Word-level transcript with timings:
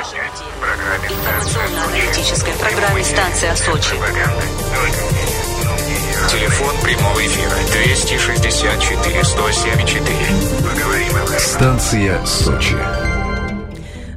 Информационно-аналитической 0.00 2.54
программе 2.54 3.04
«Станция 3.04 3.54
Сочи». 3.54 3.96
Телефон 6.30 6.74
прямого 6.82 7.26
эфира 7.26 7.54
264 7.70 9.24
107 9.24 9.86
4. 9.86 11.38
Станция 11.38 12.24
Сочи. 12.24 12.78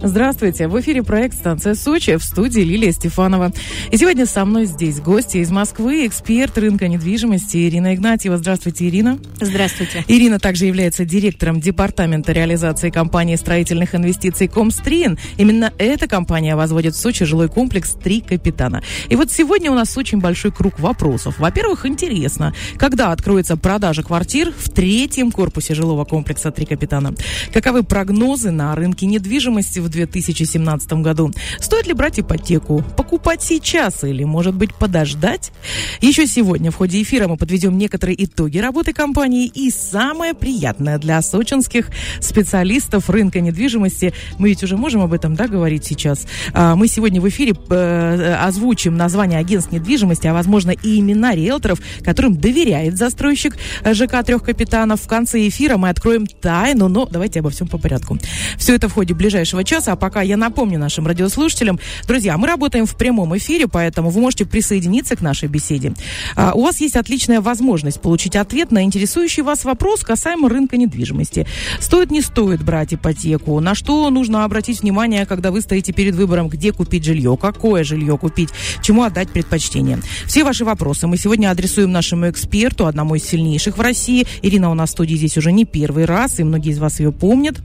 Здравствуйте, 0.05 0.67
в 0.67 0.77
эфире 0.81 1.01
проект 1.01 1.33
«Станция 1.33 1.75
Сочи» 1.75 2.17
в 2.17 2.23
студии 2.25 2.59
Лилия 2.59 2.91
Стефанова. 2.91 3.53
И 3.89 3.95
сегодня 3.95 4.25
со 4.25 4.43
мной 4.43 4.65
здесь 4.65 4.99
гости 4.99 5.37
из 5.37 5.49
Москвы, 5.49 6.05
эксперт 6.05 6.57
рынка 6.57 6.89
недвижимости 6.89 7.69
Ирина 7.69 7.95
Игнатьева. 7.95 8.35
Здравствуйте, 8.35 8.89
Ирина. 8.89 9.17
Здравствуйте. 9.39 10.03
Ирина 10.09 10.39
также 10.39 10.65
является 10.65 11.05
директором 11.05 11.61
департамента 11.61 12.33
реализации 12.33 12.89
компании 12.89 13.37
строительных 13.37 13.95
инвестиций 13.95 14.49
«Комстрин». 14.49 15.17
Именно 15.37 15.71
эта 15.77 16.05
компания 16.09 16.57
возводит 16.57 16.95
в 16.95 16.99
Сочи 16.99 17.23
жилой 17.23 17.47
комплекс 17.47 17.93
«Три 17.93 18.19
капитана». 18.19 18.83
И 19.07 19.15
вот 19.15 19.31
сегодня 19.31 19.71
у 19.71 19.75
нас 19.75 19.97
очень 19.97 20.19
большой 20.19 20.51
круг 20.51 20.81
вопросов. 20.81 21.39
Во-первых, 21.39 21.85
интересно, 21.85 22.53
когда 22.75 23.13
откроется 23.13 23.55
продажа 23.55 24.03
квартир 24.03 24.51
в 24.51 24.69
третьем 24.69 25.31
корпусе 25.31 25.73
жилого 25.75 26.03
комплекса 26.03 26.51
«Три 26.51 26.65
капитана». 26.65 27.15
Каковы 27.53 27.83
прогнозы 27.83 28.51
на 28.51 28.75
рынке 28.75 29.05
недвижимости 29.05 29.79
в 29.79 29.92
2017 29.93 30.93
году. 30.93 31.31
Стоит 31.59 31.87
ли 31.87 31.93
брать 31.93 32.19
ипотеку? 32.19 32.83
Покупать 32.97 33.41
сейчас 33.41 34.03
или, 34.03 34.23
может 34.23 34.55
быть, 34.55 34.73
подождать? 34.73 35.51
Еще 36.01 36.27
сегодня 36.27 36.71
в 36.71 36.75
ходе 36.75 37.01
эфира 37.01 37.27
мы 37.27 37.37
подведем 37.37 37.77
некоторые 37.77 38.23
итоги 38.23 38.57
работы 38.57 38.93
компании 38.93 39.47
и 39.47 39.71
самое 39.71 40.33
приятное 40.33 40.97
для 40.97 41.21
сочинских 41.21 41.89
специалистов 42.19 43.09
рынка 43.09 43.39
недвижимости. 43.41 44.13
Мы 44.37 44.49
ведь 44.49 44.63
уже 44.63 44.77
можем 44.77 45.01
об 45.01 45.13
этом, 45.13 45.35
да, 45.35 45.47
говорить 45.47 45.85
сейчас. 45.85 46.25
А, 46.53 46.75
мы 46.75 46.87
сегодня 46.87 47.21
в 47.21 47.29
эфире 47.29 47.53
э, 47.69 48.35
озвучим 48.41 48.97
название 48.97 49.39
агентств 49.39 49.71
недвижимости, 49.71 50.27
а, 50.27 50.33
возможно, 50.33 50.71
и 50.71 50.99
имена 50.99 51.35
риэлторов, 51.35 51.79
которым 52.03 52.37
доверяет 52.37 52.97
застройщик 52.97 53.55
ЖК 53.85 54.23
«Трех 54.25 54.43
капитанов». 54.43 55.01
В 55.01 55.07
конце 55.07 55.47
эфира 55.47 55.77
мы 55.77 55.89
откроем 55.89 56.25
тайну, 56.25 56.87
но 56.87 57.05
давайте 57.05 57.39
обо 57.39 57.49
всем 57.49 57.67
по 57.67 57.77
порядку. 57.77 58.17
Все 58.57 58.75
это 58.75 58.87
в 58.87 58.93
ходе 58.93 59.13
ближайшего 59.13 59.63
часа. 59.63 59.82
А 59.87 59.95
пока 59.95 60.21
я 60.21 60.37
напомню 60.37 60.79
нашим 60.79 61.07
радиослушателям, 61.07 61.79
друзья, 62.07 62.37
мы 62.37 62.47
работаем 62.47 62.85
в 62.85 62.95
прямом 62.95 63.35
эфире, 63.37 63.67
поэтому 63.67 64.09
вы 64.09 64.21
можете 64.21 64.45
присоединиться 64.45 65.15
к 65.15 65.21
нашей 65.21 65.49
беседе. 65.49 65.93
А, 66.35 66.53
у 66.53 66.63
вас 66.63 66.79
есть 66.81 66.95
отличная 66.95 67.41
возможность 67.41 68.01
получить 68.01 68.35
ответ 68.35 68.71
на 68.71 68.83
интересующий 68.83 69.43
вас 69.43 69.65
вопрос 69.65 70.01
касаемо 70.03 70.49
рынка 70.49 70.77
недвижимости. 70.77 71.47
Стоит, 71.79 72.11
не 72.11 72.21
стоит 72.21 72.63
брать 72.63 72.93
ипотеку? 72.93 73.59
На 73.59 73.75
что 73.75 74.09
нужно 74.09 74.45
обратить 74.45 74.81
внимание, 74.81 75.25
когда 75.25 75.51
вы 75.51 75.61
стоите 75.61 75.93
перед 75.93 76.15
выбором, 76.15 76.49
где 76.49 76.71
купить 76.71 77.03
жилье, 77.03 77.37
какое 77.39 77.83
жилье 77.83 78.17
купить, 78.17 78.49
чему 78.81 79.03
отдать 79.03 79.29
предпочтение? 79.29 79.99
Все 80.25 80.43
ваши 80.43 80.65
вопросы 80.65 81.07
мы 81.07 81.17
сегодня 81.17 81.51
адресуем 81.51 81.91
нашему 81.91 82.29
эксперту, 82.29 82.85
одному 82.85 83.15
из 83.15 83.23
сильнейших 83.23 83.77
в 83.77 83.81
России. 83.81 84.25
Ирина 84.41 84.71
у 84.71 84.73
нас 84.73 84.89
в 84.89 84.91
студии 84.93 85.15
здесь 85.15 85.37
уже 85.37 85.51
не 85.51 85.65
первый 85.65 86.05
раз, 86.05 86.39
и 86.39 86.43
многие 86.43 86.71
из 86.71 86.79
вас 86.79 86.99
ее 86.99 87.11
помнят. 87.11 87.61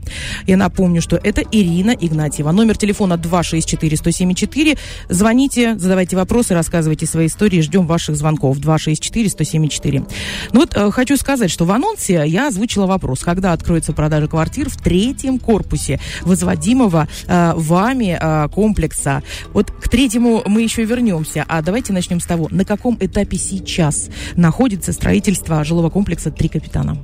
Я 0.47 0.57
напомню, 0.57 1.01
что 1.01 1.15
это 1.17 1.43
Ирина 1.51 1.91
Игнатьева. 2.09 2.51
Номер 2.51 2.77
телефона 2.77 3.13
264-174. 3.13 4.77
Звоните, 5.09 5.77
задавайте 5.77 6.15
вопросы, 6.15 6.53
рассказывайте 6.53 7.05
свои 7.05 7.27
истории. 7.27 7.61
Ждем 7.61 7.87
ваших 7.87 8.15
звонков. 8.15 8.57
264-174. 8.57 10.07
Ну 10.51 10.59
вот, 10.59 10.75
э, 10.75 10.91
хочу 10.91 11.17
сказать, 11.17 11.51
что 11.51 11.65
в 11.65 11.71
анонсе 11.71 12.23
я 12.25 12.47
озвучила 12.47 12.85
вопрос, 12.85 13.21
когда 13.21 13.53
откроется 13.53 13.93
продажа 13.93 14.27
квартир 14.27 14.69
в 14.69 14.77
третьем 14.77 15.39
корпусе 15.39 15.99
возводимого 16.21 17.07
э, 17.27 17.53
вами 17.55 18.17
э, 18.19 18.49
комплекса. 18.49 19.23
Вот 19.53 19.71
к 19.71 19.87
третьему 19.89 20.43
мы 20.45 20.61
еще 20.61 20.83
вернемся. 20.83 21.45
А 21.47 21.61
давайте 21.61 21.93
начнем 21.93 22.19
с 22.19 22.25
того, 22.25 22.47
на 22.51 22.65
каком 22.65 22.97
этапе 22.99 23.37
сейчас 23.37 24.09
находится 24.35 24.93
строительство 24.93 25.63
жилого 25.63 25.89
комплекса 25.89 26.31
«Три 26.31 26.49
капитана». 26.49 26.97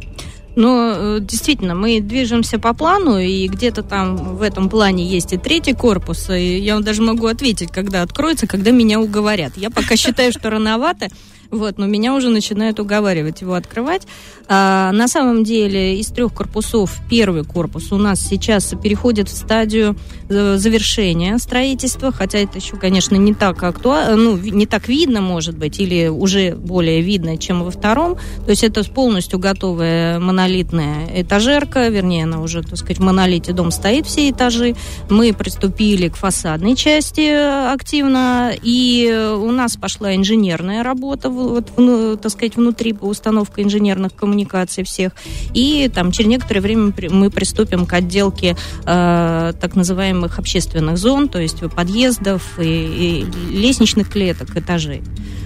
Но 0.56 0.94
э, 0.96 1.20
действительно, 1.22 1.76
мы 1.76 2.00
движемся 2.00 2.60
по 2.60 2.74
плану, 2.74 3.18
и 3.18 3.48
где-то 3.48 3.84
там 3.84 4.38
в 4.38 4.42
этом 4.42 4.70
плане 4.70 5.06
есть 5.06 5.34
и 5.34 5.38
третий 5.38 5.74
корпус. 5.74 6.30
И 6.30 6.60
я 6.60 6.80
даже 6.80 7.02
могу 7.02 7.28
ответить, 7.28 7.72
когда 7.72 8.02
откроется, 8.02 8.48
когда 8.48 8.72
меня 8.72 9.00
уговорят. 9.00 9.54
Я 9.58 9.70
пока 9.70 9.96
считаю, 9.96 10.32
что 10.32 10.50
рановато. 10.50 11.10
Вот, 11.52 11.78
но 11.78 11.86
меня 11.86 12.14
уже 12.14 12.30
начинают 12.30 12.80
уговаривать 12.80 13.42
его 13.42 13.54
открывать. 13.54 14.08
А, 14.48 14.92
на 14.92 15.08
самом 15.08 15.44
деле 15.44 16.00
из 16.00 16.08
трех 16.08 16.34
корпусов 16.34 17.00
первый 17.10 17.44
корпус 17.44 17.92
у 17.92 17.98
нас 17.98 18.20
сейчас 18.20 18.74
переходит 18.82 19.30
в 19.30 19.36
стадию 19.36 19.96
э, 20.30 20.58
завершения 20.58 21.38
строительства, 21.40 22.12
хотя 22.12 22.40
это 22.40 22.60
еще, 22.60 22.78
конечно, 22.78 23.16
не 23.16 23.34
так 23.34 23.64
актуально, 23.64 24.16
ну, 24.16 24.38
не 24.38 24.66
так 24.66 24.88
видно, 24.88 25.22
может 25.22 25.58
быть, 25.58 25.80
или 25.80 26.08
уже 26.08 26.56
более 26.56 27.02
видно, 27.02 27.38
чем 27.38 27.64
во 27.64 27.72
втором. 27.72 28.18
То 28.46 28.52
есть 28.52 28.64
это 28.64 28.84
полностью 28.84 29.40
готовая 29.40 30.20
монолитная 30.20 31.22
этажерка, 31.22 31.88
вернее, 31.90 32.26
она 32.26 32.42
уже, 32.42 32.62
так 32.62 32.78
сказать, 32.78 33.00
в 33.00 33.04
монолите 33.04 33.54
дом 33.54 33.72
стоит 33.72 34.06
все 34.06 34.30
этажи. 34.30 34.76
Мы 35.10 35.34
приступили 35.34 36.10
к 36.10 36.16
фасадной 36.16 36.76
части 36.76 37.74
активно, 37.74 38.54
и 38.62 39.34
у 39.38 39.52
нас 39.52 39.76
пошла 39.76 40.16
инженерная 40.16 40.84
работа 40.84 41.30
вот, 41.36 41.72
ну, 41.78 42.18
так 42.18 42.32
сказать, 42.32 42.56
внутри 42.56 42.96
установка 43.00 43.62
инженерных 43.62 44.16
коммуникаций 44.16 44.84
всех. 44.84 45.14
И 45.54 45.90
там 45.94 46.12
через 46.12 46.30
некоторое 46.30 46.62
время 46.62 46.94
мы 47.10 47.30
приступим 47.30 47.86
к 47.86 47.94
отделке 47.94 48.56
э, 48.86 49.54
так 49.60 49.76
называемых 49.76 50.40
общественных 50.40 50.98
зон, 50.98 51.30
то 51.30 51.40
есть 51.40 51.60
подъездов 51.76 52.60
и, 52.60 53.26
и 53.52 53.56
лестничных 53.56 54.10
клеток, 54.10 54.56
этажей. 54.56 55.02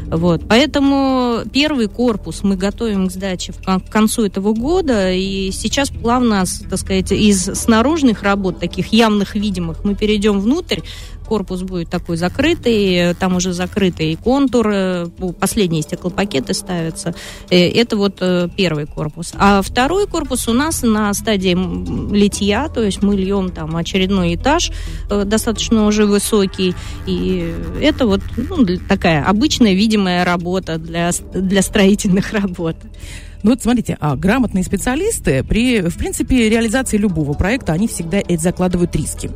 Вот. 0.10 0.42
Поэтому 0.48 1.42
первый 1.54 1.88
корпус 1.88 2.42
мы 2.42 2.56
готовим 2.56 3.08
к 3.08 3.12
сдаче 3.12 3.54
к 3.54 3.92
концу 3.92 4.26
этого 4.26 4.54
года, 4.54 5.12
и 5.12 5.52
сейчас 5.52 5.90
плавно, 5.90 6.44
так 6.70 6.80
сказать, 6.80 7.12
из 7.12 7.44
снаружных 7.44 8.24
работ, 8.24 8.60
таких 8.60 8.92
явных, 8.92 9.36
видимых, 9.36 9.84
мы 9.84 9.94
перейдем 9.94 10.40
внутрь, 10.40 10.80
корпус 11.30 11.62
будет 11.62 11.90
такой 11.90 12.18
закрытый, 12.18 13.14
там 13.14 13.36
уже 13.36 13.54
закрытый 13.54 14.16
контур, 14.16 14.68
э, 14.74 15.08
последние 15.40 15.84
стеклопакеты 15.84 16.56
ставятся. 16.56 17.14
Э, 17.52 17.70
это 17.70 17.98
вот 17.98 18.18
э, 18.22 18.50
первый 18.58 18.88
корпус. 18.88 19.34
А 19.38 19.62
второй 19.62 20.08
корпус 20.08 20.48
у 20.48 20.54
нас 20.54 20.82
на 20.82 21.14
стадии 21.14 21.56
литья, 22.12 22.68
то 22.68 22.82
есть 22.82 23.04
мы 23.04 23.16
льем 23.16 23.52
там 23.52 23.76
очередной 23.76 24.34
этаж, 24.34 24.72
достаточно 25.08 25.86
уже 25.86 26.08
высокий, 26.08 26.74
и 27.06 27.54
это 27.80 28.08
вот 28.08 28.22
ну, 28.36 28.66
такая 28.88 29.24
обычная 29.24 29.74
видимая 29.74 30.26
работа 30.26 30.80
для, 30.80 31.12
для 31.34 31.62
строительных 31.62 32.34
работ. 32.40 32.76
Ну 33.44 33.52
вот 33.52 33.62
смотрите, 33.62 33.98
а 34.00 34.16
грамотные 34.16 34.64
специалисты 34.64 35.44
при, 35.44 35.82
в 35.82 35.98
принципе, 35.98 36.50
реализации 36.50 36.98
любого 36.98 37.34
проекта, 37.34 37.74
они 37.74 37.88
всегда 37.88 38.20
закладывают 38.38 38.96
риски. 38.96 39.32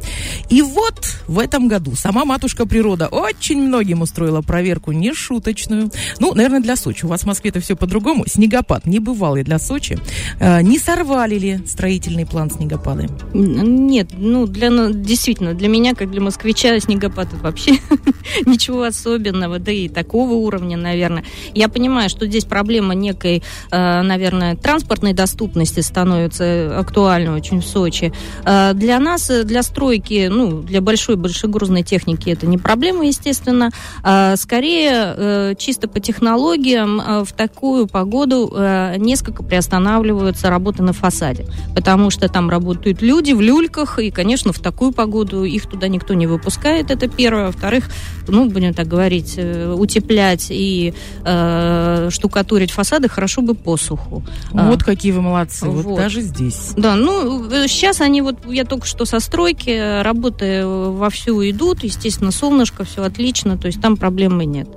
И 0.49 0.61
вот 0.61 1.17
в 1.27 1.39
этом 1.39 1.67
году 1.67 1.95
сама 1.95 2.25
матушка 2.25 2.65
природа 2.65 3.07
очень 3.07 3.61
многим 3.61 4.01
устроила 4.01 4.41
проверку 4.41 4.91
нешуточную. 4.91 5.89
Ну, 6.19 6.33
наверное, 6.33 6.59
для 6.59 6.75
Сочи. 6.75 7.05
У 7.05 7.07
вас 7.07 7.21
в 7.21 7.25
Москве 7.25 7.49
это 7.49 7.59
все 7.59 7.75
по-другому. 7.75 8.25
Снегопад 8.27 8.85
небывалый 8.85 9.43
для 9.43 9.59
Сочи. 9.59 9.97
А, 10.39 10.61
не 10.61 10.79
сорвали 10.79 11.37
ли 11.37 11.59
строительный 11.65 12.25
план 12.25 12.51
снегопады? 12.51 13.09
Нет, 13.33 14.09
ну, 14.17 14.47
для, 14.47 14.69
действительно, 14.89 15.53
для 15.53 15.69
меня, 15.69 15.95
как 15.95 16.11
для 16.11 16.21
москвича, 16.21 16.77
снегопад 16.79 17.27
это 17.33 17.37
вообще 17.37 17.73
ничего 18.45 18.83
особенного, 18.83 19.59
да 19.59 19.71
и 19.71 19.87
такого 19.87 20.33
уровня, 20.33 20.77
наверное. 20.77 21.23
Я 21.53 21.69
понимаю, 21.69 22.09
что 22.09 22.27
здесь 22.27 22.45
проблема 22.45 22.93
некой 22.93 23.43
а, 23.71 23.92
наверное, 24.01 24.55
транспортной 24.55 25.13
доступности 25.13 25.81
становится 25.81 26.79
актуальной 26.79 27.33
очень 27.35 27.61
в 27.61 27.65
Сочи. 27.65 28.13
А, 28.45 28.73
для 28.73 28.99
нас, 28.99 29.29
для 29.43 29.63
стройки, 29.63 30.27
ну, 30.31 30.61
для 30.61 30.81
большой 30.81 31.15
большегрузной 31.15 31.83
техники 31.83 32.29
это 32.29 32.47
не 32.47 32.57
проблема, 32.57 33.05
естественно. 33.05 33.69
А, 34.03 34.35
скорее, 34.37 35.13
э, 35.15 35.53
чисто 35.57 35.87
по 35.87 35.99
технологиям 35.99 36.99
э, 36.99 37.23
в 37.23 37.33
такую 37.33 37.87
погоду 37.87 38.51
э, 38.55 38.95
несколько 38.97 39.43
приостанавливаются 39.43 40.49
работы 40.49 40.83
на 40.83 40.93
фасаде, 40.93 41.45
потому 41.75 42.09
что 42.09 42.27
там 42.27 42.49
работают 42.49 43.01
люди 43.01 43.33
в 43.33 43.41
люльках, 43.41 43.99
и, 43.99 44.11
конечно, 44.11 44.53
в 44.53 44.59
такую 44.59 44.91
погоду 44.91 45.43
их 45.43 45.67
туда 45.67 45.87
никто 45.87 46.13
не 46.13 46.27
выпускает, 46.27 46.91
это 46.91 47.07
первое. 47.07 47.47
Во-вторых, 47.47 47.89
ну, 48.27 48.49
будем 48.49 48.73
так 48.73 48.87
говорить, 48.87 49.37
утеплять 49.37 50.47
и 50.49 50.93
э, 51.25 52.09
штукатурить 52.09 52.71
фасады 52.71 53.09
хорошо 53.09 53.41
бы 53.41 53.55
после 53.55 53.82
посуху. 53.83 54.23
Вот 54.51 54.81
а, 54.81 54.85
какие 54.85 55.11
вы 55.11 55.21
молодцы, 55.21 55.67
вот. 55.67 55.85
вот 55.85 55.97
даже 55.97 56.21
здесь. 56.21 56.73
Да, 56.77 56.95
ну, 56.95 57.49
сейчас 57.67 58.01
они 58.01 58.21
вот, 58.21 58.45
я 58.47 58.63
только 58.65 58.85
что 58.85 59.05
со 59.05 59.19
стройки, 59.19 60.01
работы 60.01 60.65
вовсю 60.65 61.41
идут, 61.49 61.83
естественно, 61.83 62.31
солнышко, 62.31 62.83
все 62.83 63.03
отлично, 63.03 63.57
то 63.57 63.67
есть 63.67 63.81
там 63.81 63.97
проблемы 63.97 64.45
нет. 64.45 64.67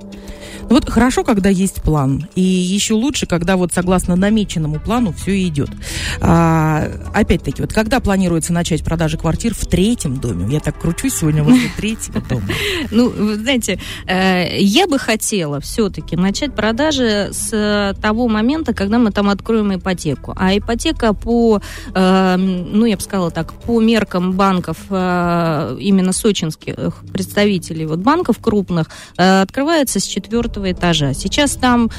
Вот 0.69 0.89
хорошо, 0.89 1.23
когда 1.23 1.49
есть 1.49 1.81
план. 1.81 2.27
И 2.35 2.41
еще 2.41 2.93
лучше, 2.93 3.25
когда 3.25 3.55
вот 3.55 3.71
согласно 3.73 4.15
намеченному 4.15 4.79
плану 4.79 5.13
все 5.13 5.47
идет. 5.47 5.69
А, 6.19 6.89
опять-таки, 7.13 7.61
вот 7.61 7.71
когда 7.71 7.99
планируется 8.01 8.51
начать 8.51 8.83
продажи 8.83 9.17
квартир 9.17 9.53
в 9.53 9.65
третьем 9.65 10.17
доме? 10.17 10.53
Я 10.53 10.59
так 10.59 10.79
кручусь 10.79 11.15
сегодня 11.15 11.43
возле 11.43 11.69
третьего 11.77 12.21
дома. 12.21 12.43
Ну, 12.91 13.09
вы 13.09 13.35
знаете, 13.35 13.79
э, 14.07 14.59
я 14.59 14.87
бы 14.87 14.97
хотела 14.97 15.59
все-таки 15.59 16.15
начать 16.15 16.53
продажи 16.53 17.29
с 17.31 17.95
того 18.01 18.27
момента, 18.27 18.73
когда 18.73 18.97
мы 18.97 19.11
там 19.11 19.29
откроем 19.29 19.75
ипотеку. 19.75 20.33
А 20.35 20.57
ипотека 20.57 21.13
по, 21.13 21.61
э, 21.93 22.35
ну, 22.37 22.85
я 22.85 22.95
бы 22.95 23.01
сказала 23.01 23.31
так, 23.31 23.53
по 23.53 23.81
меркам 23.81 24.33
банков, 24.33 24.77
э, 24.89 25.77
именно 25.79 26.13
сочинских 26.13 26.75
представителей 27.11 27.85
вот 27.85 27.99
банков 27.99 28.39
крупных, 28.39 28.89
открывается 29.17 29.99
с 29.99 30.03
четвертого 30.57 30.71
этажа. 30.71 31.13
Сейчас 31.13 31.55
там 31.55 31.89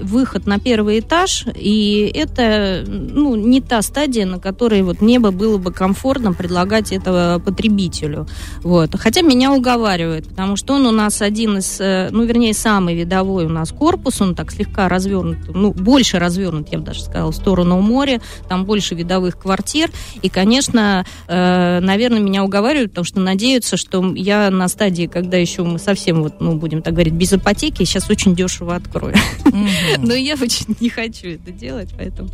выход 0.00 0.46
на 0.46 0.58
первый 0.58 1.00
этаж, 1.00 1.44
и 1.54 2.10
это, 2.14 2.84
ну, 2.86 3.34
не 3.36 3.60
та 3.60 3.82
стадия, 3.82 4.26
на 4.26 4.38
которой 4.38 4.82
вот 4.82 5.00
мне 5.00 5.18
бы 5.18 5.30
было 5.30 5.58
бы 5.58 5.72
комфортно 5.72 6.32
предлагать 6.32 6.92
этого 6.92 7.40
потребителю. 7.44 8.26
Вот. 8.62 8.94
Хотя 8.98 9.22
меня 9.22 9.52
уговаривают, 9.52 10.28
потому 10.28 10.56
что 10.56 10.74
он 10.74 10.86
у 10.86 10.90
нас 10.90 11.22
один 11.22 11.58
из, 11.58 11.80
э, 11.80 12.08
ну, 12.10 12.24
вернее, 12.24 12.54
самый 12.54 12.94
видовой 12.94 13.46
у 13.46 13.48
нас 13.48 13.72
корпус, 13.72 14.20
он 14.20 14.34
так 14.34 14.50
слегка 14.52 14.88
развернут, 14.88 15.38
ну, 15.54 15.72
больше 15.72 16.18
развернут, 16.18 16.68
я 16.70 16.78
бы 16.78 16.84
даже 16.84 17.02
сказала, 17.02 17.30
в 17.30 17.36
сторону 17.36 17.80
моря, 17.80 18.20
там 18.48 18.64
больше 18.64 18.94
видовых 18.94 19.38
квартир, 19.38 19.90
и, 20.22 20.28
конечно, 20.28 21.04
э, 21.26 21.80
наверное, 21.80 22.20
меня 22.20 22.44
уговаривают, 22.44 22.90
потому 22.90 23.04
что 23.04 23.20
надеются, 23.20 23.76
что 23.76 24.14
я 24.14 24.50
на 24.50 24.68
стадии, 24.68 25.06
когда 25.06 25.36
еще 25.36 25.64
мы 25.64 25.78
совсем, 25.78 26.22
вот, 26.22 26.40
ну, 26.40 26.54
будем 26.54 26.82
так 26.82 26.94
говорить, 26.94 27.14
без 27.14 27.32
ипотеки, 27.48 27.84
сейчас 27.84 28.10
очень 28.10 28.34
дешево 28.34 28.74
открою. 28.76 29.14
Но 29.98 30.14
я 30.14 30.34
очень 30.34 30.76
не 30.80 30.90
хочу 30.90 31.28
это 31.28 31.50
делать, 31.50 31.90
поэтому, 31.96 32.30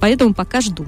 поэтому 0.00 0.34
пока 0.34 0.60
жду. 0.60 0.86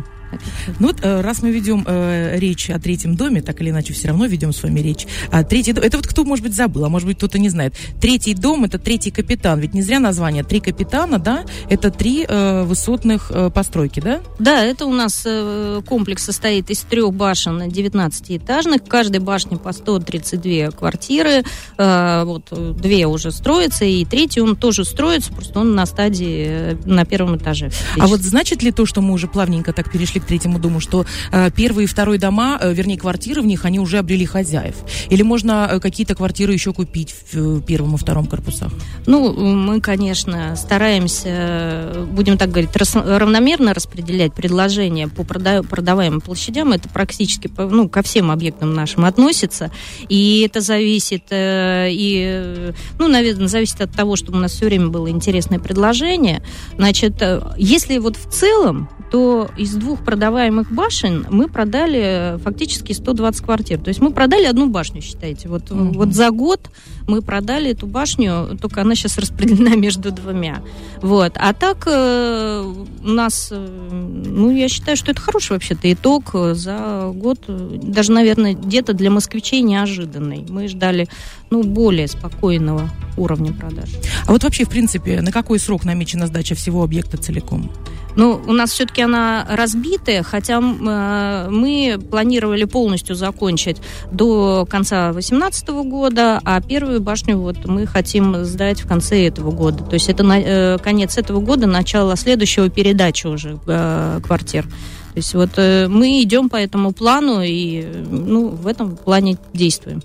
Ну 0.81 0.89
вот, 0.89 0.99
э, 1.03 1.21
раз 1.21 1.43
мы 1.43 1.51
ведем 1.51 1.85
э, 1.87 2.39
речь 2.39 2.71
о 2.71 2.79
третьем 2.79 3.17
доме, 3.17 3.43
так 3.43 3.61
или 3.61 3.71
иначе 3.71 3.93
все 3.93 4.09
равно 4.09 4.27
ведем 4.27 4.53
с 4.53 4.63
вами 4.63 4.81
речь. 4.81 5.07
А 5.31 5.45
третий 5.45 5.73
дом, 5.73 5.85
это 5.85 5.97
вот 5.97 6.07
кто, 6.07 6.25
может 6.25 6.45
быть, 6.45 6.55
забыл, 6.55 6.85
а 6.85 6.89
может 6.89 7.07
быть, 7.07 7.19
кто-то 7.19 7.39
не 7.39 7.49
знает. 7.49 7.75
Третий 8.01 8.35
дом 8.35 8.65
это 8.65 8.79
третий 8.79 9.11
капитан, 9.11 9.61
ведь 9.61 9.75
не 9.75 9.83
зря 9.83 10.01
название. 10.01 10.45
Три 10.45 10.61
капитана, 10.61 11.19
да, 11.19 11.45
это 11.69 11.91
три 11.91 12.25
э, 12.29 12.65
высотных 12.65 13.31
э, 13.31 13.51
постройки, 13.51 14.01
да? 14.01 14.21
Да, 14.39 14.65
это 14.65 14.87
у 14.87 14.93
нас 14.93 15.23
э, 15.25 15.83
комплекс 15.87 16.25
состоит 16.25 16.71
из 16.71 16.81
трех 16.81 17.13
башен 17.15 17.63
19-этажных. 17.63 18.85
В 18.85 18.89
каждой 18.89 19.21
башне 19.21 19.57
по 19.57 19.73
132 19.73 20.71
квартиры. 20.71 21.45
Э, 21.79 22.25
вот 22.25 22.53
две 22.81 23.07
уже 23.07 23.31
строятся, 23.31 23.85
и 23.85 24.05
третий 24.05 24.41
он 24.41 24.57
тоже 24.57 24.85
строится, 24.85 25.33
просто 25.33 25.61
он 25.61 25.75
на 25.75 25.87
стадии 25.87 26.47
э, 26.47 26.77
на 26.85 27.05
первом 27.05 27.37
этаже. 27.37 27.71
А 27.99 28.07
вот 28.07 28.21
значит 28.21 28.63
ли 28.63 28.73
то, 28.73 28.87
что 28.87 29.01
мы 29.01 29.13
уже 29.13 29.29
плавненько 29.29 29.73
так 29.73 29.91
перешли 29.91 30.14
к 30.21 30.25
третьему 30.25 30.59
дому, 30.59 30.81
что 30.81 31.05
э, 31.33 31.51
первый 31.55 31.85
и 31.85 31.87
второй 31.87 32.19
дома, 32.19 32.59
э, 32.61 32.73
вернее, 32.73 32.99
квартиры 32.99 33.43
в 33.43 33.47
них, 33.47 33.65
они 33.65 33.79
уже 33.79 33.99
обрели 33.99 34.27
хозяев? 34.27 34.77
Или 35.11 35.23
можно 35.23 35.69
э, 35.71 35.81
какие-то 35.81 36.15
квартиры 36.15 36.53
еще 36.53 36.73
купить 36.73 37.15
в 37.33 37.59
э, 37.59 37.61
первом 37.63 37.95
и 37.95 37.99
втором 37.99 38.27
корпусах? 38.27 38.73
Ну, 39.07 39.33
мы, 39.33 39.81
конечно, 39.81 40.57
стараемся, 40.57 42.07
будем 42.11 42.39
так 42.39 42.51
говорить, 42.51 42.75
рас, 42.77 42.95
равномерно 42.95 43.75
распределять 43.75 44.35
предложения 44.35 45.09
по 45.09 45.25
прода, 45.25 45.63
продаваемым 45.63 46.21
площадям. 46.21 46.73
Это 46.73 46.89
практически 46.89 47.51
ну, 47.57 47.89
ко 47.89 48.03
всем 48.03 48.31
объектам 48.31 48.75
нашим 48.75 49.05
относится. 49.05 49.71
И 50.09 50.43
это 50.47 50.61
зависит 50.61 51.25
э, 51.31 51.89
и, 51.91 52.73
ну, 52.99 53.09
наверное, 53.09 53.49
зависит 53.49 53.81
от 53.81 53.93
того, 53.93 54.17
чтобы 54.17 54.39
у 54.39 54.41
нас 54.41 54.53
все 54.53 54.67
время 54.67 54.89
было 54.89 55.09
интересное 55.11 55.59
предложение. 55.59 56.43
Значит, 56.77 57.21
э, 57.21 57.41
если 57.57 57.99
вот 57.99 58.17
в 58.17 58.31
целом 58.31 58.89
то 59.11 59.49
из 59.57 59.75
двух 59.75 60.04
продаваемых 60.05 60.71
башен 60.71 61.27
мы 61.31 61.49
продали 61.49 62.39
фактически 62.43 62.93
120 62.93 63.45
квартир. 63.45 63.81
То 63.81 63.89
есть 63.89 64.01
мы 64.01 64.11
продали 64.11 64.45
одну 64.45 64.69
башню, 64.69 65.01
считайте. 65.01 65.49
Вот, 65.49 65.71
угу. 65.71 65.93
вот 65.95 66.15
за 66.15 66.31
год 66.31 66.71
мы 67.07 67.23
продали 67.23 67.71
эту 67.71 67.87
башню, 67.87 68.57
только 68.61 68.83
она 68.83 68.95
сейчас 68.95 69.19
распределена 69.25 69.75
между 69.77 70.11
двумя. 70.11 70.63
Вот. 71.01 71.33
А 71.37 71.53
так 71.53 71.85
э, 71.87 72.73
у 73.05 73.09
нас, 73.09 73.49
э, 73.51 73.57
ну, 73.59 74.51
я 74.51 74.69
считаю, 74.69 74.97
что 74.97 75.11
это 75.11 75.21
хороший 75.21 75.53
вообще-то 75.53 75.93
итог 75.93 76.31
за 76.53 77.11
год. 77.15 77.45
Даже, 77.49 78.13
наверное, 78.13 78.55
где-то 78.55 78.93
для 78.93 79.11
москвичей 79.11 79.63
неожиданный. 79.63 80.45
Мы 80.49 80.69
ждали, 80.69 81.09
ну, 81.51 81.63
более 81.63 82.09
спокойного 82.09 82.91
уровня 83.17 83.53
продаж. 83.53 83.91
А 84.27 84.33
вот 84.33 84.45
вообще, 84.45 84.65
в 84.65 84.71
принципе, 84.71 85.21
на 85.21 85.33
какой 85.33 85.59
срок 85.59 85.85
намечена 85.85 86.27
сдача 86.27 86.55
всего 86.55 86.83
объекта 86.83 87.17
целиком? 87.17 87.71
Ну, 88.17 88.41
у 88.47 88.53
нас 88.53 88.71
все-таки 88.71 89.03
она 89.03 89.47
разбитая, 89.49 90.23
хотя 90.23 90.59
э, 90.61 91.49
мы 91.51 91.99
планировали 92.11 92.65
полностью 92.65 93.17
закончить 93.17 93.79
до 94.13 94.67
конца 94.69 95.13
2018 95.13 95.69
года, 95.69 96.41
а 96.45 96.61
первую 96.61 97.01
башню 97.01 97.39
вот 97.39 97.65
мы 97.65 97.87
хотим 97.87 98.45
сдать 98.45 98.81
в 98.83 98.89
конце 98.89 99.27
этого 99.27 99.51
года. 99.51 99.83
То 99.85 99.95
есть 99.95 100.09
это 100.09 100.23
на, 100.23 100.39
э, 100.39 100.79
конец 100.79 101.19
этого 101.19 101.41
года, 101.41 101.67
начало 101.67 102.17
следующего 102.17 102.69
передачи 102.69 103.27
уже 103.27 103.59
э, 103.67 104.21
квартир. 104.25 104.65
То 104.65 105.19
есть 105.19 105.35
вот 105.35 105.57
мы 105.57 106.23
идем 106.23 106.49
по 106.49 106.57
этому 106.57 106.93
плану 106.93 107.41
и 107.41 107.87
ну, 108.11 108.49
в 108.49 108.67
этом 108.67 108.97
плане 108.97 109.39
действуем. 109.53 110.03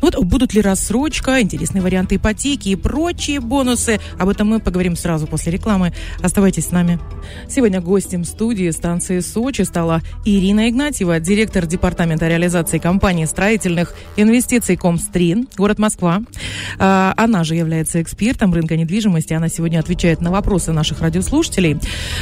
Вот 0.00 0.16
будут 0.24 0.54
ли 0.54 0.60
рассрочка, 0.60 1.40
интересные 1.40 1.82
варианты 1.82 2.16
ипотеки 2.16 2.70
и 2.70 2.76
прочие 2.76 3.40
бонусы. 3.40 4.00
Об 4.18 4.28
этом 4.28 4.48
мы 4.48 4.60
поговорим 4.60 4.96
сразу 4.96 5.26
после 5.26 5.52
рекламы. 5.52 5.92
Оставайтесь 6.22 6.66
с 6.66 6.70
нами. 6.70 6.98
Сегодня 7.48 7.80
гостем 7.80 8.24
студии 8.24 8.70
станции 8.70 9.20
Сочи 9.20 9.62
стала 9.62 10.02
Ирина 10.24 10.68
Игнатьева, 10.68 11.20
директор 11.20 11.66
департамента 11.66 12.28
реализации 12.28 12.78
компании 12.78 13.24
строительных 13.24 13.94
инвестиций 14.16 14.76
Комстрин, 14.76 15.48
город 15.56 15.78
Москва. 15.78 16.22
А, 16.78 17.14
она 17.16 17.44
же 17.44 17.54
является 17.54 18.02
экспертом 18.02 18.52
рынка 18.54 18.76
недвижимости. 18.76 19.32
Она 19.32 19.48
сегодня 19.48 19.78
отвечает 19.78 20.20
на 20.20 20.30
вопросы 20.30 20.72
наших 20.72 21.00
радиослушателей. 21.00 21.78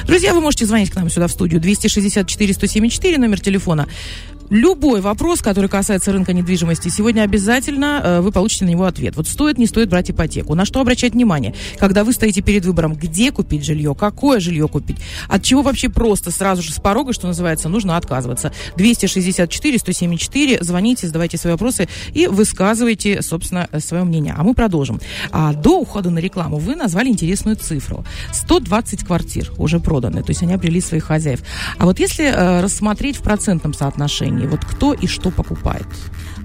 Друзья, 0.07 0.35
вы 0.35 0.41
можете 0.41 0.67
звонить 0.67 0.91
к 0.91 0.97
нам 0.97 1.09
сюда 1.11 1.27
в 1.27 1.33
студию 1.33 1.61
264 1.61 2.55
174, 2.55 3.19
номер 3.19 3.41
телефона 3.41 3.87
любой 4.51 5.01
вопрос, 5.01 5.41
который 5.41 5.71
касается 5.71 6.13
рынка 6.13 6.33
недвижимости, 6.33 6.89
сегодня 6.89 7.23
обязательно 7.23 8.01
э, 8.03 8.21
вы 8.21 8.33
получите 8.33 8.65
на 8.65 8.71
него 8.71 8.85
ответ. 8.85 9.17
Вот 9.17 9.29
стоит, 9.29 9.59
не 9.59 9.67
стоит 9.67 9.89
брать 9.89 10.11
ипотеку. 10.11 10.55
На 10.55 10.65
что 10.65 10.81
обращать 10.81 11.15
внимание, 11.15 11.55
когда 11.79 12.05
вы 12.05 12.13
стоите 12.13 12.43
перед 12.43 12.65
выбором, 12.65 12.95
где 12.95 13.33
купить 13.33 13.65
жилье, 13.65 13.95
какое 13.95 14.41
жилье 14.41 14.69
купить, 14.69 14.97
от 15.29 15.43
чего 15.43 15.63
вообще 15.63 15.89
просто 15.89 16.31
сразу 16.31 16.63
же 16.63 16.73
с 16.73 16.81
порога, 16.81 17.13
что 17.13 17.29
называется, 17.29 17.69
нужно 17.69 17.97
отказываться. 17.97 18.53
264 18.77 19.79
174, 19.79 20.63
звоните, 20.63 21.07
задавайте 21.07 21.39
свои 21.39 21.53
вопросы 21.53 21.89
и 22.13 22.27
высказывайте, 22.27 23.23
собственно, 23.23 23.69
свое 23.79 24.05
мнение. 24.05 24.35
А 24.37 24.43
мы 24.43 24.55
продолжим. 24.55 25.01
А 25.31 25.53
до 25.53 25.81
ухода 25.81 26.11
на 26.11 26.19
рекламу 26.19 26.59
вы 26.59 26.75
назвали 26.75 27.09
интересную 27.09 27.57
цифру. 27.57 28.05
120 28.33 29.05
квартир 29.05 29.53
уже 29.57 29.81
проданы, 29.81 30.23
то 30.23 30.31
есть 30.31 30.43
они 30.43 30.55
обрели 30.55 30.81
своих 30.81 31.05
хозяев. 31.05 31.41
А 31.79 31.85
вот 31.85 32.01
если 32.01 32.25
э, 32.25 32.61
рассмотреть 32.61 33.17
в 33.17 33.23
процентном 33.23 33.75
соотношении, 33.75 34.40
компании? 34.41 34.47
Вот 34.47 34.65
кто 34.65 34.93
и 34.93 35.07
что 35.07 35.31
покупает? 35.31 35.87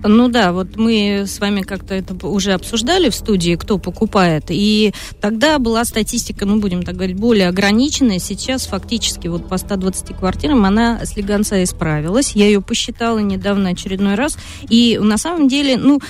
Ну 0.07 0.29
да, 0.29 0.51
вот 0.51 0.75
мы 0.75 1.23
с 1.25 1.39
вами 1.39 1.61
как-то 1.61 1.95
это 1.95 2.27
уже 2.27 2.53
обсуждали 2.53 3.09
в 3.09 3.15
студии, 3.15 3.55
кто 3.55 3.77
покупает. 3.79 4.45
И 4.49 4.93
тогда 5.19 5.57
была 5.57 5.83
статистика, 5.85 6.45
ну 6.45 6.59
будем 6.59 6.83
так 6.83 6.95
говорить, 6.95 7.17
более 7.17 7.47
ограниченная. 7.47 8.19
Сейчас 8.19 8.67
фактически 8.67 9.27
вот 9.27 9.49
по 9.49 9.57
120 9.57 10.15
квартирам 10.15 10.65
она 10.65 11.03
с 11.03 11.15
слегонца 11.15 11.63
исправилась. 11.63 12.33
Я 12.35 12.45
ее 12.45 12.61
посчитала 12.61 13.19
недавно 13.19 13.69
очередной 13.69 14.15
раз. 14.15 14.37
И 14.69 14.99
на 15.01 15.17
самом 15.17 15.47
деле, 15.47 15.77
ну, 15.77 16.01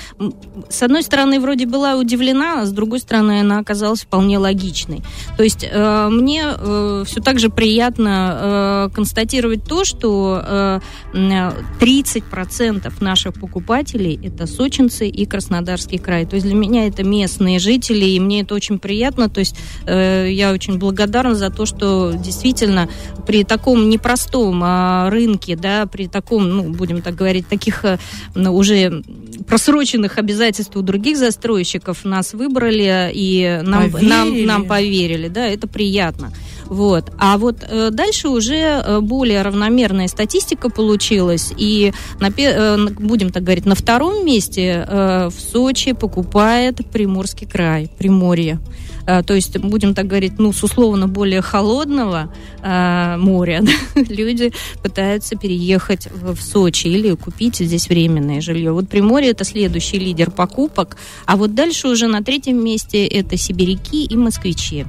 с 0.69 0.81
одной 0.81 1.03
стороны, 1.03 1.39
вроде 1.39 1.67
была 1.67 1.95
удивлена, 1.95 2.61
а 2.61 2.65
с 2.65 2.71
другой 2.71 2.99
стороны, 2.99 3.41
она 3.41 3.59
оказалась 3.59 4.01
вполне 4.01 4.39
логичной. 4.39 5.03
То 5.37 5.43
есть 5.43 5.63
э, 5.69 6.09
мне 6.09 6.43
э, 6.47 7.03
все 7.05 7.21
так 7.21 7.39
же 7.39 7.49
приятно 7.49 8.87
э, 8.89 8.95
констатировать 8.95 9.63
то, 9.63 9.85
что 9.85 10.41
э, 10.43 10.79
30% 11.13 12.93
наших 12.99 13.33
покупателей 13.35 13.84
покупателей 13.85 14.19
это 14.23 14.47
сочинцы 14.47 15.07
и 15.07 15.25
Краснодарский 15.25 15.97
край. 15.97 16.25
То 16.25 16.35
есть 16.35 16.45
для 16.45 16.55
меня 16.55 16.87
это 16.87 17.03
местные 17.03 17.59
жители, 17.59 18.05
и 18.05 18.19
мне 18.19 18.41
это 18.41 18.55
очень 18.55 18.79
приятно. 18.79 19.29
То 19.29 19.39
есть 19.39 19.55
э, 19.85 20.29
я 20.31 20.51
очень 20.51 20.77
благодарна 20.77 21.35
за 21.35 21.49
то, 21.49 21.65
что 21.65 22.13
действительно 22.13 22.89
при 23.27 23.43
таком 23.43 23.89
непростом 23.89 24.63
э, 24.63 25.09
рынке, 25.09 25.55
да, 25.55 25.85
при 25.85 26.07
таком, 26.07 26.49
ну, 26.49 26.63
будем 26.73 27.01
так 27.01 27.15
говорить, 27.15 27.47
таких 27.47 27.85
э, 27.85 27.97
ну, 28.35 28.55
уже 28.55 29.03
просроченных 29.47 30.17
обязательств 30.17 30.75
у 30.75 30.81
других 30.81 31.17
застройщиков 31.17 32.05
нас 32.05 32.33
выбрали 32.33 33.11
и 33.13 33.61
нам, 33.63 33.91
поверили. 33.91 34.09
нам, 34.09 34.45
нам 34.45 34.65
поверили. 34.65 35.27
Да, 35.27 35.45
это 35.45 35.67
приятно. 35.67 36.31
Вот. 36.67 37.11
А 37.17 37.37
вот 37.37 37.57
э, 37.61 37.89
дальше 37.91 38.29
уже 38.29 38.55
э, 38.55 38.99
более 38.99 39.41
равномерная 39.41 40.07
статистика 40.07 40.69
получилась. 40.69 41.53
И 41.57 41.93
на, 42.19 42.29
э, 42.35 42.77
будем 42.99 43.31
так 43.31 43.43
говорить, 43.43 43.65
на 43.65 43.75
втором 43.75 44.25
месте 44.25 44.85
э, 44.87 45.29
в 45.29 45.39
Сочи 45.39 45.93
покупает 45.93 46.81
Приморский 46.91 47.47
край, 47.47 47.89
Приморье. 47.97 48.59
Э, 49.05 49.21
то 49.23 49.33
есть, 49.33 49.57
будем 49.59 49.93
так 49.93 50.07
говорить, 50.07 50.33
ну, 50.39 50.51
с 50.53 50.63
условно 50.63 51.07
более 51.07 51.41
холодного 51.41 52.33
э, 52.63 53.17
моря 53.17 53.61
да, 53.95 54.01
люди 54.09 54.51
пытаются 54.81 55.35
переехать 55.35 56.07
в, 56.11 56.35
в 56.35 56.41
Сочи 56.41 56.87
или 56.87 57.13
купить 57.15 57.57
здесь 57.57 57.89
временное 57.89 58.41
жилье. 58.41 58.71
Вот 58.71 58.89
Приморье 58.89 59.31
это 59.31 59.43
следующий 59.43 59.99
лидер 59.99 60.31
покупок, 60.31 60.97
а 61.25 61.37
вот 61.37 61.53
дальше 61.53 61.87
уже 61.87 62.07
на 62.07 62.23
третьем 62.23 62.63
месте 62.63 63.05
это 63.05 63.37
сибиряки 63.37 64.05
и 64.05 64.15
москвичи 64.15 64.85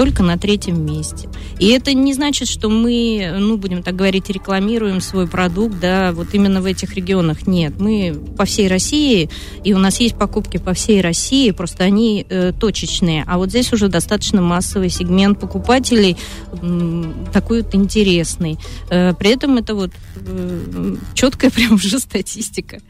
только 0.00 0.22
на 0.22 0.38
третьем 0.38 0.82
месте. 0.86 1.28
И 1.58 1.68
это 1.68 1.92
не 1.92 2.14
значит, 2.14 2.48
что 2.48 2.70
мы, 2.70 3.34
ну, 3.36 3.58
будем 3.58 3.82
так 3.82 3.94
говорить, 3.96 4.30
рекламируем 4.30 5.02
свой 5.02 5.26
продукт, 5.28 5.78
да, 5.78 6.12
вот 6.12 6.28
именно 6.32 6.62
в 6.62 6.64
этих 6.64 6.94
регионах. 6.94 7.46
Нет, 7.46 7.78
мы 7.78 8.18
по 8.38 8.46
всей 8.46 8.66
России, 8.66 9.28
и 9.62 9.74
у 9.74 9.78
нас 9.78 10.00
есть 10.00 10.16
покупки 10.16 10.56
по 10.56 10.72
всей 10.72 11.02
России, 11.02 11.50
просто 11.50 11.84
они 11.84 12.24
э, 12.30 12.54
точечные. 12.58 13.24
А 13.26 13.36
вот 13.36 13.50
здесь 13.50 13.74
уже 13.74 13.88
достаточно 13.88 14.40
массовый 14.40 14.88
сегмент 14.88 15.38
покупателей, 15.38 16.16
э, 16.50 17.12
такой 17.34 17.60
вот 17.60 17.74
интересный. 17.74 18.58
Э, 18.88 19.12
при 19.12 19.32
этом 19.32 19.58
это 19.58 19.74
вот 19.74 19.90
э, 20.16 20.96
четкая 21.12 21.50
прям 21.54 21.74
уже 21.74 21.98
статистика. 21.98 22.80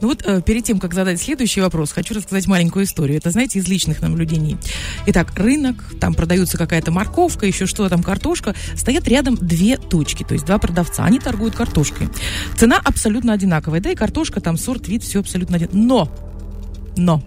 Ну 0.00 0.08
вот 0.08 0.22
э, 0.24 0.40
перед 0.40 0.64
тем, 0.64 0.80
как 0.80 0.94
задать 0.94 1.20
следующий 1.20 1.60
вопрос, 1.60 1.92
хочу 1.92 2.14
рассказать 2.14 2.46
маленькую 2.46 2.86
историю. 2.86 3.18
Это, 3.18 3.30
знаете, 3.30 3.58
из 3.58 3.68
личных 3.68 4.00
наблюдений. 4.00 4.56
Итак, 5.04 5.30
рынок, 5.36 5.84
там 6.00 6.14
продаются 6.14 6.53
продается 6.54 6.58
какая-то 6.58 6.90
морковка, 6.90 7.46
еще 7.46 7.66
что 7.66 7.88
там, 7.88 8.02
картошка, 8.02 8.54
стоят 8.76 9.08
рядом 9.08 9.36
две 9.36 9.76
точки, 9.76 10.24
то 10.24 10.34
есть 10.34 10.46
два 10.46 10.58
продавца. 10.58 11.04
Они 11.04 11.18
торгуют 11.18 11.54
картошкой. 11.54 12.08
Цена 12.56 12.80
абсолютно 12.82 13.32
одинаковая, 13.32 13.80
да, 13.80 13.90
и 13.90 13.94
картошка, 13.94 14.40
там 14.40 14.56
сорт, 14.56 14.88
вид, 14.88 15.02
все 15.02 15.20
абсолютно 15.20 15.56
одинаково. 15.56 15.78
Но, 15.78 16.08
но 16.96 17.22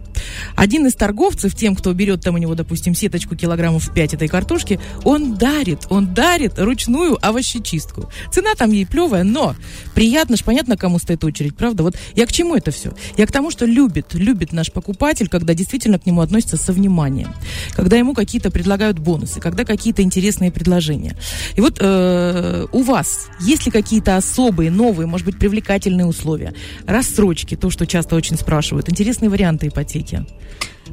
один 0.56 0.86
из 0.88 0.96
торговцев, 0.96 1.56
тем, 1.56 1.76
кто 1.76 1.94
берет 1.94 2.22
там 2.22 2.36
у 2.36 2.38
него, 2.38 2.56
допустим, 2.56 2.96
сеточку 2.96 3.36
килограммов 3.36 3.92
5 3.94 4.14
этой 4.16 4.28
картошки, 4.28 4.80
он 5.04 5.36
дарит, 5.36 5.86
он 5.90 6.14
дарит 6.14 6.58
ручную 6.58 7.18
овощечистку. 7.26 8.10
Цена 8.32 8.56
там 8.56 8.72
ей 8.72 8.86
плевая, 8.86 9.24
но 9.24 9.56
приятно 9.94 10.38
ж, 10.38 10.44
понятно, 10.44 10.78
кому 10.78 11.00
стоит 11.00 11.24
очередь, 11.24 11.56
правда? 11.56 11.84
Вот 11.84 11.96
я 12.16 12.26
к 12.26 12.32
чему 12.32 12.56
это 12.56 12.72
все? 12.72 12.94
Я 13.18 13.26
к 13.28 13.32
тому, 13.32 13.52
что 13.52 13.66
любит, 13.66 14.14
любит 14.14 14.54
наш 14.54 14.72
покупатель, 14.72 15.28
когда 15.28 15.54
действительно 15.54 16.00
к 16.00 16.06
нему 16.06 16.22
относятся 16.22 16.58
со 16.58 16.74
вниманием, 16.74 17.34
когда 17.76 17.98
ему 17.98 18.14
какие-то 18.14 18.52
предлагают 18.52 19.00
бонусы, 19.00 19.40
когда 19.40 19.66
какие-то 19.66 20.02
интересные 20.02 20.52
предложения. 20.52 21.16
И 21.56 21.62
вот 21.62 21.78
э, 21.80 22.68
у 22.72 22.84
вас 22.84 23.28
есть 23.40 23.66
ли 23.66 23.72
какие-то 23.72 24.18
особые, 24.18 24.72
новые, 24.72 25.08
может 25.08 25.26
быть, 25.26 25.38
привлекательные 25.38 26.06
условия, 26.06 26.54
рассрочки, 26.86 27.56
то, 27.56 27.70
что 27.70 27.86
часто 27.86 28.16
очень 28.16 28.38
спрашивают, 28.38 28.90
интересные 28.90 29.30
варианты 29.30 29.68
ипотеки? 29.68 30.17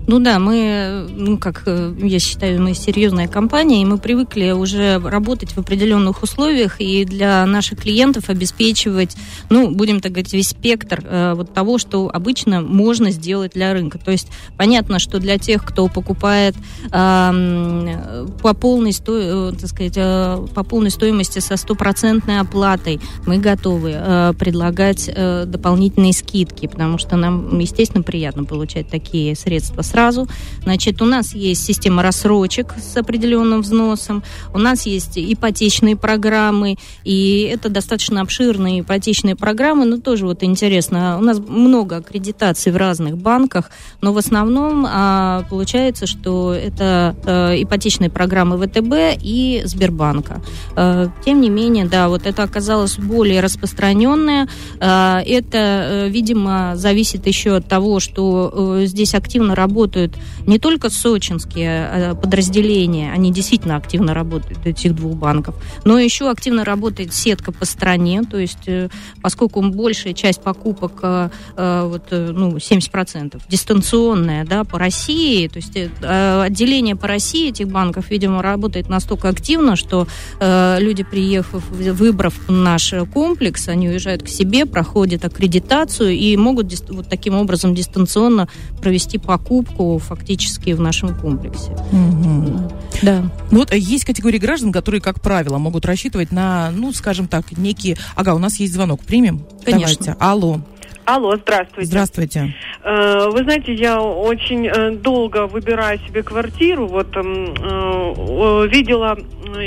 Ну 0.07 0.19
да, 0.19 0.39
мы, 0.39 1.07
ну 1.11 1.39
как 1.39 1.63
э, 1.67 1.95
я 1.99 2.19
считаю, 2.19 2.61
мы 2.61 2.75
серьезная 2.75 3.27
компания, 3.27 3.81
и 3.81 3.85
мы 3.87 3.97
привыкли 3.97 4.51
уже 4.51 4.99
работать 4.99 5.53
в 5.53 5.59
определенных 5.59 6.23
условиях 6.23 6.81
и 6.81 7.07
для 7.07 7.47
наших 7.47 7.81
клиентов 7.81 8.29
обеспечивать, 8.29 9.17
ну, 9.49 9.71
будем 9.71 10.01
так 10.01 10.13
говорить, 10.13 10.35
весь 10.35 10.49
спектр 10.49 11.03
э, 11.05 11.33
вот 11.35 11.55
того, 11.55 11.79
что 11.79 12.11
обычно 12.13 12.61
можно 12.61 13.11
сделать 13.11 13.53
для 13.55 13.73
рынка. 13.73 13.99
То 13.99 14.11
есть 14.11 14.29
понятно, 14.59 14.99
что 14.99 15.21
для 15.21 15.39
тех, 15.39 15.65
кто 15.65 15.89
покупает 15.89 16.55
э, 16.93 18.27
по 18.43 18.53
полной, 18.53 18.93
сто, 18.93 19.17
э, 19.17 19.53
так 19.59 19.71
сказать, 19.71 19.95
э, 19.97 20.47
по 20.55 20.65
полной 20.65 20.91
стоимости 20.91 21.39
со 21.39 21.57
стопроцентной 21.57 22.41
оплатой, 22.41 23.01
мы 23.27 23.39
готовы 23.39 23.93
э, 23.95 24.35
предлагать 24.39 25.09
э, 25.09 25.47
дополнительные 25.47 26.13
скидки, 26.13 26.67
потому 26.67 26.99
что 26.99 27.17
нам, 27.17 27.59
естественно, 27.59 28.03
приятно 28.03 28.45
получать 28.45 28.91
такие 28.91 29.14
средства 29.37 29.83
сразу. 29.83 30.27
Значит, 30.63 31.01
у 31.03 31.05
нас 31.05 31.35
есть 31.35 31.65
система 31.65 32.03
рассрочек 32.03 32.75
с 32.77 32.97
определенным 32.97 33.63
взносом, 33.63 34.23
у 34.53 34.59
нас 34.59 34.87
есть 34.87 35.17
ипотечные 35.17 35.97
программы, 35.97 36.77
и 37.05 37.49
это 37.53 37.69
достаточно 37.69 38.21
обширные 38.21 38.81
ипотечные 38.81 39.37
программы, 39.37 39.85
но 39.85 39.99
тоже 39.99 40.27
вот 40.27 40.43
интересно, 40.43 41.19
у 41.19 41.23
нас 41.23 41.39
много 41.39 41.97
аккредитаций 41.97 42.73
в 42.73 42.77
разных 42.77 43.17
банках, 43.17 43.71
но 44.01 44.13
в 44.13 44.19
основном 44.19 44.87
а, 44.89 45.45
получается, 45.51 46.07
что 46.07 46.53
это 46.55 47.17
а, 47.25 47.55
ипотечные 47.55 48.11
программы 48.11 48.59
ВТБ 48.59 49.21
и 49.21 49.63
Сбербанка. 49.65 50.41
А, 50.77 51.11
тем 51.25 51.41
не 51.41 51.51
менее, 51.51 51.85
да, 51.85 52.09
вот 52.09 52.27
это 52.27 52.43
оказалось 52.43 52.99
более 52.99 53.41
распространенное. 53.41 54.49
А, 54.81 55.21
это, 55.25 56.07
видимо, 56.09 56.73
зависит 56.77 57.27
еще 57.27 57.57
от 57.57 57.69
того, 57.69 58.01
что 58.01 58.85
здесь 58.95 59.15
активно 59.15 59.57
работают 59.57 60.17
не 60.47 60.61
только 60.61 60.89
сочинские 60.89 61.89
э, 61.91 62.15
подразделения, 62.15 63.13
они 63.13 63.33
действительно 63.33 63.77
активно 63.77 64.15
работают, 64.15 64.65
этих 64.65 64.95
двух 64.95 65.17
банков, 65.17 65.57
но 65.85 65.99
еще 65.99 66.31
активно 66.31 66.65
работает 66.65 67.13
сетка 67.13 67.51
по 67.51 67.65
стране, 67.65 68.23
то 68.23 68.39
есть 68.39 68.69
э, 68.69 68.89
поскольку 69.21 69.63
большая 69.63 70.15
часть 70.15 70.43
покупок, 70.43 71.01
э, 71.03 71.29
вот, 71.57 72.05
ну, 72.11 72.57
70% 72.57 73.43
дистанционная, 73.49 74.45
да, 74.45 74.63
по 74.63 74.79
России, 74.79 75.49
то 75.49 75.57
есть 75.57 75.77
отделение 76.01 76.95
по 76.95 77.09
России 77.09 77.49
этих 77.49 77.69
банков, 77.69 78.11
видимо, 78.11 78.43
работает 78.43 78.89
настолько 78.89 79.29
активно, 79.29 79.77
что 79.77 80.07
люди, 80.41 81.03
приехав, 81.03 81.65
выбрав 81.71 82.35
наш 82.49 82.95
комплекс, 83.13 83.69
они 83.69 83.89
уезжают 83.89 84.23
к 84.23 84.29
себе, 84.29 84.67
проходят 84.67 85.25
аккредитацию 85.25 86.13
и 86.13 86.37
могут 86.37 86.73
вот 86.91 87.09
таким 87.09 87.35
образом 87.35 87.75
дистанционно 87.75 88.49
провести 88.85 89.17
покупку 89.17 89.99
фактически 89.99 90.73
в 90.75 90.81
нашем 90.81 91.19
комплексе. 91.19 91.71
Угу. 91.91 92.71
Да. 93.01 93.31
Ну 93.51 93.61
вот 93.61 93.73
есть 93.73 94.05
категории 94.05 94.37
граждан, 94.37 94.73
которые, 94.73 95.01
как 95.01 95.23
правило, 95.23 95.57
могут 95.57 95.87
рассчитывать 95.87 96.33
на, 96.33 96.71
ну, 96.71 96.93
скажем 96.93 97.27
так, 97.27 97.57
некие... 97.57 97.97
Ага, 98.15 98.35
у 98.35 98.39
нас 98.39 98.57
есть 98.61 98.75
звонок. 98.75 99.01
Примем? 99.01 99.43
Конечно. 99.65 100.05
Давайте. 100.05 100.17
Алло. 100.21 100.61
Алло, 101.07 101.37
здравствуйте. 101.37 101.91
Здравствуйте. 101.91 102.55
Э, 102.83 103.29
вы 103.31 103.45
знаете, 103.45 103.75
я 103.75 104.01
очень 104.01 104.67
э, 104.67 104.93
долго 104.93 105.47
выбираю 105.47 105.99
себе 105.99 106.23
квартиру. 106.23 106.87
Вот 106.87 107.15
эм, 107.17 107.55
э, 107.55 108.69
видела 108.69 109.19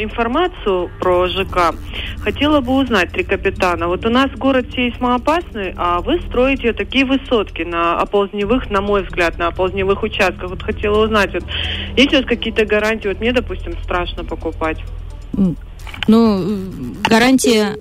информацию 0.01 0.89
про 0.99 1.27
ЖК. 1.27 1.75
Хотела 2.21 2.61
бы 2.61 2.73
узнать, 2.73 3.11
три 3.11 3.23
капитана. 3.23 3.87
Вот 3.87 4.05
у 4.05 4.09
нас 4.09 4.31
город 4.31 4.65
сейсмоопасный, 4.73 5.73
а 5.77 6.01
вы 6.01 6.19
строите 6.27 6.73
такие 6.73 7.05
высотки 7.05 7.61
на 7.61 7.99
оползневых, 7.99 8.69
на 8.71 8.81
мой 8.81 9.03
взгляд, 9.03 9.37
на 9.37 9.47
оползневых 9.47 10.01
участках. 10.01 10.49
Вот 10.49 10.63
хотела 10.63 11.05
узнать, 11.05 11.33
вот, 11.33 11.43
есть 11.95 12.13
у 12.13 12.17
вас 12.17 12.25
какие-то 12.25 12.65
гарантии? 12.65 13.07
Вот 13.07 13.19
мне, 13.19 13.31
допустим, 13.31 13.75
страшно 13.83 14.23
покупать. 14.23 14.79
Ну, 16.07 16.43
гарантия 17.07 17.77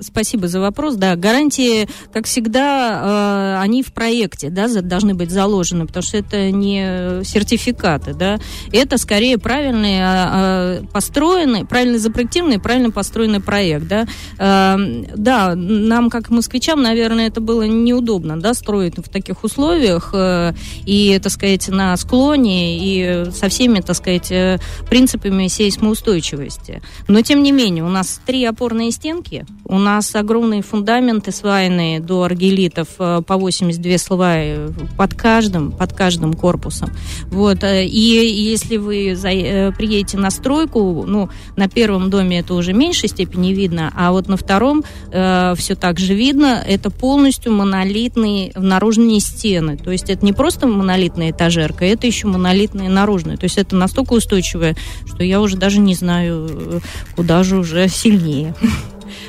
Спасибо 0.00 0.46
за 0.48 0.60
вопрос. 0.60 0.94
Да, 0.94 1.16
гарантии, 1.16 1.88
как 2.12 2.26
всегда, 2.26 3.56
э, 3.58 3.62
они 3.62 3.82
в 3.82 3.92
проекте, 3.92 4.48
да, 4.48 4.68
должны 4.80 5.14
быть 5.14 5.30
заложены, 5.30 5.86
потому 5.86 6.02
что 6.02 6.18
это 6.18 6.50
не 6.52 7.24
сертификаты, 7.24 8.14
да. 8.14 8.38
Это 8.72 8.96
скорее 8.98 9.38
правильный 9.38 9.98
э, 10.00 10.82
построенный, 10.92 11.64
правильно 11.64 11.98
запроектированный, 11.98 12.60
правильно 12.60 12.90
построенный 12.90 13.40
проект, 13.40 13.88
да. 13.88 14.06
Э, 14.38 14.76
да, 15.16 15.54
нам, 15.56 16.10
как 16.10 16.30
москвичам, 16.30 16.80
наверное, 16.82 17.26
это 17.26 17.40
было 17.40 17.62
неудобно, 17.62 18.40
да, 18.40 18.54
строить 18.54 18.96
в 18.98 19.08
таких 19.08 19.42
условиях 19.42 20.10
э, 20.12 20.52
и, 20.86 21.18
так 21.20 21.32
сказать, 21.32 21.68
на 21.68 21.96
склоне 21.96 22.78
и 22.78 23.30
со 23.32 23.48
всеми, 23.48 23.80
так 23.80 23.96
сказать, 23.96 24.30
э, 24.30 24.58
принципами 24.88 25.48
сейсмоустойчивости. 25.48 26.82
Но, 27.08 27.20
тем 27.22 27.42
не 27.42 27.50
менее, 27.50 27.84
у 27.84 27.88
нас 27.88 28.20
три 28.24 28.44
опорные 28.44 28.92
стенки, 28.92 29.44
у 29.64 29.78
нас 29.78 29.87
нас 29.88 30.14
огромные 30.14 30.60
фундаменты 30.60 31.32
свайные 31.32 31.98
до 31.98 32.22
аргелитов 32.22 32.88
э, 32.98 33.22
по 33.26 33.36
82 33.38 33.98
сваи 33.98 34.68
под 34.98 35.14
каждым, 35.14 35.72
под 35.72 35.94
каждым 35.94 36.34
корпусом. 36.34 36.90
Вот. 37.30 37.64
Э, 37.64 37.86
и 37.86 38.50
если 38.50 38.76
вы 38.76 39.12
э, 39.12 39.72
приедете 39.72 40.18
на 40.18 40.30
стройку, 40.30 41.04
ну, 41.06 41.30
на 41.56 41.68
первом 41.68 42.10
доме 42.10 42.40
это 42.40 42.52
уже 42.52 42.72
в 42.72 42.76
меньшей 42.76 43.08
степени 43.08 43.54
видно, 43.54 43.90
а 43.96 44.12
вот 44.12 44.28
на 44.28 44.36
втором 44.36 44.84
э, 45.10 45.54
все 45.56 45.74
так 45.74 45.98
же 45.98 46.14
видно, 46.14 46.62
это 46.66 46.90
полностью 46.90 47.52
монолитные 47.52 48.52
наружные 48.54 49.20
стены. 49.20 49.78
То 49.78 49.90
есть 49.90 50.10
это 50.10 50.22
не 50.22 50.34
просто 50.34 50.66
монолитная 50.66 51.30
этажерка, 51.30 51.86
это 51.86 52.06
еще 52.06 52.26
монолитные 52.26 52.90
наружные. 52.90 53.38
То 53.38 53.44
есть 53.44 53.56
это 53.56 53.74
настолько 53.74 54.12
устойчивое, 54.12 54.76
что 55.06 55.24
я 55.24 55.40
уже 55.40 55.56
даже 55.56 55.80
не 55.80 55.94
знаю, 55.94 56.82
куда 57.16 57.42
же 57.42 57.56
уже 57.56 57.88
сильнее. 57.88 58.54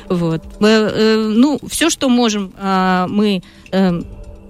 Вот. 0.08 0.42
Э, 0.60 1.32
ну, 1.34 1.58
все, 1.68 1.90
что 1.90 2.08
можем, 2.08 2.52
а, 2.58 3.06
мы 3.08 3.42
э, 3.72 4.02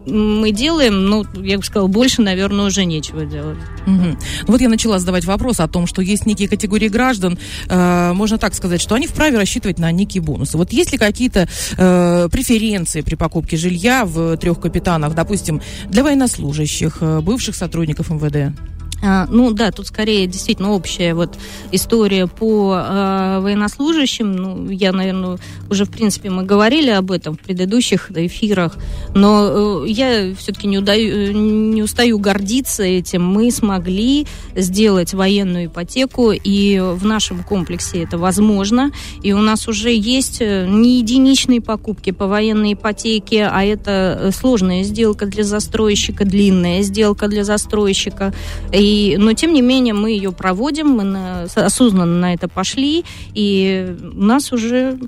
мы 0.06 0.50
делаем, 0.52 1.06
ну, 1.06 1.24
я 1.42 1.58
бы 1.58 1.64
сказала, 1.64 1.88
больше, 1.88 2.22
наверное, 2.22 2.66
уже 2.66 2.84
нечего 2.84 3.24
делать. 3.24 3.58
Угу. 3.86 4.16
Вот 4.48 4.60
я 4.60 4.68
начала 4.68 4.98
задавать 4.98 5.24
вопрос 5.24 5.60
о 5.60 5.68
том, 5.68 5.86
что 5.86 6.02
есть 6.02 6.26
некие 6.26 6.48
категории 6.48 6.88
граждан, 6.88 7.38
э, 7.68 8.12
можно 8.12 8.38
так 8.38 8.54
сказать, 8.54 8.80
что 8.80 8.94
они 8.94 9.06
вправе 9.06 9.36
рассчитывать 9.36 9.78
на 9.78 9.90
некие 9.92 10.22
бонусы. 10.22 10.56
Вот 10.56 10.72
есть 10.72 10.92
ли 10.92 10.98
какие-то 10.98 11.48
э, 11.76 12.28
преференции 12.30 13.02
при 13.02 13.14
покупке 13.14 13.56
жилья 13.56 14.04
в 14.04 14.36
трех 14.36 14.60
капитанах, 14.60 15.14
допустим, 15.14 15.60
для 15.88 16.02
военнослужащих, 16.02 16.98
э, 17.00 17.20
бывших 17.20 17.54
сотрудников 17.54 18.10
МВД? 18.10 18.56
А, 19.02 19.26
ну 19.30 19.50
да, 19.52 19.70
тут 19.70 19.86
скорее 19.86 20.26
действительно 20.26 20.72
общая 20.72 21.14
вот 21.14 21.38
история 21.72 22.26
по 22.26 22.74
э, 22.76 23.38
военнослужащим. 23.40 24.36
Ну, 24.36 24.68
я, 24.68 24.92
наверное, 24.92 25.38
уже 25.70 25.84
в 25.86 25.90
принципе 25.90 26.28
мы 26.28 26.42
говорили 26.42 26.90
об 26.90 27.10
этом 27.10 27.36
в 27.36 27.40
предыдущих 27.40 28.10
эфирах, 28.14 28.76
но 29.14 29.84
э, 29.84 29.88
я 29.88 30.34
все-таки 30.34 30.66
не, 30.66 30.76
не 30.76 31.82
устаю 31.82 32.18
гордиться 32.18 32.82
этим. 32.82 33.24
Мы 33.24 33.50
смогли 33.50 34.26
сделать 34.54 35.14
военную 35.14 35.66
ипотеку, 35.66 36.32
и 36.32 36.78
в 36.78 37.04
нашем 37.06 37.42
комплексе 37.42 38.02
это 38.02 38.18
возможно. 38.18 38.92
И 39.22 39.32
у 39.32 39.38
нас 39.38 39.66
уже 39.66 39.94
есть 39.94 40.38
э, 40.40 40.66
не 40.68 40.98
единичные 40.98 41.62
покупки 41.62 42.10
по 42.10 42.26
военной 42.26 42.74
ипотеке, 42.74 43.48
а 43.50 43.64
это 43.64 44.30
сложная 44.38 44.82
сделка 44.82 45.24
для 45.24 45.44
застройщика, 45.44 46.26
длинная 46.26 46.82
сделка 46.82 47.28
для 47.28 47.44
застройщика. 47.44 48.34
И 48.72 48.89
и, 48.90 49.16
но, 49.18 49.34
тем 49.34 49.52
не 49.52 49.62
менее, 49.62 49.94
мы 49.94 50.10
ее 50.10 50.32
проводим, 50.32 50.88
мы 50.88 51.04
на, 51.04 51.42
осознанно 51.42 52.18
на 52.18 52.34
это 52.34 52.48
пошли, 52.48 53.04
и 53.34 53.96
у 54.02 54.24
нас 54.24 54.52
уже 54.52 54.98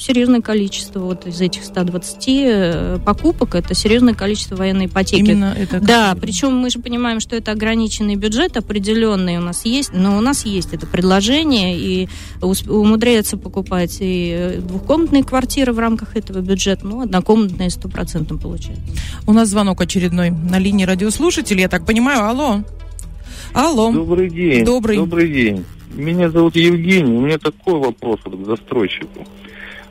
серьезное 0.00 0.40
количество 0.40 1.00
вот 1.00 1.26
из 1.26 1.38
этих 1.42 1.64
120 1.64 2.28
э, 2.28 2.98
покупок, 3.04 3.54
это 3.54 3.74
серьезное 3.74 4.14
количество 4.14 4.56
военной 4.56 4.86
ипотеки. 4.86 5.20
Именно 5.20 5.54
это 5.54 5.80
да, 5.80 6.16
причем 6.18 6.56
мы 6.56 6.70
же 6.70 6.78
понимаем, 6.78 7.20
что 7.20 7.36
это 7.36 7.52
ограниченный 7.52 8.16
бюджет 8.16 8.56
определенный 8.56 9.36
у 9.36 9.42
нас 9.42 9.66
есть, 9.66 9.90
но 9.92 10.16
у 10.16 10.22
нас 10.22 10.46
есть 10.46 10.72
это 10.72 10.86
предложение, 10.86 11.78
и 11.78 12.08
умудряется 12.40 13.36
покупать 13.36 13.98
и 14.00 14.34
э, 14.34 14.60
двухкомнатные 14.60 15.24
квартиры 15.24 15.74
в 15.74 15.78
рамках 15.78 16.16
этого 16.16 16.38
бюджета, 16.38 16.86
ну, 16.86 17.02
однокомнатные 17.02 17.68
стопроцентно 17.68 18.38
получается. 18.38 18.82
У 19.26 19.34
нас 19.34 19.50
звонок 19.50 19.82
очередной 19.82 20.30
на 20.30 20.58
линии 20.58 20.86
радиослушателей, 20.86 21.60
я 21.60 21.68
так 21.68 21.84
понимаю, 21.84 22.24
алло. 22.24 22.62
Алло. 23.56 23.90
Добрый 23.90 24.28
день. 24.28 24.66
Добрый. 24.66 24.98
Добрый 24.98 25.32
день. 25.32 25.64
Меня 25.94 26.28
зовут 26.28 26.56
Евгений. 26.56 27.16
У 27.16 27.22
меня 27.22 27.38
такой 27.38 27.80
вопрос 27.80 28.20
вот 28.26 28.42
к 28.42 28.44
застройщику. 28.44 29.26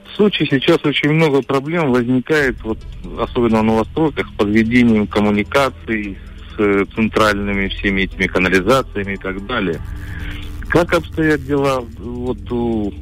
В 0.06 0.16
Сочи 0.16 0.48
сейчас 0.48 0.86
очень 0.86 1.10
много 1.10 1.42
проблем 1.42 1.92
возникает, 1.92 2.62
вот, 2.64 2.78
особенно 3.18 3.62
в 3.62 3.64
новостройках, 3.64 4.28
с 4.28 4.32
подведением 4.34 5.08
коммуникаций 5.08 6.16
с 6.56 6.60
э, 6.60 6.86
центральными 6.94 7.70
всеми 7.70 8.04
этими 8.04 8.28
канализациями 8.28 9.14
и 9.14 9.18
так 9.18 9.44
далее. 9.48 9.82
Как 10.70 10.94
обстоят 10.94 11.44
дела 11.44 11.84
вот 11.98 12.52
у 12.52 12.94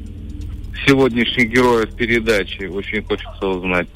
сегодняшних 0.86 1.50
героев 1.50 1.94
передачи? 1.94 2.62
Очень 2.62 3.02
хочется 3.02 3.46
узнать. 3.46 3.88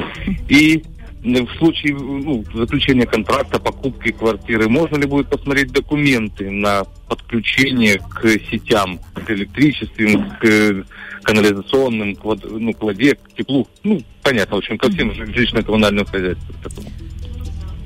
И 0.50 0.84
в 1.22 1.58
случае 1.58 1.94
ну, 1.94 2.44
заключения 2.54 3.06
контракта, 3.06 3.58
покупки 3.58 4.12
квартиры, 4.12 4.68
можно 4.68 4.96
ли 4.96 5.06
будет 5.06 5.28
посмотреть 5.28 5.72
документы 5.72 6.50
на 6.50 6.84
подключение 7.08 7.98
к 7.98 8.28
сетям, 8.50 9.00
к 9.14 9.30
электричеству, 9.30 10.24
к 10.40 10.86
канализационным, 11.22 12.14
к, 12.14 12.24
вод, 12.24 12.44
ну, 12.48 12.72
к 12.72 12.82
воде, 12.82 13.14
к 13.16 13.34
теплу? 13.36 13.68
Ну, 13.82 14.00
понятно, 14.22 14.56
в 14.56 14.58
общем, 14.58 14.78
ко 14.78 14.90
всем 14.90 15.10
жилищно-коммунальным 15.10 16.06
хозяйствам. 16.06 16.54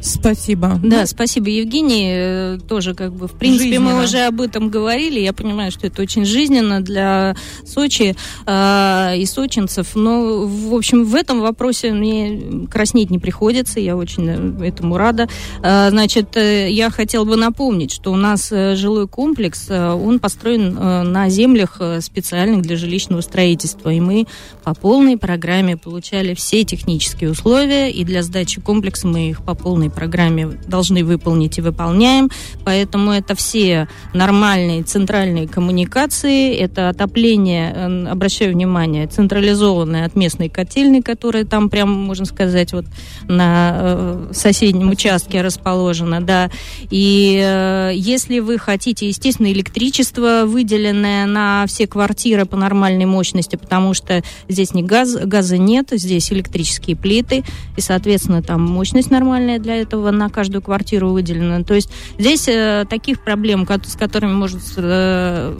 Спасибо. 0.03 0.81
Да, 0.83 1.01
ну, 1.01 1.07
спасибо, 1.07 1.49
Евгений. 1.49 2.11
Э, 2.13 2.59
тоже 2.69 2.93
как 2.95 3.13
бы, 3.13 3.29
в 3.29 3.33
принципе, 3.33 3.71
жизненно. 3.71 3.95
мы 3.95 4.05
уже 4.05 4.19
об 4.27 4.41
этом 4.41 4.69
говорили. 4.69 5.21
Я 5.21 5.33
понимаю, 5.33 5.71
что 5.71 5.87
это 5.87 6.03
очень 6.03 6.25
жизненно 6.25 6.81
для 6.81 7.37
Сочи 7.65 8.17
э, 8.47 9.17
и 9.17 9.25
сочинцев. 9.27 9.95
Но, 9.95 10.45
в 10.45 10.75
общем, 10.75 11.05
в 11.05 11.15
этом 11.15 11.41
вопросе 11.41 11.93
мне 11.93 12.67
краснеть 12.69 13.11
не 13.11 13.21
приходится. 13.21 13.79
Я 13.79 13.97
очень 13.97 14.29
э, 14.29 14.69
этому 14.69 14.97
рада. 14.97 15.29
Э, 15.63 15.91
значит, 15.91 16.37
э, 16.37 16.69
я 16.71 16.91
хотела 16.91 17.25
бы 17.25 17.37
напомнить, 17.37 17.93
что 17.93 18.13
у 18.13 18.17
нас 18.17 18.51
э, 18.51 18.75
жилой 18.75 19.07
комплекс, 19.07 19.67
э, 19.69 19.93
он 19.93 20.19
построен 20.19 20.77
э, 20.77 21.03
на 21.03 21.29
землях 21.29 21.81
специальных 22.01 22.63
для 22.63 22.77
жилищного 22.77 23.21
строительства. 23.21 23.91
И 23.91 24.01
мы 24.01 24.27
по 24.65 24.75
полной 24.75 25.17
программе 25.17 25.77
получали 25.77 26.35
все 26.35 26.65
технические 26.65 27.31
условия. 27.31 27.91
И 27.91 28.03
для 28.05 28.25
сдачи 28.25 28.61
комплекса 28.61 29.07
мы 29.07 29.31
их 29.31 29.45
по 29.45 29.55
полной 29.55 29.92
программе 29.93 30.47
должны 30.67 31.05
выполнить 31.05 31.59
и 31.59 31.61
выполняем. 31.61 32.31
Поэтому 32.65 33.13
это 33.13 33.35
все 33.35 33.89
нормальные 34.15 34.83
центральные 34.83 35.49
коммуникации, 35.49 36.55
это 36.55 36.89
отопление, 36.89 38.09
обращаю 38.09 38.53
внимание, 38.53 39.07
централизованное 39.07 40.07
от 40.07 40.17
местной 40.17 40.49
котельной, 40.49 41.03
которая 41.03 41.45
там 41.45 41.71
прям, 41.71 41.91
можно 41.91 42.25
сказать, 42.25 42.73
вот 42.73 42.87
на 43.29 43.73
э, 43.75 44.31
соседнем 44.33 44.91
участке 44.91 45.43
расположена, 45.43 46.21
да. 46.21 46.51
И 46.91 47.41
э, 47.43 47.93
если 47.95 48.41
вы 48.41 48.59
хотите, 48.59 49.09
естественно, 49.09 49.51
электричество 49.53 50.45
выделенное 50.47 51.27
на 51.27 51.65
все 51.67 51.87
квартиры 51.87 52.47
по 52.47 52.57
нормальной 52.57 53.07
мощности, 53.07 53.57
потому 53.57 53.95
что 53.95 54.23
здесь 54.49 54.75
не 54.75 54.83
газ, 54.83 55.15
газа 55.17 55.59
нет, 55.59 55.89
здесь 55.93 56.33
электрические 56.33 56.97
плиты, 56.97 57.45
и, 57.77 57.81
соответственно, 57.81 58.43
там 58.43 58.63
мощность 58.63 59.11
нормальная 59.11 59.59
для 59.59 59.82
этого 59.83 60.11
на 60.11 60.29
каждую 60.29 60.63
квартиру 60.63 61.11
выделено. 61.11 61.63
То 61.65 61.75
есть 61.75 61.91
здесь 62.19 62.49
э, 62.49 62.87
таких 62.89 63.23
проблем, 63.23 63.67
с 63.85 63.97
которыми 63.97 64.33
может 64.33 64.61
э, 64.77 65.57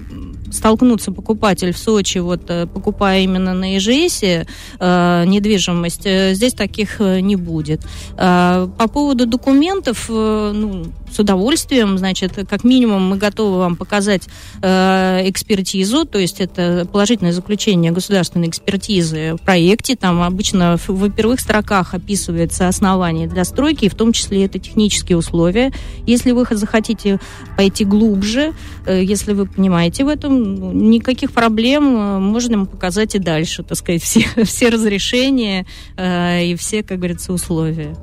столкнуться 0.51 1.13
покупатель 1.13 1.73
в 1.73 1.79
Сочи, 1.79 2.19
вот 2.19 2.43
э, 2.49 2.67
покупая 2.67 3.21
именно 3.21 3.55
на 3.55 3.75
ЕЖС 3.77 4.23
э, 4.23 5.25
недвижимость, 5.27 6.07
э, 6.07 6.35
здесь 6.35 6.55
таких 6.55 7.01
э, 7.01 7.21
не 7.21 7.37
будет. 7.37 7.81
Э, 8.17 8.69
по 8.79 8.89
поводу 8.89 9.27
документов, 9.27 10.07
э, 10.09 10.53
ну, 10.55 10.87
с 11.13 11.19
удовольствием, 11.19 11.99
значит, 11.99 12.33
как 12.49 12.65
минимум 12.65 13.09
мы 13.09 13.17
готовы 13.17 13.59
вам 13.59 13.77
показать 13.77 14.29
э, 14.63 15.23
экспертизу, 15.29 16.05
то 16.05 16.19
есть 16.19 16.41
это 16.41 16.87
положительное 16.91 17.33
заключение 17.33 17.93
государственной 17.93 18.49
экспертизы 18.49 19.35
в 19.35 19.45
проекте, 19.45 19.97
там 19.97 20.23
обычно 20.23 20.77
в, 20.77 20.89
в 20.89 21.11
первых 21.11 21.41
строках 21.41 21.95
описывается 21.95 22.69
основание 22.69 23.29
для 23.29 23.45
стройки, 23.45 23.85
и 23.85 23.89
в 23.89 23.95
том 23.95 24.13
числе 24.13 24.45
это 24.45 24.59
технические 24.59 25.19
условия. 25.19 25.73
Если 26.07 26.33
вы 26.33 26.47
захотите 26.51 27.19
пойти 27.57 27.85
глубже, 27.85 28.53
э, 28.87 29.03
если 29.03 29.33
вы 29.33 29.47
понимаете 29.47 30.05
в 30.05 30.09
этом, 30.09 30.55
ну, 30.55 30.73
никаких 30.73 31.33
проблем, 31.33 31.97
э, 31.97 32.19
можно 32.19 32.55
ему 32.55 32.67
показать 32.67 33.15
и 33.15 33.19
дальше, 33.19 33.63
так 33.63 33.79
сказать, 33.79 34.03
все, 34.03 34.25
все 34.45 34.69
разрешения 34.69 35.67
э, 35.97 36.47
и 36.47 36.57
все, 36.57 36.83
как 36.83 36.99
говорится, 36.99 37.33
условия. 37.33 37.95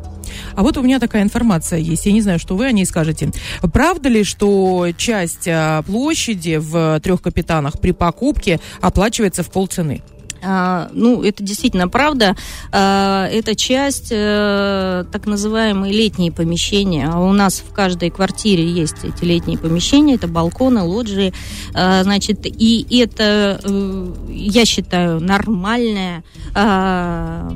А 0.55 0.63
вот 0.63 0.77
у 0.77 0.81
меня 0.81 0.99
такая 0.99 1.23
информация 1.23 1.79
есть, 1.79 2.05
я 2.05 2.11
не 2.11 2.21
знаю, 2.21 2.39
что 2.39 2.55
вы 2.55 2.65
о 2.65 2.71
ней 2.71 2.85
скажете. 2.85 3.31
Правда 3.73 4.09
ли, 4.09 4.23
что 4.23 4.87
часть 4.97 5.47
а, 5.47 5.81
площади 5.83 6.57
в 6.57 6.99
трех 7.01 7.21
капитанах 7.21 7.79
при 7.79 7.91
покупке 7.91 8.59
оплачивается 8.81 9.43
в 9.43 9.51
полцены? 9.51 10.01
А, 10.41 10.89
ну, 10.93 11.23
это 11.23 11.43
действительно 11.43 11.87
правда. 11.87 12.35
А, 12.71 13.27
это 13.27 13.55
часть 13.55 14.11
а, 14.11 15.05
так 15.11 15.25
называемые 15.25 15.93
летние 15.93 16.31
помещения. 16.31 17.09
У 17.11 17.31
нас 17.31 17.63
в 17.67 17.73
каждой 17.73 18.09
квартире 18.09 18.65
есть 18.65 19.03
эти 19.03 19.23
летние 19.23 19.57
помещения, 19.57 20.15
это 20.15 20.27
балконы, 20.27 20.81
лоджии. 20.83 21.33
А, 21.73 22.03
значит, 22.03 22.41
и 22.43 22.85
это, 22.99 23.59
э, 23.63 24.07
я 24.29 24.65
считаю, 24.65 25.19
нормальная, 25.19 26.23
а, 26.55 27.49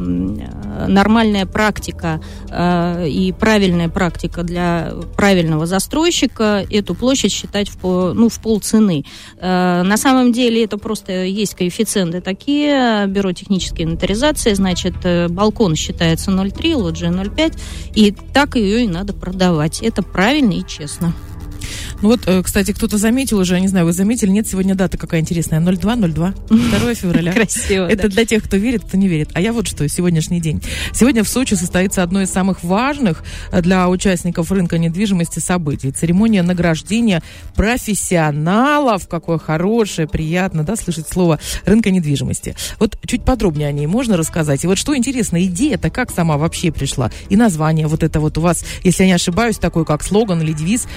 нормальная 0.87 1.45
практика 1.45 2.21
а, 2.49 3.05
и 3.05 3.31
правильная 3.31 3.89
практика 3.89 4.43
для 4.43 4.93
правильного 5.15 5.65
застройщика 5.65 6.65
эту 6.69 6.95
площадь 6.95 7.31
считать 7.31 7.69
в, 7.69 8.13
ну, 8.13 8.29
в 8.29 8.39
полцены. 8.39 9.05
А, 9.39 9.83
на 9.83 9.97
самом 9.97 10.31
деле 10.31 10.63
это 10.63 10.77
просто 10.77 11.23
есть 11.23 11.55
коэффициенты 11.55 12.21
такие, 12.21 12.72
бюро 13.07 13.31
технической 13.33 13.85
инвентаризации, 13.85 14.53
значит, 14.53 14.95
э, 15.03 15.27
балкон 15.27 15.75
считается 15.75 16.31
0,3, 16.31 16.75
лоджия 16.75 17.11
0,5, 17.11 17.59
и 17.95 18.11
так 18.11 18.55
ее 18.55 18.83
и 18.83 18.87
надо 18.87 19.13
продавать. 19.13 19.81
Это 19.81 20.03
правильно 20.03 20.53
и 20.53 20.65
честно. 20.65 21.13
Ну 22.01 22.09
вот, 22.09 22.21
э, 22.27 22.41
кстати, 22.43 22.71
кто-то 22.71 22.97
заметил 22.97 23.39
уже, 23.39 23.55
я 23.55 23.59
не 23.59 23.67
знаю, 23.67 23.85
вы 23.85 23.93
заметили, 23.93 24.29
нет, 24.29 24.47
сегодня 24.47 24.75
дата 24.75 24.97
какая 24.97 25.21
интересная, 25.21 25.59
0202, 25.59 26.33
2 26.49 26.95
февраля. 26.95 27.33
Красиво, 27.33 27.85
Это 27.85 28.09
для 28.09 28.25
тех, 28.25 28.43
кто 28.43 28.57
верит, 28.57 28.83
кто 28.83 28.97
не 28.97 29.07
верит. 29.07 29.29
А 29.33 29.41
я 29.41 29.53
вот 29.53 29.67
что, 29.67 29.87
сегодняшний 29.87 30.39
день. 30.39 30.61
Сегодня 30.93 31.23
в 31.23 31.29
Сочи 31.29 31.55
состоится 31.55 32.03
одно 32.03 32.21
из 32.21 32.29
самых 32.29 32.63
важных 32.63 33.23
э, 33.51 33.61
для 33.61 33.87
участников 33.89 34.51
рынка 34.51 34.77
недвижимости 34.77 35.39
событий. 35.39 35.91
Церемония 35.91 36.43
награждения 36.43 37.21
профессионалов. 37.55 39.07
Какое 39.07 39.37
хорошее, 39.37 40.07
приятно, 40.07 40.63
да, 40.63 40.75
слышать 40.75 41.07
слово 41.07 41.39
рынка 41.65 41.91
недвижимости. 41.91 42.55
Вот 42.79 42.97
чуть 43.05 43.23
подробнее 43.23 43.67
о 43.67 43.71
ней 43.71 43.87
можно 43.87 44.17
рассказать? 44.17 44.63
И 44.63 44.67
вот 44.67 44.77
что 44.77 44.95
интересно, 44.95 45.43
идея-то 45.45 45.89
как 45.89 46.11
сама 46.11 46.37
вообще 46.37 46.71
пришла? 46.71 47.11
И 47.29 47.35
название 47.35 47.87
вот 47.87 48.03
это 48.03 48.19
вот 48.19 48.37
у 48.37 48.41
вас, 48.41 48.65
если 48.83 49.03
я 49.03 49.07
не 49.07 49.13
ошибаюсь, 49.13 49.57
такой 49.57 49.85
как 49.85 50.03
слоган 50.03 50.41
или 50.41 50.53
девиз 50.53 50.87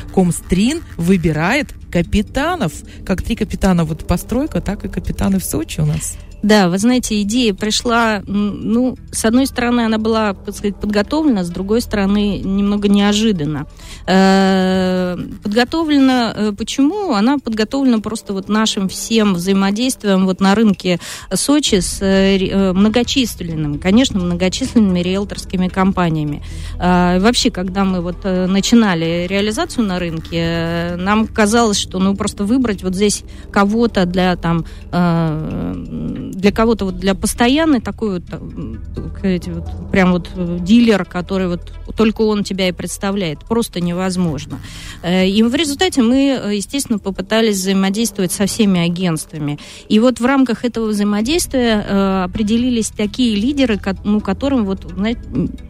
«Комстрин 0.56 0.82
выбирает 0.96 1.74
капитанов». 1.92 2.72
Как 3.04 3.20
три 3.20 3.36
капитана 3.36 3.84
вот 3.84 4.06
постройка, 4.06 4.62
так 4.62 4.86
и 4.86 4.88
капитаны 4.88 5.38
в 5.38 5.44
Сочи 5.44 5.80
у 5.80 5.84
нас. 5.84 6.16
Да, 6.46 6.68
вы 6.68 6.78
знаете, 6.78 7.20
идея 7.22 7.52
пришла, 7.54 8.22
ну, 8.24 8.96
с 9.10 9.24
одной 9.24 9.46
стороны, 9.46 9.80
она 9.80 9.98
была, 9.98 10.32
так 10.32 10.54
сказать, 10.54 10.76
подготовлена, 10.76 11.42
с 11.42 11.50
другой 11.50 11.80
стороны, 11.80 12.38
немного 12.38 12.86
неожиданно. 12.86 13.66
Э, 14.06 15.16
Подготовлена, 15.42 16.32
э, 16.36 16.52
почему? 16.56 17.14
Она 17.14 17.38
подготовлена 17.38 17.98
просто 17.98 18.32
вот 18.32 18.48
нашим 18.48 18.88
всем 18.88 19.34
взаимодействием 19.34 20.24
вот 20.24 20.40
на 20.40 20.54
рынке 20.54 21.00
Сочи 21.34 21.80
с 21.80 22.00
э, 22.00 22.72
многочисленными, 22.72 23.78
конечно, 23.78 24.20
многочисленными 24.20 25.00
риэлторскими 25.00 25.66
компаниями. 25.66 26.44
Вообще, 26.78 27.50
когда 27.50 27.84
мы 27.84 28.00
вот 28.00 28.22
начинали 28.22 29.26
реализацию 29.28 29.84
на 29.84 29.98
рынке, 29.98 30.94
нам 30.96 31.26
казалось, 31.26 31.78
что 31.78 31.98
ну 31.98 32.14
просто 32.14 32.44
выбрать 32.44 32.84
вот 32.84 32.94
здесь 32.94 33.24
кого-то 33.50 34.06
для 34.06 34.36
там 34.36 34.64
для 36.36 36.52
кого-то 36.52 36.84
вот 36.84 36.98
для 36.98 37.14
постоянной 37.14 37.80
такой 37.80 38.20
вот, 38.20 38.24
м, 38.32 38.80
сказать, 39.18 39.48
вот 39.48 39.90
прям 39.90 40.12
вот 40.12 40.28
э, 40.36 40.58
дилер, 40.60 41.04
который 41.04 41.48
вот 41.48 41.72
только 41.96 42.20
он 42.22 42.44
тебя 42.44 42.68
и 42.68 42.72
представляет, 42.72 43.38
просто 43.40 43.80
невозможно. 43.80 44.60
Э, 45.02 45.26
И 45.26 45.42
в 45.42 45.54
результате 45.54 46.02
мы, 46.02 46.38
э, 46.38 46.56
естественно, 46.56 46.98
попытались 46.98 47.56
взаимодействовать 47.56 48.32
со 48.32 48.44
всеми 48.46 48.80
агентствами. 48.80 49.58
И 49.88 49.98
вот 49.98 50.20
в 50.20 50.26
рамках 50.26 50.64
этого 50.64 50.88
взаимодействия 50.88 51.84
э, 51.88 52.24
определились 52.24 52.90
такие 52.90 53.34
лидеры, 53.34 53.80
ну, 54.04 54.20
которым 54.20 54.64
вот, 54.66 54.86
знаете, 54.94 55.20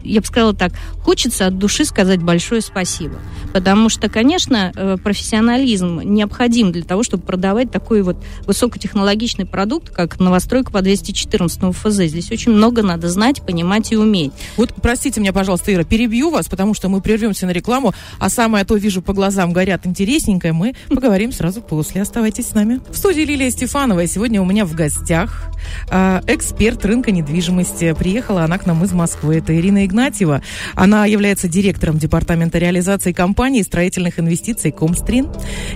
я 0.03 0.19
бы 0.19 0.27
сказала 0.27 0.53
так, 0.53 0.73
хочется 1.01 1.47
от 1.47 1.57
души 1.57 1.85
сказать 1.85 2.21
большое 2.21 2.61
спасибо. 2.61 3.15
Потому 3.53 3.87
что, 3.89 4.09
конечно, 4.09 4.71
э, 4.75 4.97
профессионализм 5.01 6.01
необходим 6.03 6.71
для 6.73 6.83
того, 6.83 7.03
чтобы 7.03 7.23
продавать 7.23 7.71
такой 7.71 8.01
вот 8.01 8.17
высокотехнологичный 8.45 9.45
продукт, 9.45 9.89
как 9.89 10.19
новостройка 10.47 10.71
по 10.71 10.81
214 10.81 11.75
ФЗ. 11.75 12.09
Здесь 12.09 12.31
очень 12.31 12.53
много 12.53 12.81
надо 12.81 13.09
знать, 13.09 13.41
понимать 13.41 13.91
и 13.91 13.97
уметь. 13.97 14.31
Вот 14.55 14.73
простите 14.81 15.19
меня, 15.19 15.33
пожалуйста, 15.33 15.73
Ира, 15.73 15.83
перебью 15.83 16.29
вас, 16.29 16.47
потому 16.47 16.73
что 16.73 16.87
мы 16.87 17.01
прервемся 17.01 17.45
на 17.45 17.51
рекламу, 17.51 17.93
а 18.17 18.29
самое 18.29 18.63
то 18.63 18.75
вижу 18.75 19.01
по 19.01 19.11
глазам 19.13 19.51
горят 19.51 19.85
интересненькое, 19.85 20.53
мы 20.53 20.73
поговорим 20.89 21.33
сразу 21.33 21.61
после. 21.61 22.01
Оставайтесь 22.01 22.47
с 22.47 22.53
нами. 22.53 22.79
В 22.89 22.97
студии 22.97 23.21
Лилия 23.21 23.51
Стефанова, 23.51 24.01
и 24.01 24.07
сегодня 24.07 24.41
у 24.41 24.45
меня 24.45 24.65
в 24.65 24.73
гостях 24.73 25.51
э, 25.91 26.21
эксперт 26.27 26.85
рынка 26.85 27.11
недвижимости. 27.11 27.93
Приехала 27.97 28.43
она 28.43 28.57
к 28.57 28.65
нам 28.65 28.83
из 28.85 28.93
Москвы. 28.93 29.37
Это 29.37 29.53
Ирина 29.53 29.85
Игнатьева. 29.85 30.41
Она 30.75 31.05
является 31.05 31.49
директором 31.49 31.97
департамента 31.97 32.57
реализации 32.57 33.11
компании 33.11 33.63
строительных 33.63 34.19
инвестиций 34.19 34.71
Комстрин. 34.71 35.27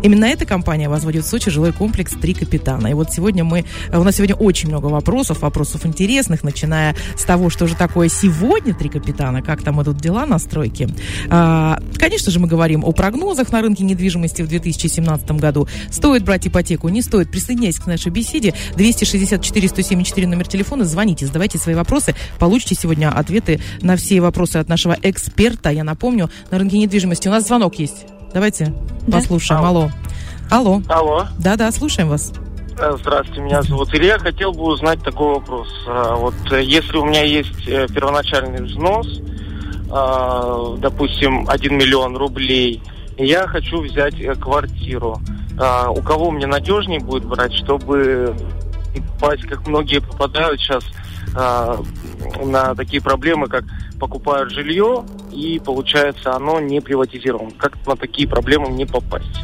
Именно 0.01 0.25
эта 0.25 0.45
компания 0.45 0.87
возводит 0.87 1.25
в 1.25 1.27
Сочи 1.27 1.49
жилой 1.49 1.73
комплекс 1.73 2.13
«Три 2.13 2.33
капитана». 2.33 2.87
И 2.87 2.93
вот 2.93 3.11
сегодня 3.11 3.43
мы... 3.43 3.65
У 3.91 4.03
нас 4.03 4.15
сегодня 4.15 4.35
очень 4.35 4.60
много 4.69 4.87
вопросов, 4.87 5.41
вопросов 5.41 5.85
интересных, 5.85 6.43
начиная 6.43 6.95
с 7.15 7.23
того, 7.23 7.49
что 7.49 7.67
же 7.67 7.75
такое 7.75 8.09
сегодня 8.09 8.73
«Три 8.73 8.89
капитана», 8.89 9.41
как 9.41 9.61
там 9.63 9.81
идут 9.81 9.97
дела 9.97 10.25
на 10.25 10.39
стройке. 10.39 10.89
А, 11.29 11.79
Конечно 11.97 12.31
же, 12.31 12.39
мы 12.39 12.47
говорим 12.47 12.83
о 12.83 12.91
прогнозах 12.91 13.51
на 13.51 13.61
рынке 13.61 13.83
недвижимости 13.83 14.41
в 14.41 14.47
2017 14.47 15.31
году. 15.31 15.67
Стоит 15.91 16.23
брать 16.23 16.47
ипотеку, 16.47 16.89
не 16.89 17.01
стоит. 17.01 17.29
Присоединяйтесь 17.31 17.79
к 17.79 17.87
нашей 17.87 18.11
беседе. 18.11 18.53
264 18.75 19.67
174 19.69 20.27
номер 20.27 20.47
телефона. 20.47 20.83
Звоните, 20.85 21.25
задавайте 21.25 21.57
свои 21.57 21.75
вопросы. 21.75 22.15
Получите 22.39 22.75
сегодня 22.75 23.09
ответы 23.09 23.59
на 23.81 23.95
все 23.95 24.19
вопросы 24.21 24.57
от 24.57 24.67
нашего 24.69 24.97
эксперта. 25.01 25.69
Я 25.69 25.83
напомню, 25.83 26.29
на 26.49 26.57
рынке 26.59 26.77
недвижимости 26.77 27.27
у 27.27 27.31
нас 27.31 27.45
звонок 27.47 27.75
есть. 27.79 28.05
Давайте 28.33 28.73
Да. 29.07 29.17
послушаем. 29.17 29.63
Алло. 29.63 29.91
Алло. 30.49 30.81
Алло, 30.89 31.27
Да-да, 31.39 31.71
слушаем 31.71 32.09
вас. 32.09 32.31
Здравствуйте, 32.81 33.41
меня 33.41 33.61
зовут 33.61 33.93
Илья. 33.93 34.17
Хотел 34.17 34.53
бы 34.53 34.63
узнать 34.63 35.03
такой 35.03 35.35
вопрос. 35.35 35.67
А, 35.87 36.15
Вот 36.15 36.33
э, 36.51 36.63
если 36.63 36.97
у 36.97 37.05
меня 37.05 37.21
есть 37.21 37.67
э, 37.67 37.85
первоначальный 37.87 38.63
взнос, 38.63 39.21
а, 39.91 40.75
допустим, 40.77 41.45
1 41.47 41.77
миллион 41.77 42.17
рублей, 42.17 42.81
я 43.17 43.45
хочу 43.45 43.81
взять 43.81 44.19
э, 44.19 44.33
квартиру, 44.33 45.21
а, 45.59 45.91
у 45.91 46.01
кого 46.01 46.31
мне 46.31 46.47
надежнее 46.47 46.99
будет 46.99 47.23
брать, 47.23 47.53
чтобы 47.53 48.35
попасть, 49.19 49.43
как 49.43 49.67
многие 49.67 49.99
попадают 49.99 50.59
сейчас 50.59 50.83
на 52.43 52.75
такие 52.75 53.01
проблемы, 53.01 53.47
как 53.47 53.63
покупают 53.99 54.51
жилье, 54.51 55.05
и 55.31 55.61
получается 55.63 56.33
оно 56.33 56.59
не 56.59 56.81
приватизировано. 56.81 57.51
Как 57.57 57.77
на 57.85 57.95
такие 57.95 58.27
проблемы 58.27 58.69
не 58.69 58.85
попасть? 58.85 59.39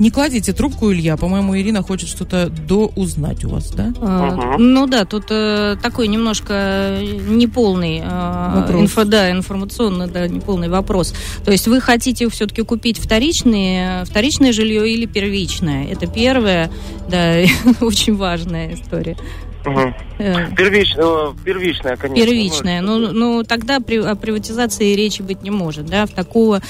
Не 0.00 0.10
кладите 0.10 0.54
трубку, 0.54 0.90
Илья. 0.90 1.18
По-моему, 1.18 1.56
Ирина 1.58 1.82
хочет 1.82 2.08
что-то 2.08 2.48
доузнать 2.48 3.44
у 3.44 3.50
вас, 3.50 3.70
да? 3.70 3.92
А, 4.00 4.30
Мгм. 4.30 4.72
Ну 4.72 4.86
да, 4.86 5.04
тут 5.04 5.26
э, 5.28 5.76
такой 5.82 6.08
немножко 6.08 6.98
неполный 7.28 8.00
э, 8.02 8.80
инфо, 8.80 9.04
да, 9.04 9.30
информационно, 9.30 10.06
да, 10.08 10.26
неполный 10.26 10.70
вопрос. 10.70 11.12
То 11.44 11.52
есть 11.52 11.68
вы 11.68 11.82
хотите 11.82 12.30
все-таки 12.30 12.62
купить 12.62 12.98
вторичные, 12.98 14.06
вторичное 14.06 14.52
жилье 14.54 14.90
или 14.90 15.04
первичное? 15.04 15.86
Это 15.86 16.06
первое, 16.06 16.70
да, 17.10 17.34
очень 17.82 18.16
важная 18.16 18.72
история. 18.74 19.18
Первич- 19.64 20.96
э, 20.96 21.32
первичная, 21.44 21.96
конечно. 21.96 22.24
Первичная. 22.26 22.80
Ну, 22.82 22.98
ну, 23.12 23.42
тогда 23.42 23.80
при, 23.80 23.98
о 23.98 24.14
приватизации 24.14 24.94
речи 24.94 25.22
быть 25.22 25.42
не 25.42 25.50
может. 25.50 25.86
Да? 25.86 26.06
В 26.06 26.10
такого 26.10 26.60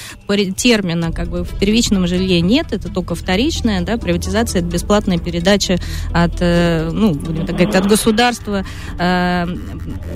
термина 0.57 1.12
как 1.12 1.29
бы 1.29 1.44
в 1.44 1.59
первичном 1.59 2.07
жилье 2.07 2.40
нет, 2.40 2.72
это 2.72 2.88
только 2.88 3.14
вторичная. 3.14 3.83
Да? 3.83 3.96
Приватизация– 3.96 4.61
это 4.62 4.70
бесплатная 4.70 5.18
передача 5.18 5.79
от, 6.12 6.35
э, 6.40 6.90
ну, 6.92 7.14
будем 7.14 7.46
так 7.46 7.57
говорить, 7.57 7.74
от 7.74 7.87
государства 7.87 8.64
э, 8.98 9.46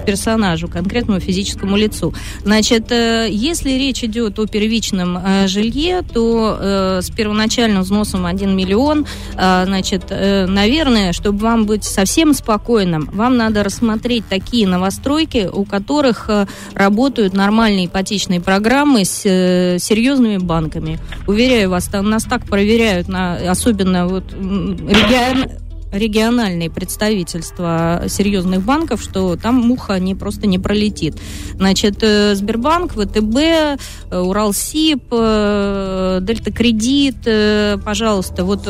персонажу, 0.06 0.68
конкретному 0.68 1.20
физическому 1.20 1.76
лицу. 1.76 2.14
Значит, 2.44 2.92
э, 2.92 3.28
если 3.30 3.70
речь 3.70 4.04
идет 4.04 4.38
о 4.38 4.46
первичном 4.46 5.16
э, 5.16 5.46
жилье, 5.48 6.02
то 6.02 6.58
э, 6.60 7.00
с 7.02 7.10
первоначальным 7.10 7.82
взносом 7.82 8.26
1 8.26 8.56
миллион, 8.56 9.06
э, 9.36 9.62
значит, 9.64 10.04
э, 10.10 10.46
наверное, 10.46 11.12
чтобы 11.12 11.38
вам 11.38 11.66
быть 11.66 11.84
совсем 11.84 12.34
спокойным, 12.34 12.63
вам 13.12 13.36
надо 13.36 13.62
рассмотреть 13.62 14.24
такие 14.28 14.66
новостройки, 14.66 15.48
у 15.52 15.64
которых 15.64 16.26
э, 16.28 16.46
работают 16.74 17.34
нормальные 17.34 17.86
ипотечные 17.86 18.40
программы 18.40 19.04
с 19.04 19.22
э, 19.24 19.78
серьезными 19.78 20.38
банками. 20.38 20.98
Уверяю 21.26 21.70
вас, 21.70 21.90
нас 21.92 22.24
так 22.24 22.44
проверяют, 22.44 23.08
на, 23.08 23.36
особенно 23.50 24.06
вот 24.08 24.24
регион- 24.32 25.63
региональные 25.94 26.70
представительства 26.70 28.02
серьезных 28.08 28.62
банков, 28.62 29.00
что 29.00 29.36
там 29.36 29.54
муха 29.54 29.98
не 30.00 30.14
просто 30.14 30.46
не 30.46 30.58
пролетит. 30.58 31.14
Значит, 31.54 31.98
э, 32.02 32.34
Сбербанк, 32.34 32.94
ВТБ, 32.94 33.36
э, 33.36 33.76
Уралсиб, 34.18 35.04
э, 35.12 36.18
Дельта 36.20 36.52
Кредит, 36.52 37.16
пожалуйста, 37.84 38.44
вот 38.44 38.62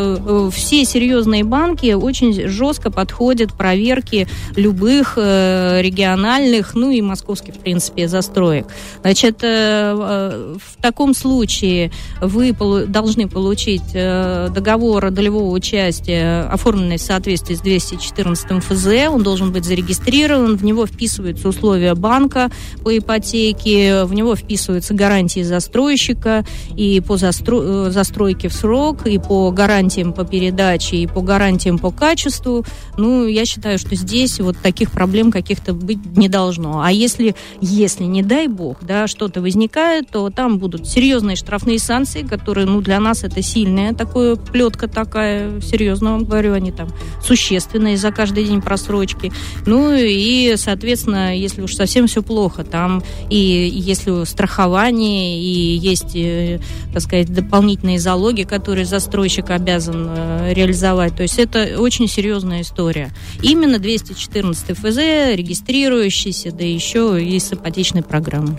все 0.52 0.84
серьезные 0.84 1.44
банки 1.44 1.92
очень 1.92 2.48
жестко 2.48 2.90
подходят 2.90 3.52
к 3.52 3.56
проверке 3.56 4.28
любых 4.56 5.16
региональных, 5.16 6.74
ну 6.74 6.90
и 6.90 7.00
московских, 7.00 7.54
в 7.54 7.58
принципе, 7.58 8.08
застроек. 8.08 8.66
Значит, 9.02 9.42
в 9.42 10.60
таком 10.80 11.14
случае 11.14 11.90
вы 12.20 12.52
должны 12.52 13.28
получить 13.28 13.92
договор 13.92 15.10
долевого 15.10 15.50
участия, 15.50 16.42
оформленный 16.44 16.98
в 16.98 17.02
соответствии 17.14 17.54
с 17.54 17.60
214 17.60 18.64
ФЗ, 18.64 18.86
он 19.08 19.22
должен 19.22 19.52
быть 19.52 19.64
зарегистрирован, 19.64 20.56
в 20.56 20.64
него 20.64 20.84
вписываются 20.84 21.48
условия 21.48 21.94
банка 21.94 22.50
по 22.82 22.96
ипотеке, 22.96 24.04
в 24.04 24.12
него 24.14 24.34
вписываются 24.34 24.94
гарантии 24.94 25.42
застройщика 25.42 26.44
и 26.76 27.00
по 27.00 27.16
застро... 27.16 27.62
Э, 27.62 27.90
застройке 27.90 28.48
в 28.48 28.52
срок, 28.52 29.06
и 29.06 29.18
по 29.18 29.52
гарантиям 29.52 30.12
по 30.12 30.24
передаче, 30.24 30.96
и 30.96 31.06
по 31.06 31.20
гарантиям 31.20 31.78
по 31.78 31.92
качеству. 31.92 32.64
Ну, 32.96 33.26
я 33.26 33.44
считаю, 33.44 33.78
что 33.78 33.94
здесь 33.94 34.40
вот 34.40 34.56
таких 34.58 34.90
проблем 34.90 35.30
каких-то 35.30 35.72
быть 35.72 36.04
не 36.16 36.28
должно. 36.28 36.82
А 36.82 36.90
если, 36.90 37.36
если 37.60 38.04
не 38.04 38.24
дай 38.24 38.48
бог, 38.48 38.78
да, 38.82 39.06
что-то 39.06 39.40
возникает, 39.40 40.10
то 40.10 40.30
там 40.30 40.58
будут 40.58 40.88
серьезные 40.88 41.36
штрафные 41.36 41.78
санкции, 41.78 42.22
которые, 42.22 42.66
ну, 42.66 42.80
для 42.80 42.98
нас 42.98 43.22
это 43.22 43.40
сильная 43.40 43.94
такая 43.94 44.34
плетка 44.34 44.88
такая, 44.88 45.60
серьезно 45.60 46.12
вам 46.12 46.24
говорю, 46.24 46.54
они 46.54 46.72
там 46.72 46.88
существенные 47.22 47.96
за 47.96 48.10
каждый 48.10 48.44
день 48.44 48.60
просрочки. 48.60 49.32
Ну, 49.66 49.92
и, 49.94 50.54
соответственно, 50.56 51.36
если 51.36 51.62
уж 51.62 51.74
совсем 51.74 52.06
все 52.06 52.22
плохо, 52.22 52.64
там 52.64 53.02
и 53.30 53.36
если 53.74 54.24
страхование, 54.24 55.40
и 55.40 55.76
есть, 55.76 56.14
э, 56.14 56.60
так 56.92 57.02
сказать, 57.02 57.32
дополнительные 57.32 57.98
залоги, 57.98 58.42
которые 58.42 58.84
застройщик 58.84 59.50
обязан 59.50 60.08
э, 60.08 60.52
реализовать. 60.54 61.16
То 61.16 61.22
есть 61.22 61.38
это 61.38 61.80
очень 61.80 62.08
серьезная 62.08 62.62
история. 62.62 63.10
Именно 63.42 63.78
214 63.78 64.76
ФЗ, 64.76 65.36
регистрирующийся, 65.36 66.52
да 66.52 66.64
еще 66.64 67.22
и 67.22 67.38
с 67.38 67.52
ипотечной 67.52 68.02
программой. 68.02 68.56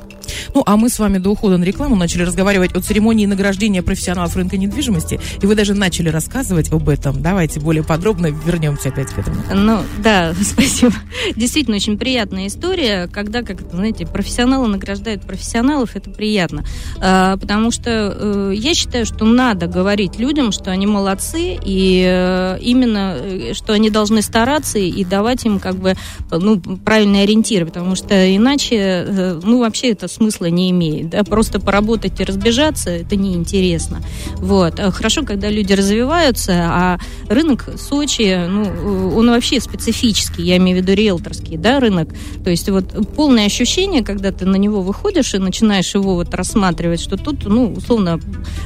Ну, 0.54 0.64
а 0.66 0.78
мы 0.78 0.90
с 0.90 1.00
вами 1.00 1.18
до 1.18 1.30
ухода 1.32 1.58
на 1.58 1.64
рекламу 1.64 1.96
начали 1.96 2.24
разговаривать 2.24 2.74
о 2.74 2.82
церемонии 2.82 3.26
награждения 3.26 3.82
профессионалов 3.82 4.36
рынка 4.36 4.58
недвижимости, 4.58 5.20
и 5.42 5.46
вы 5.46 5.56
даже 5.56 5.74
начали 5.74 6.10
рассказывать 6.10 6.72
об 6.72 6.90
этом. 6.90 7.22
Давайте 7.22 7.60
более 7.60 7.84
подробно 7.84 8.25
вернемся 8.32 8.90
опять 8.90 9.10
к 9.10 9.20
этому. 9.20 9.38
Ну, 9.54 9.82
да, 10.00 10.34
спасибо. 10.42 10.94
Действительно, 11.36 11.78
очень 11.78 11.98
приятная 11.98 12.48
история, 12.48 13.08
когда, 13.12 13.42
как 13.42 13.62
знаете, 13.72 14.06
профессионалы 14.06 14.68
награждают 14.68 15.24
профессионалов, 15.24 15.96
это 15.96 16.10
приятно. 16.10 16.64
А, 17.00 17.38
потому 17.38 17.72
что 17.72 18.16
э, 18.18 18.54
я 18.56 18.74
считаю, 18.74 19.06
что 19.06 19.26
надо 19.26 19.68
говорить 19.68 20.20
людям, 20.20 20.52
что 20.52 20.72
они 20.72 20.88
молодцы, 20.88 21.58
и 21.64 22.06
э, 22.08 22.58
именно, 22.62 23.16
э, 23.18 23.54
что 23.54 23.74
они 23.74 23.90
должны 23.90 24.22
стараться 24.22 24.80
и 24.80 25.04
давать 25.04 25.46
им 25.46 25.60
как 25.60 25.76
бы, 25.76 25.96
ну, 26.32 26.60
правильные 26.60 27.24
ориентиры, 27.24 27.66
потому 27.66 27.96
что 27.96 28.36
иначе, 28.36 29.40
ну, 29.44 29.60
вообще 29.60 29.92
это 29.92 30.08
смысла 30.08 30.46
не 30.46 30.72
имеет. 30.72 31.10
Да? 31.10 31.24
Просто 31.24 31.60
поработать 31.60 32.20
и 32.20 32.24
разбежаться, 32.24 32.90
это 32.90 33.16
неинтересно. 33.16 34.02
Вот. 34.38 34.80
Хорошо, 34.80 35.24
когда 35.24 35.50
люди 35.50 35.74
развиваются, 35.74 36.54
а 36.68 37.00
рынок 37.30 37.66
Сочи, 37.78 38.15
ну, 38.20 39.16
он 39.16 39.30
вообще 39.30 39.60
специфический, 39.60 40.44
я 40.44 40.58
имею 40.58 40.78
в 40.78 40.82
виду 40.82 40.94
риэлторский, 40.94 41.58
да, 41.58 41.80
рынок. 41.80 42.10
То 42.44 42.50
есть 42.50 42.70
вот 42.70 42.86
полное 43.16 43.46
ощущение, 43.46 44.04
когда 44.04 44.32
ты 44.32 44.46
на 44.46 44.56
него 44.56 44.82
выходишь 44.82 45.34
и 45.34 45.38
начинаешь 45.38 45.94
его 45.96 46.16
вот 46.16 46.34
рассматривать, 46.34 47.02
что 47.02 47.18
тут, 47.18 47.46
ну, 47.46 47.74
условно, 47.74 48.20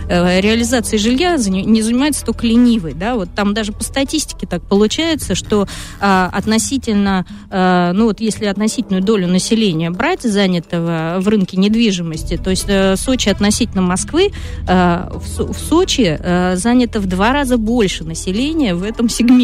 э, 0.09 0.41
реализацией 0.41 0.99
жилья 0.99 1.37
не 1.37 1.81
занимается 1.81 2.25
только 2.25 2.45
ленивый, 2.45 2.93
да, 2.93 3.15
вот 3.15 3.29
там 3.35 3.53
даже 3.53 3.71
по 3.71 3.83
статистике 3.83 4.47
так 4.47 4.61
получается, 4.63 5.35
что 5.35 5.67
а, 5.99 6.29
относительно, 6.33 7.25
а, 7.49 7.93
ну 7.93 8.05
вот 8.05 8.19
если 8.19 8.45
относительную 8.45 9.03
долю 9.03 9.27
населения 9.27 9.89
брать 9.89 10.23
занятого 10.23 11.17
в 11.19 11.27
рынке 11.27 11.57
недвижимости. 11.57 12.37
То 12.37 12.49
есть 12.49 12.65
э, 12.67 12.95
Сочи 12.95 13.29
относительно 13.29 13.81
Москвы, 13.81 14.31
э, 14.67 15.09
в, 15.13 15.53
в 15.53 15.59
Сочи 15.59 16.17
э, 16.19 16.55
занято 16.55 16.99
в 16.99 17.05
два 17.05 17.33
раза 17.33 17.57
больше 17.57 18.03
населения 18.03 18.75
в 18.75 18.83
этом 18.83 19.09
сегменте. 19.09 19.38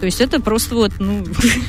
То 0.00 0.06
есть 0.06 0.20
это 0.20 0.40
просто 0.40 0.74
вот, 0.74 0.92
ну, 0.98 1.24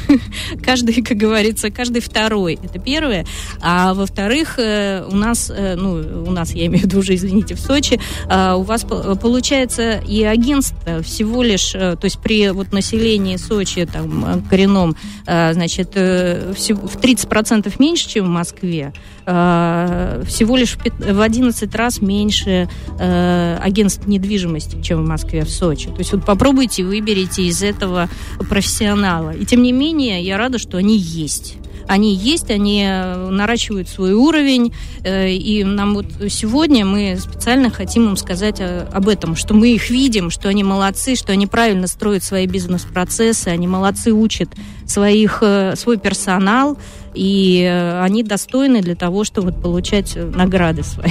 каждый, 0.63 1.01
как 1.01 1.17
говорится, 1.17 1.69
каждый 1.69 2.01
второй. 2.01 2.59
Это 2.61 2.79
первое. 2.79 3.25
А 3.61 3.93
во-вторых, 3.93 4.57
э, 4.57 5.05
у 5.09 5.15
нас, 5.15 5.51
э, 5.53 5.75
ну, 5.75 6.25
у 6.27 6.31
нас, 6.31 6.53
я 6.53 6.67
имею 6.67 6.83
в 6.83 6.85
виду 6.85 6.99
уже, 6.99 7.15
извините, 7.15 7.55
в 7.55 7.59
Сочи, 7.59 7.99
э, 8.29 8.53
у 8.53 8.61
вас 8.61 8.83
получается 8.83 9.99
и 10.07 10.23
агентство 10.23 11.01
всего 11.01 11.43
лишь, 11.43 11.71
то 11.71 11.99
есть 12.03 12.19
при 12.19 12.49
вот 12.49 12.71
населении 12.71 13.37
Сочи, 13.37 13.85
там, 13.85 14.43
коренном, 14.49 14.95
значит, 15.25 15.95
в 15.95 16.97
30% 16.97 17.73
меньше, 17.79 18.09
чем 18.09 18.25
в 18.25 18.29
Москве, 18.29 18.93
э, 19.29 20.23
всего 20.25 20.57
лишь 20.57 20.77
в 20.77 21.21
11 21.21 21.75
раз 21.75 22.01
меньше 22.01 22.67
э, 22.99 23.57
агентств 23.61 24.07
недвижимости, 24.07 24.81
чем 24.81 25.03
в 25.03 25.07
Москве, 25.07 25.45
в 25.45 25.49
Сочи. 25.49 25.89
То 25.89 25.99
есть 25.99 26.11
вот 26.11 26.25
попробуйте, 26.25 26.83
выберите 26.83 27.43
из 27.43 27.61
этого 27.61 28.09
профессионала. 28.49 29.31
И 29.31 29.45
тем 29.45 29.61
не 29.61 29.71
менее, 29.71 30.23
я 30.23 30.37
рада, 30.37 30.57
что 30.57 30.77
они 30.77 30.97
есть 30.97 31.57
они 31.89 32.13
есть, 32.13 32.51
они 32.51 32.85
э, 32.87 33.29
наращивают 33.29 33.89
свой 33.89 34.13
уровень, 34.13 34.71
э, 35.03 35.31
и 35.31 35.63
нам 35.63 35.95
вот 35.95 36.05
сегодня 36.29 36.85
мы 36.85 37.17
специально 37.17 37.71
хотим 37.71 38.09
им 38.09 38.15
сказать 38.15 38.57
э, 38.59 38.85
об 38.93 39.09
этом, 39.09 39.35
что 39.35 39.55
мы 39.55 39.69
их 39.69 39.89
видим, 39.89 40.29
что 40.29 40.49
они 40.49 40.63
молодцы, 40.63 41.15
что 41.15 41.33
они 41.33 41.47
правильно 41.47 41.87
строят 41.87 42.23
свои 42.23 42.45
бизнес-процессы, 42.45 43.47
они 43.47 43.67
молодцы, 43.67 44.13
учат 44.13 44.49
своих, 44.85 45.41
свой 45.75 45.97
персонал, 45.97 46.77
и 47.15 47.65
они 48.01 48.23
достойны 48.23 48.81
для 48.81 48.95
того, 48.95 49.23
чтобы 49.23 49.51
получать 49.51 50.15
награды 50.15 50.83
свои. 50.83 51.09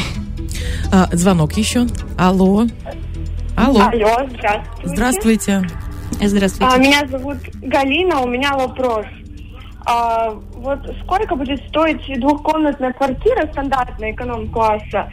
А, 0.93 1.09
звонок 1.13 1.53
еще. 1.55 1.87
Алло. 2.17 2.67
Алло. 3.57 3.81
Алло, 3.81 4.29
здравствуйте. 4.31 4.85
Здравствуйте. 4.85 5.69
Здравствуйте. 6.21 6.73
А, 6.73 6.79
меня 6.79 7.07
зовут 7.09 7.39
Галина, 7.63 8.21
у 8.21 8.29
меня 8.29 8.57
вопрос. 8.57 9.05
А, 9.85 10.39
вот 10.59 10.81
сколько 11.03 11.35
будет 11.37 11.61
стоить 11.69 12.03
двухкомнатная 12.21 12.93
квартира 12.93 13.47
стандартная 13.47 14.13
эконом-класса? 14.13 15.11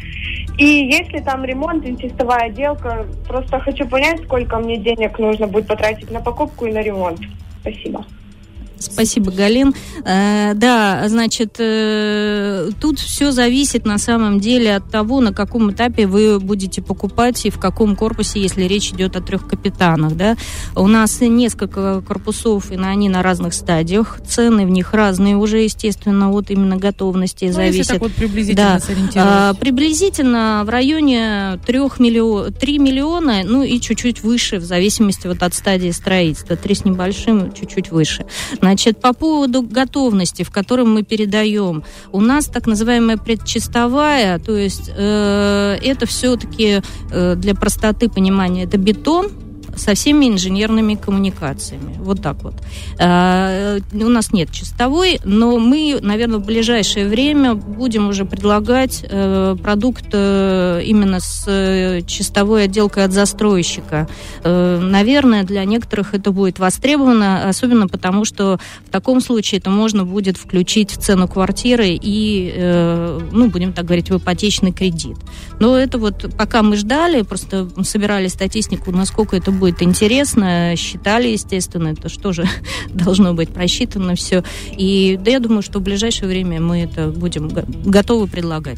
И 0.58 0.66
если 0.66 1.20
там 1.20 1.44
ремонт 1.44 1.86
чистовая 2.00 2.46
отделка, 2.46 3.06
просто 3.28 3.60
хочу 3.60 3.88
понять, 3.88 4.24
сколько 4.24 4.58
мне 4.58 4.78
денег 4.78 5.20
нужно 5.20 5.48
будет 5.48 5.68
потратить 5.68 6.12
на 6.12 6.22
покупку 6.22 6.66
и 6.66 6.74
на 6.74 6.82
ремонт. 6.82 7.20
Спасибо. 7.62 8.06
Спасибо, 8.80 9.32
Галин. 9.32 9.74
Э, 10.06 10.54
да, 10.54 11.08
значит, 11.08 11.56
э, 11.60 12.70
тут 12.80 13.00
все 13.00 13.32
зависит 13.32 13.86
на 13.86 13.98
самом 13.98 14.40
деле 14.40 14.76
от 14.76 14.90
того, 14.90 15.22
на 15.22 15.34
каком 15.34 15.72
этапе 15.72 16.08
вы 16.08 16.40
будете 16.40 16.82
покупать 16.82 17.46
и 17.46 17.50
в 17.50 17.60
каком 17.60 17.96
корпусе, 17.96 18.40
если 18.40 18.64
речь 18.64 18.92
идет 18.92 19.16
о 19.16 19.22
трех 19.22 19.48
капитанах. 19.48 20.16
Да? 20.16 20.36
У 20.76 20.88
нас 20.88 21.22
несколько 21.22 22.02
корпусов, 22.02 22.72
и 22.72 22.76
они 22.76 23.10
на 23.10 23.24
разных 23.24 23.54
стадиях. 23.54 24.20
Цены 24.28 24.66
в 24.66 24.70
них 24.70 24.94
разные 24.94 25.36
уже, 25.36 25.60
естественно, 25.60 26.32
от 26.32 26.52
именно 26.52 26.78
готовности 26.78 27.46
ну, 27.46 27.54
зависит. 27.54 27.78
Если 27.78 27.94
так 27.94 28.02
вот 28.02 28.14
приблизительно 28.14 28.80
да. 29.14 29.50
А, 29.50 29.54
приблизительно 29.54 30.64
в 30.66 30.70
районе 30.70 31.60
3, 31.66 31.80
миллион, 32.00 32.54
3 32.54 32.80
миллиона, 32.80 33.42
ну 33.44 33.64
и 33.64 33.80
чуть-чуть 33.80 34.24
выше, 34.24 34.58
в 34.58 34.64
зависимости 34.64 35.28
вот 35.28 35.42
от 35.44 35.54
стадии 35.54 35.92
строительства. 35.92 36.56
3 36.56 36.76
с 36.76 36.86
небольшим, 36.86 37.54
чуть-чуть 37.54 37.92
выше. 37.92 38.26
Значит, 38.66 39.00
по 39.00 39.14
поводу 39.14 39.62
готовности, 39.62 40.42
в 40.42 40.50
котором 40.50 40.92
мы 40.92 41.04
передаем, 41.04 41.84
у 42.12 42.20
нас 42.20 42.48
так 42.48 42.66
называемая 42.66 43.16
предчистовая, 43.16 44.40
то 44.40 44.58
есть 44.58 44.90
э, 44.90 45.78
это 45.84 46.08
все-таки 46.08 46.82
э, 47.12 47.36
для 47.36 47.54
простоты 47.54 48.10
понимания, 48.10 48.64
это 48.64 48.80
бетон, 48.80 49.30
со 49.76 49.94
всеми 49.94 50.28
инженерными 50.28 50.96
коммуникациями. 50.96 51.96
Вот 52.00 52.22
так 52.22 52.44
вот. 52.44 52.56
Э, 53.00 53.80
у 53.94 54.10
нас 54.10 54.32
нет 54.32 54.52
чистовой, 54.52 55.20
но 55.24 55.58
мы, 55.58 56.00
наверное, 56.02 56.40
в 56.40 56.46
ближайшее 56.46 57.08
время 57.08 57.56
будем 57.56 58.10
уже 58.10 58.26
предлагать 58.26 59.06
э, 59.08 59.56
продукт 59.62 60.06
э, 60.14 60.82
именно 60.86 61.20
с 61.20 62.04
чистовой 62.08 62.66
отделкой 62.66 63.06
от 63.06 63.12
застройщика. 63.12 64.08
Наверное, 64.44 65.44
для 65.44 65.66
некоторых 65.66 66.14
это 66.14 66.32
будет 66.32 66.60
востребовано, 66.60 67.48
особенно 67.50 67.88
потому, 67.88 68.26
что 68.26 68.60
в 68.86 68.90
таком 68.90 69.22
случае 69.22 69.60
это 69.60 69.70
можно 69.70 70.06
будет 70.06 70.38
включить 70.38 70.92
в 70.92 70.98
цену 70.98 71.28
квартиры 71.28 71.88
и, 71.90 72.54
ну, 73.32 73.50
будем 73.50 73.74
так 73.74 73.86
говорить, 73.86 74.10
в 74.10 74.18
ипотечный 74.18 74.72
кредит. 74.72 75.18
Но 75.60 75.78
это 75.78 75.98
вот 75.98 76.34
пока 76.38 76.62
мы 76.64 76.76
ждали, 76.76 77.22
просто 77.24 77.68
собирали 77.84 78.28
статистику, 78.28 78.92
насколько 78.92 79.36
это 79.36 79.52
будет 79.52 79.65
будет 79.66 79.82
интересно, 79.82 80.76
считали, 80.78 81.30
естественно, 81.30 81.88
это 81.88 82.08
что 82.08 82.34
же 82.34 82.48
должно 82.90 83.34
быть 83.34 83.50
просчитано 83.50 84.14
все. 84.14 84.44
И 84.78 85.18
да, 85.20 85.32
я 85.32 85.40
думаю, 85.40 85.64
что 85.64 85.80
в 85.80 85.82
ближайшее 85.82 86.30
время 86.30 86.62
мы 86.62 86.84
это 86.84 87.08
будем 87.08 87.50
готовы 87.50 88.28
предлагать. 88.28 88.78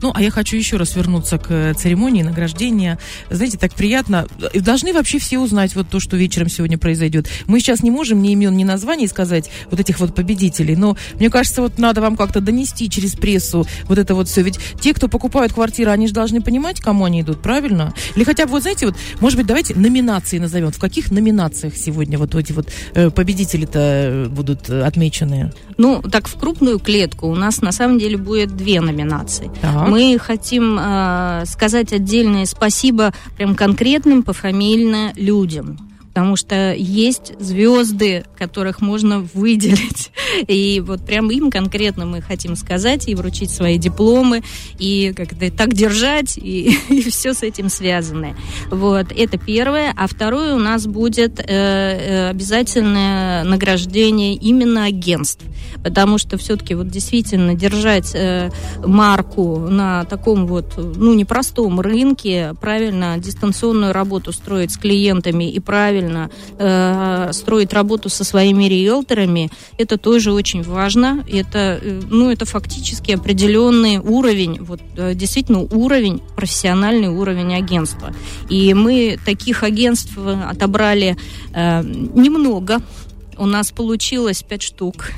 Ну, 0.00 0.10
а 0.14 0.22
я 0.22 0.30
хочу 0.30 0.56
еще 0.56 0.78
раз 0.78 0.96
вернуться 0.96 1.36
к 1.36 1.74
церемонии 1.74 2.22
награждения. 2.22 2.98
Знаете, 3.28 3.58
так 3.58 3.74
приятно. 3.74 4.26
Должны 4.54 4.94
вообще 4.94 5.18
все 5.18 5.38
узнать 5.38 5.76
вот 5.76 5.90
то, 5.90 6.00
что 6.00 6.16
вечером 6.16 6.48
сегодня 6.48 6.78
произойдет. 6.78 7.28
Мы 7.46 7.60
сейчас 7.60 7.82
не 7.82 7.90
можем 7.90 8.22
ни 8.22 8.32
имен, 8.32 8.56
ни 8.56 8.64
названий 8.64 9.08
сказать 9.08 9.50
вот 9.70 9.80
этих 9.80 10.00
вот 10.00 10.14
победителей, 10.14 10.76
но 10.76 10.96
мне 11.16 11.28
кажется, 11.28 11.60
вот 11.60 11.78
надо 11.78 12.00
вам 12.00 12.16
как-то 12.16 12.40
донести 12.40 12.88
через 12.88 13.12
прессу 13.12 13.66
вот 13.84 13.98
это 13.98 14.14
вот 14.14 14.28
все. 14.28 14.40
Ведь 14.40 14.58
те, 14.80 14.94
кто 14.94 15.08
покупают 15.08 15.52
квартиры, 15.52 15.90
они 15.90 16.06
же 16.06 16.14
должны 16.14 16.40
понимать, 16.40 16.80
кому 16.80 17.04
они 17.04 17.20
идут, 17.20 17.42
правильно? 17.42 17.92
Или 18.16 18.24
хотя 18.24 18.46
бы, 18.46 18.52
вот 18.52 18.62
знаете, 18.62 18.86
вот, 18.86 18.96
может 19.20 19.36
быть, 19.36 19.46
давайте 19.46 19.74
номинацию 19.74 20.21
номинации 20.22 20.38
назовем. 20.38 20.70
В 20.70 20.78
каких 20.78 21.10
номинациях 21.10 21.76
сегодня 21.76 22.18
вот 22.18 22.34
эти 22.34 22.52
вот 22.52 22.68
э, 22.94 23.10
победители-то 23.10 24.28
будут 24.30 24.70
э, 24.70 24.82
отмечены? 24.82 25.52
Ну, 25.78 26.02
так 26.02 26.28
в 26.28 26.38
крупную 26.38 26.78
клетку 26.78 27.28
у 27.28 27.34
нас 27.34 27.62
на 27.62 27.72
самом 27.72 27.98
деле 27.98 28.16
будет 28.16 28.56
две 28.56 28.80
номинации. 28.80 29.50
Так. 29.60 29.88
Мы 29.88 30.18
хотим 30.18 30.78
э, 30.80 31.44
сказать 31.46 31.92
отдельное 31.92 32.46
спасибо 32.46 33.12
прям 33.36 33.54
конкретным 33.54 34.22
пофамильно 34.22 35.12
людям 35.16 35.91
потому 36.12 36.36
что 36.36 36.74
есть 36.74 37.32
звезды, 37.40 38.26
которых 38.36 38.82
можно 38.82 39.20
выделить. 39.32 40.10
И 40.46 40.82
вот 40.84 41.06
прям 41.06 41.30
им 41.30 41.50
конкретно 41.50 42.04
мы 42.04 42.20
хотим 42.20 42.54
сказать 42.54 43.08
и 43.08 43.14
вручить 43.14 43.50
свои 43.50 43.78
дипломы, 43.78 44.42
и 44.78 45.14
как-то 45.16 45.50
так 45.50 45.72
держать, 45.72 46.36
и, 46.36 46.76
и 46.90 47.00
все 47.08 47.32
с 47.32 47.42
этим 47.42 47.70
связанное. 47.70 48.36
Вот, 48.70 49.06
это 49.10 49.38
первое. 49.38 49.94
А 49.96 50.06
второе 50.06 50.54
у 50.54 50.58
нас 50.58 50.86
будет 50.86 51.40
э, 51.40 51.44
э, 51.48 52.28
обязательное 52.28 53.44
награждение 53.44 54.34
именно 54.34 54.84
агентств, 54.84 55.42
потому 55.82 56.18
что 56.18 56.36
все-таки 56.36 56.74
вот 56.74 56.88
действительно 56.88 57.54
держать 57.54 58.14
э, 58.14 58.50
марку 58.84 59.60
на 59.60 60.04
таком 60.04 60.46
вот, 60.46 60.74
ну, 60.76 61.14
непростом 61.14 61.80
рынке, 61.80 62.54
правильно 62.60 63.16
дистанционную 63.16 63.94
работу 63.94 64.30
строить 64.32 64.72
с 64.72 64.76
клиентами 64.76 65.50
и 65.50 65.58
правильно 65.58 66.01
э, 66.58 67.28
строить 67.32 67.72
работу 67.72 68.08
со 68.08 68.24
своими 68.24 68.64
риэлторами, 68.64 69.50
это 69.78 69.98
тоже 69.98 70.32
очень 70.32 70.62
важно. 70.62 71.24
Это, 71.28 71.78
э, 71.82 72.00
ну, 72.08 72.30
это 72.30 72.44
фактически 72.44 73.12
определенный 73.12 73.98
уровень, 73.98 74.58
вот 74.60 74.80
э, 74.96 75.14
действительно 75.14 75.60
уровень, 75.60 76.20
профессиональный 76.36 77.08
уровень 77.08 77.54
агентства. 77.54 78.14
И 78.48 78.74
мы 78.74 79.18
таких 79.24 79.62
агентств 79.62 80.16
отобрали 80.18 81.16
э, 81.52 81.82
немного. 81.82 82.80
У 83.38 83.46
нас 83.46 83.70
получилось 83.70 84.42
пять 84.42 84.62
штук. 84.62 85.10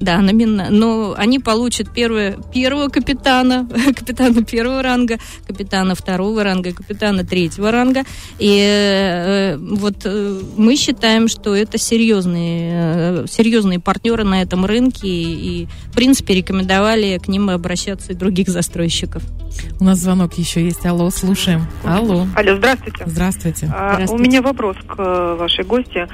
Да, 0.00 0.18
номина... 0.18 0.68
но 0.70 1.14
они 1.16 1.38
получат 1.38 1.92
первое, 1.92 2.38
первого 2.54 2.88
капитана, 2.88 3.68
капитана 3.96 4.42
первого 4.42 4.82
ранга, 4.82 5.18
капитана 5.46 5.94
второго 5.94 6.42
ранга, 6.42 6.72
капитана 6.72 7.24
третьего 7.24 7.70
ранга. 7.70 8.04
И 8.38 8.58
э, 8.60 9.56
вот 9.58 9.96
э, 10.04 10.40
мы 10.56 10.76
считаем, 10.76 11.28
что 11.28 11.54
это 11.54 11.76
серьезные, 11.76 12.72
э, 12.72 13.26
серьезные 13.28 13.78
партнеры 13.78 14.24
на 14.24 14.40
этом 14.40 14.64
рынке, 14.64 15.06
и, 15.06 15.62
и, 15.62 15.68
в 15.90 15.94
принципе, 15.94 16.34
рекомендовали 16.34 17.18
к 17.18 17.28
ним 17.28 17.50
обращаться 17.50 18.12
и 18.12 18.14
других 18.14 18.48
застройщиков. 18.48 19.22
У 19.80 19.84
нас 19.84 19.98
звонок 19.98 20.34
еще 20.34 20.64
есть. 20.64 20.86
Алло, 20.86 21.10
слушаем. 21.10 21.66
Алло. 21.84 22.26
Алло, 22.34 22.56
здравствуйте. 22.56 23.04
Здравствуйте. 23.06 23.70
А, 23.74 23.94
Здравствуйте. 23.94 24.14
У 24.14 24.26
меня 24.26 24.42
вопрос 24.42 24.76
к 24.86 24.94
э, 24.98 25.36
вашей 25.38 25.64
гости. 25.64 26.08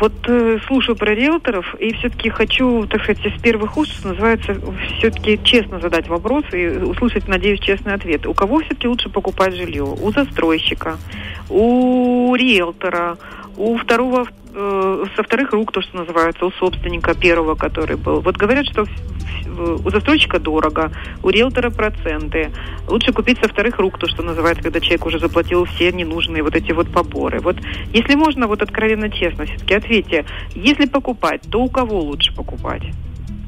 Вот 0.00 0.12
э, 0.26 0.58
слушаю 0.66 0.96
про 0.96 1.14
риэлторов 1.14 1.74
и 1.76 1.92
все-таки 1.94 2.28
хочу, 2.28 2.86
так 2.86 3.02
сказать, 3.02 3.24
из 3.24 3.40
первых 3.40 3.76
уст, 3.76 4.04
называется, 4.04 4.56
все-таки 4.98 5.38
честно 5.42 5.78
задать 5.78 6.08
вопрос 6.08 6.44
и 6.52 6.66
услышать, 6.66 7.28
надеюсь, 7.28 7.60
честный 7.60 7.94
ответ. 7.94 8.26
У 8.26 8.34
кого 8.34 8.60
все-таки 8.60 8.88
лучше 8.88 9.08
покупать 9.08 9.54
жилье? 9.54 9.84
У 9.84 10.10
застройщика, 10.10 10.98
у 11.48 12.34
риэлтора, 12.34 13.18
у 13.56 13.76
второго, 13.76 14.26
э, 14.54 15.04
со 15.16 15.22
вторых 15.22 15.52
рук, 15.52 15.72
то, 15.72 15.82
что 15.82 15.96
называется, 15.96 16.46
у 16.46 16.50
собственника 16.52 17.14
первого, 17.14 17.54
который 17.54 17.96
был. 17.96 18.20
Вот 18.20 18.36
говорят, 18.36 18.66
что 18.66 18.86
у 19.58 19.90
застройщика 19.90 20.38
дорого, 20.38 20.90
у 21.22 21.30
риэлтора 21.30 21.70
проценты. 21.70 22.50
Лучше 22.88 23.12
купить 23.12 23.38
со 23.40 23.48
вторых 23.48 23.78
рук, 23.78 23.98
то, 23.98 24.06
что 24.06 24.22
называется, 24.22 24.62
когда 24.62 24.80
человек 24.80 25.06
уже 25.06 25.18
заплатил 25.18 25.64
все 25.64 25.92
ненужные 25.92 26.42
вот 26.42 26.56
эти 26.56 26.72
вот 26.72 26.90
поборы. 26.90 27.40
Вот 27.40 27.56
если 27.92 28.14
можно, 28.14 28.46
вот 28.46 28.62
откровенно 28.62 29.10
честно, 29.10 29.46
все-таки 29.46 29.74
ответьте, 29.74 30.24
если 30.54 30.86
покупать, 30.86 31.42
то 31.50 31.62
у 31.62 31.68
кого 31.68 32.00
лучше 32.00 32.34
покупать? 32.34 32.82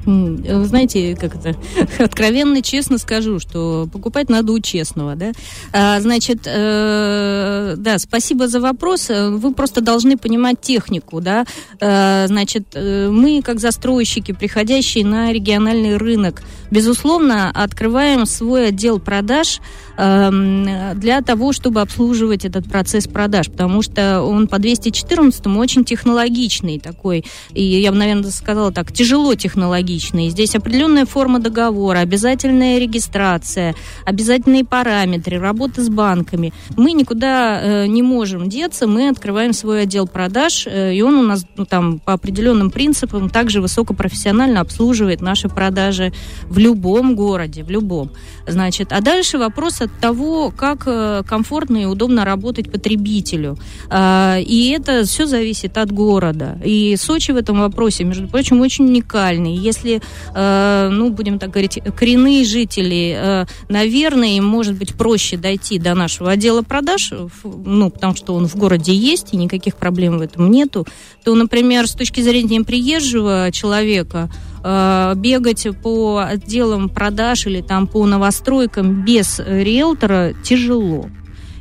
М, 0.07 0.37
Вы 0.37 0.65
знаете, 0.67 1.17
как 1.17 1.35
это, 1.35 1.57
откровенно, 2.03 2.63
честно 2.63 2.99
скажу, 2.99 3.39
что 3.41 3.89
покупать 3.93 4.29
надо 4.29 4.53
у 4.53 4.61
честного, 4.61 5.17
да. 5.17 5.33
А, 5.73 6.01
значит, 6.01 6.47
э, 6.47 7.75
да, 7.77 7.99
спасибо 7.99 8.49
за 8.49 8.61
вопрос. 8.61 9.11
Э, 9.11 9.31
Вы 9.31 9.53
просто 9.53 9.81
должны 9.81 10.17
понимать 10.17 10.61
технику, 10.61 11.21
да. 11.21 11.45
Э, 11.81 12.27
значит, 12.29 12.69
э, 12.75 13.09
мы, 13.11 13.43
как 13.43 13.59
застройщики, 13.61 14.33
приходящие 14.33 15.05
на 15.05 15.33
региональный 15.33 15.97
рынок, 15.97 16.43
безусловно, 16.71 17.51
открываем 17.51 18.27
свой 18.27 18.69
отдел 18.69 19.01
продаж 19.01 19.61
для 19.97 21.23
того, 21.25 21.53
чтобы 21.53 21.81
обслуживать 21.81 22.45
этот 22.45 22.69
процесс 22.69 23.07
продаж, 23.07 23.51
потому 23.51 23.83
что 23.83 24.23
он 24.23 24.47
по 24.47 24.59
214 24.59 25.47
очень 25.47 25.85
технологичный 25.85 26.79
такой, 26.79 27.25
и 27.53 27.63
я 27.63 27.93
бы, 27.93 27.99
наверное, 27.99 28.31
сказала 28.31 28.73
так, 28.73 28.93
тяжело 28.93 29.35
технологичный. 29.35 30.29
Здесь 30.29 30.55
определенная 30.55 31.07
форма 31.07 31.39
договора, 31.39 31.99
обязательная 32.01 32.79
регистрация, 32.79 33.75
обязательные 34.05 34.65
параметры, 34.65 35.39
работа 35.39 35.83
с 35.83 35.89
банками. 35.89 36.53
Мы 36.77 36.93
никуда 36.93 37.61
э, 37.63 37.87
не 37.87 38.03
можем 38.03 38.49
деться, 38.49 38.87
мы 38.87 39.09
открываем 39.09 39.53
свой 39.53 39.83
отдел 39.83 40.07
продаж, 40.07 40.67
э, 40.67 40.95
и 40.95 41.03
он 41.03 41.15
у 41.15 41.23
нас 41.23 41.47
ну, 41.57 41.65
там 41.65 41.99
по 41.99 42.13
определенным 42.13 42.71
принципам 42.71 43.31
также 43.31 43.61
высокопрофессионально 43.61 44.61
обслуживает 44.61 45.21
наши 45.21 45.49
продажи 45.49 46.13
в 46.45 46.59
любом 46.59 47.17
городе, 47.17 47.65
в 47.65 47.71
любом. 47.71 48.11
Значит, 48.47 48.93
а 48.93 49.01
дальше 49.01 49.39
вопрос 49.39 49.81
от 49.87 50.01
того, 50.01 50.53
как 50.57 50.83
э, 50.87 51.23
комфортно 51.27 51.79
и 51.79 51.85
удобно 51.85 52.25
работать 52.25 52.71
потребителю. 52.71 53.57
А, 53.89 54.39
И 54.39 54.71
это 54.71 55.05
все 55.05 55.27
зависит 55.27 55.79
от 55.79 55.91
города. 55.93 56.59
И 56.65 56.97
Сочи 56.97 57.33
в 57.33 57.37
этом 57.37 57.61
вопросе, 57.61 58.05
между 58.05 58.29
прочим, 58.29 58.61
очень 58.61 58.85
уникальный. 58.85 59.55
Если, 59.55 60.01
э, 60.35 60.89
ну, 60.93 61.11
будем 61.11 61.39
так 61.39 61.51
говорить, 61.51 61.79
коренные 61.97 62.45
жители, 62.45 63.17
э, 63.17 63.45
наверное, 63.69 64.37
им 64.37 64.45
может 64.45 64.75
быть 64.75 64.95
проще 64.95 65.37
дойти 65.37 65.79
до 65.79 65.95
нашего 65.95 66.31
отдела 66.31 66.63
продаж, 66.63 67.13
ну, 67.45 67.91
потому 67.91 68.17
что 68.17 68.35
он 68.35 68.47
в 68.49 68.57
городе 68.57 68.93
есть, 68.93 69.33
и 69.33 69.37
никаких 69.37 69.77
проблем 69.77 70.19
в 70.19 70.23
этом 70.23 70.51
нету, 70.51 70.87
то, 71.25 71.35
например, 71.35 71.87
с 71.87 71.93
точки 71.93 72.21
зрения 72.21 72.63
приезжего 72.63 73.51
человека, 73.53 74.31
э, 74.67 75.15
бегать 75.17 75.67
по 75.83 76.25
отделам 76.27 76.89
продаж 76.89 77.47
или 77.47 77.61
там 77.61 77.87
по 77.87 78.05
новостройкам 78.05 79.05
без 79.05 79.39
э, 79.39 79.63
риэлтора 79.63 80.33
тяжело. 80.43 81.07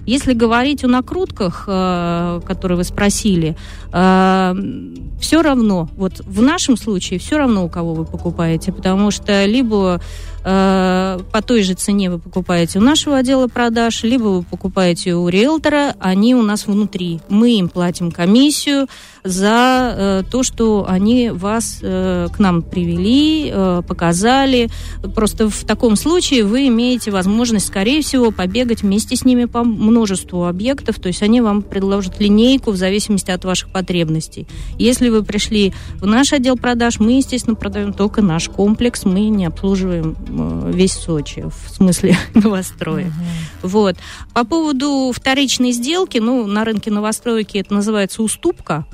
Если 0.08 0.34
говорить 0.34 0.84
о 0.84 0.88
накрутках, 0.88 1.66
э, 1.68 2.42
которые 2.46 2.78
вы 2.78 2.84
спросили, 2.84 3.56
все 3.92 5.42
равно, 5.42 5.90
вот 5.96 6.22
в 6.26 6.42
нашем 6.42 6.76
случае 6.76 7.18
все 7.20 7.38
равно, 7.38 7.66
у 7.66 7.70
кого 7.70 7.94
вы 7.94 8.06
покупаете, 8.06 8.74
потому 8.74 9.10
что 9.10 9.46
либо 9.46 10.02
э, 10.46 11.20
по 11.32 11.42
той 11.42 11.64
же 11.64 11.74
цене 11.74 12.10
вы 12.10 12.20
покупаете 12.20 12.80
у 12.80 12.82
нашего 12.82 13.18
отдела 13.18 13.48
продаж, 13.48 14.04
либо 14.04 14.24
вы 14.24 14.44
покупаете 14.44 15.16
у 15.16 15.28
риэлтора, 15.28 15.96
они 16.00 16.36
у 16.36 16.44
нас 16.44 16.68
внутри. 16.68 17.20
Мы 17.28 17.58
им 17.58 17.68
платим 17.68 18.12
комиссию 18.12 18.88
за 19.26 19.94
э, 19.98 20.24
то, 20.30 20.44
что 20.44 20.86
они 20.88 21.32
вас 21.32 21.80
э, 21.82 22.28
к 22.32 22.40
нам 22.40 22.62
привели, 22.62 23.50
э, 23.52 23.82
показали. 23.88 24.70
Просто 25.16 25.50
в 25.50 25.66
таком 25.66 25.96
случае 25.96 26.44
вы 26.44 26.68
имеете 26.68 27.10
возможность, 27.12 27.68
скорее 27.68 28.02
всего, 28.02 28.32
побегать 28.32 28.84
вместе 28.84 29.16
с 29.16 29.26
ними 29.26 29.46
по 29.46 29.64
множеству 29.64 30.46
объектов, 30.46 31.00
то 31.00 31.08
есть 31.08 31.24
они 31.24 31.42
вам 31.42 31.64
предложат 31.64 32.20
линейку 32.20 32.72
в 32.72 32.78
зависимости 32.78 33.32
от 33.32 33.44
ваших 33.44 33.70
потребностей. 33.70 34.48
Если 34.78 35.10
вы 35.10 35.24
пришли 35.24 35.74
в 35.96 36.06
наш 36.06 36.32
отдел 36.32 36.56
продаж, 36.56 37.00
мы, 37.00 37.18
естественно, 37.18 37.56
продаем 37.56 37.94
только 37.94 38.22
наш 38.22 38.48
комплекс, 38.50 39.06
мы 39.06 39.30
не 39.30 39.46
обслуживаем 39.46 40.16
весь 40.72 40.94
Сочи, 40.94 41.44
в 41.44 41.70
смысле 41.70 42.18
новостроек. 42.34 43.12
Вот. 43.62 43.96
По 44.34 44.44
поводу 44.46 45.12
вторичной 45.14 45.72
сделки, 45.72 46.18
ну, 46.18 46.46
на 46.46 46.66
рынке 46.66 46.92
новостройки 46.92 47.58
это 47.58 47.74
называется 47.74 48.22
уступка. 48.22 48.86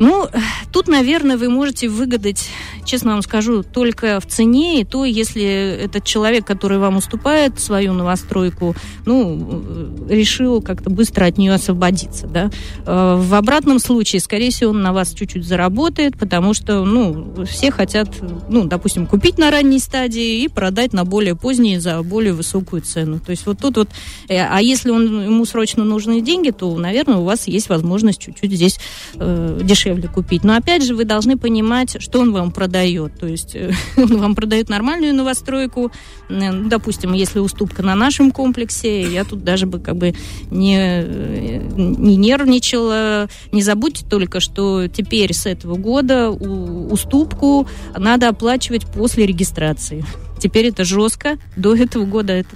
Ну, 0.00 0.28
тут, 0.72 0.86
наверное, 0.86 1.36
вы 1.36 1.48
можете 1.48 1.88
выгадать, 1.88 2.48
честно 2.84 3.12
вам 3.12 3.22
скажу, 3.22 3.64
только 3.64 4.20
в 4.20 4.26
цене, 4.26 4.80
и 4.80 4.84
то, 4.84 5.04
если 5.04 5.42
этот 5.42 6.04
человек, 6.04 6.46
который 6.46 6.78
вам 6.78 6.96
уступает 6.96 7.58
свою 7.58 7.92
новостройку, 7.92 8.76
ну, 9.06 10.06
решил 10.08 10.62
как-то 10.62 10.88
быстро 10.88 11.24
от 11.26 11.36
нее 11.36 11.52
освободиться, 11.52 12.28
да. 12.28 12.50
Э, 12.86 13.16
В 13.18 13.34
обратном 13.34 13.80
случае, 13.80 14.20
скорее 14.20 14.50
всего, 14.50 14.70
он 14.70 14.82
на 14.82 14.92
вас 14.92 15.12
чуть-чуть 15.14 15.44
заработает, 15.44 16.16
потому 16.16 16.54
что, 16.54 16.84
ну, 16.84 17.44
все 17.44 17.72
хотят, 17.72 18.08
ну, 18.48 18.66
допустим, 18.66 19.06
купить 19.06 19.36
на 19.36 19.50
ранней 19.50 19.80
стадии 19.80 20.44
и 20.44 20.48
продать 20.48 20.92
на 20.92 21.04
более 21.04 21.34
поздней 21.34 21.78
за 21.78 22.00
более 22.02 22.34
высокую 22.34 22.82
цену. 22.82 23.18
То 23.18 23.32
есть 23.32 23.46
вот 23.46 23.58
тут 23.58 23.76
вот, 23.76 23.88
э, 24.28 24.36
а 24.38 24.60
если 24.62 24.90
он, 24.90 25.24
ему 25.24 25.44
срочно 25.44 25.82
нужны 25.82 26.20
деньги, 26.20 26.50
то, 26.50 26.76
наверное, 26.76 27.16
у 27.16 27.24
вас 27.24 27.48
есть 27.48 27.68
возможность 27.68 28.20
чуть-чуть 28.20 28.52
здесь 28.52 28.78
э, 29.16 29.60
дешевле 29.62 29.87
дешевле 29.88 30.08
купить. 30.08 30.44
Но 30.44 30.56
опять 30.56 30.84
же, 30.84 30.94
вы 30.94 31.04
должны 31.04 31.36
понимать, 31.36 32.00
что 32.00 32.20
он 32.20 32.32
вам 32.32 32.50
продает. 32.50 33.18
То 33.18 33.26
есть 33.26 33.54
э, 33.54 33.72
он 33.96 34.18
вам 34.18 34.34
продает 34.34 34.68
нормальную 34.68 35.14
новостройку. 35.14 35.90
Допустим, 36.28 37.12
если 37.14 37.38
уступка 37.38 37.82
на 37.82 37.94
нашем 37.94 38.30
комплексе, 38.30 39.02
я 39.02 39.24
тут 39.24 39.44
даже 39.44 39.66
бы 39.66 39.78
как 39.78 39.96
бы 39.96 40.14
не, 40.50 40.78
э, 40.78 41.60
не 41.76 42.16
нервничала. 42.16 43.28
Не 43.52 43.62
забудьте 43.62 44.04
только, 44.08 44.40
что 44.40 44.88
теперь 44.88 45.32
с 45.32 45.46
этого 45.46 45.76
года 45.76 46.30
уступку 46.30 47.66
надо 47.96 48.28
оплачивать 48.28 48.86
после 48.86 49.26
регистрации. 49.26 50.04
Теперь 50.38 50.66
это 50.66 50.84
жестко. 50.84 51.36
До 51.56 51.74
этого 51.74 52.04
года 52.04 52.32
это 52.32 52.50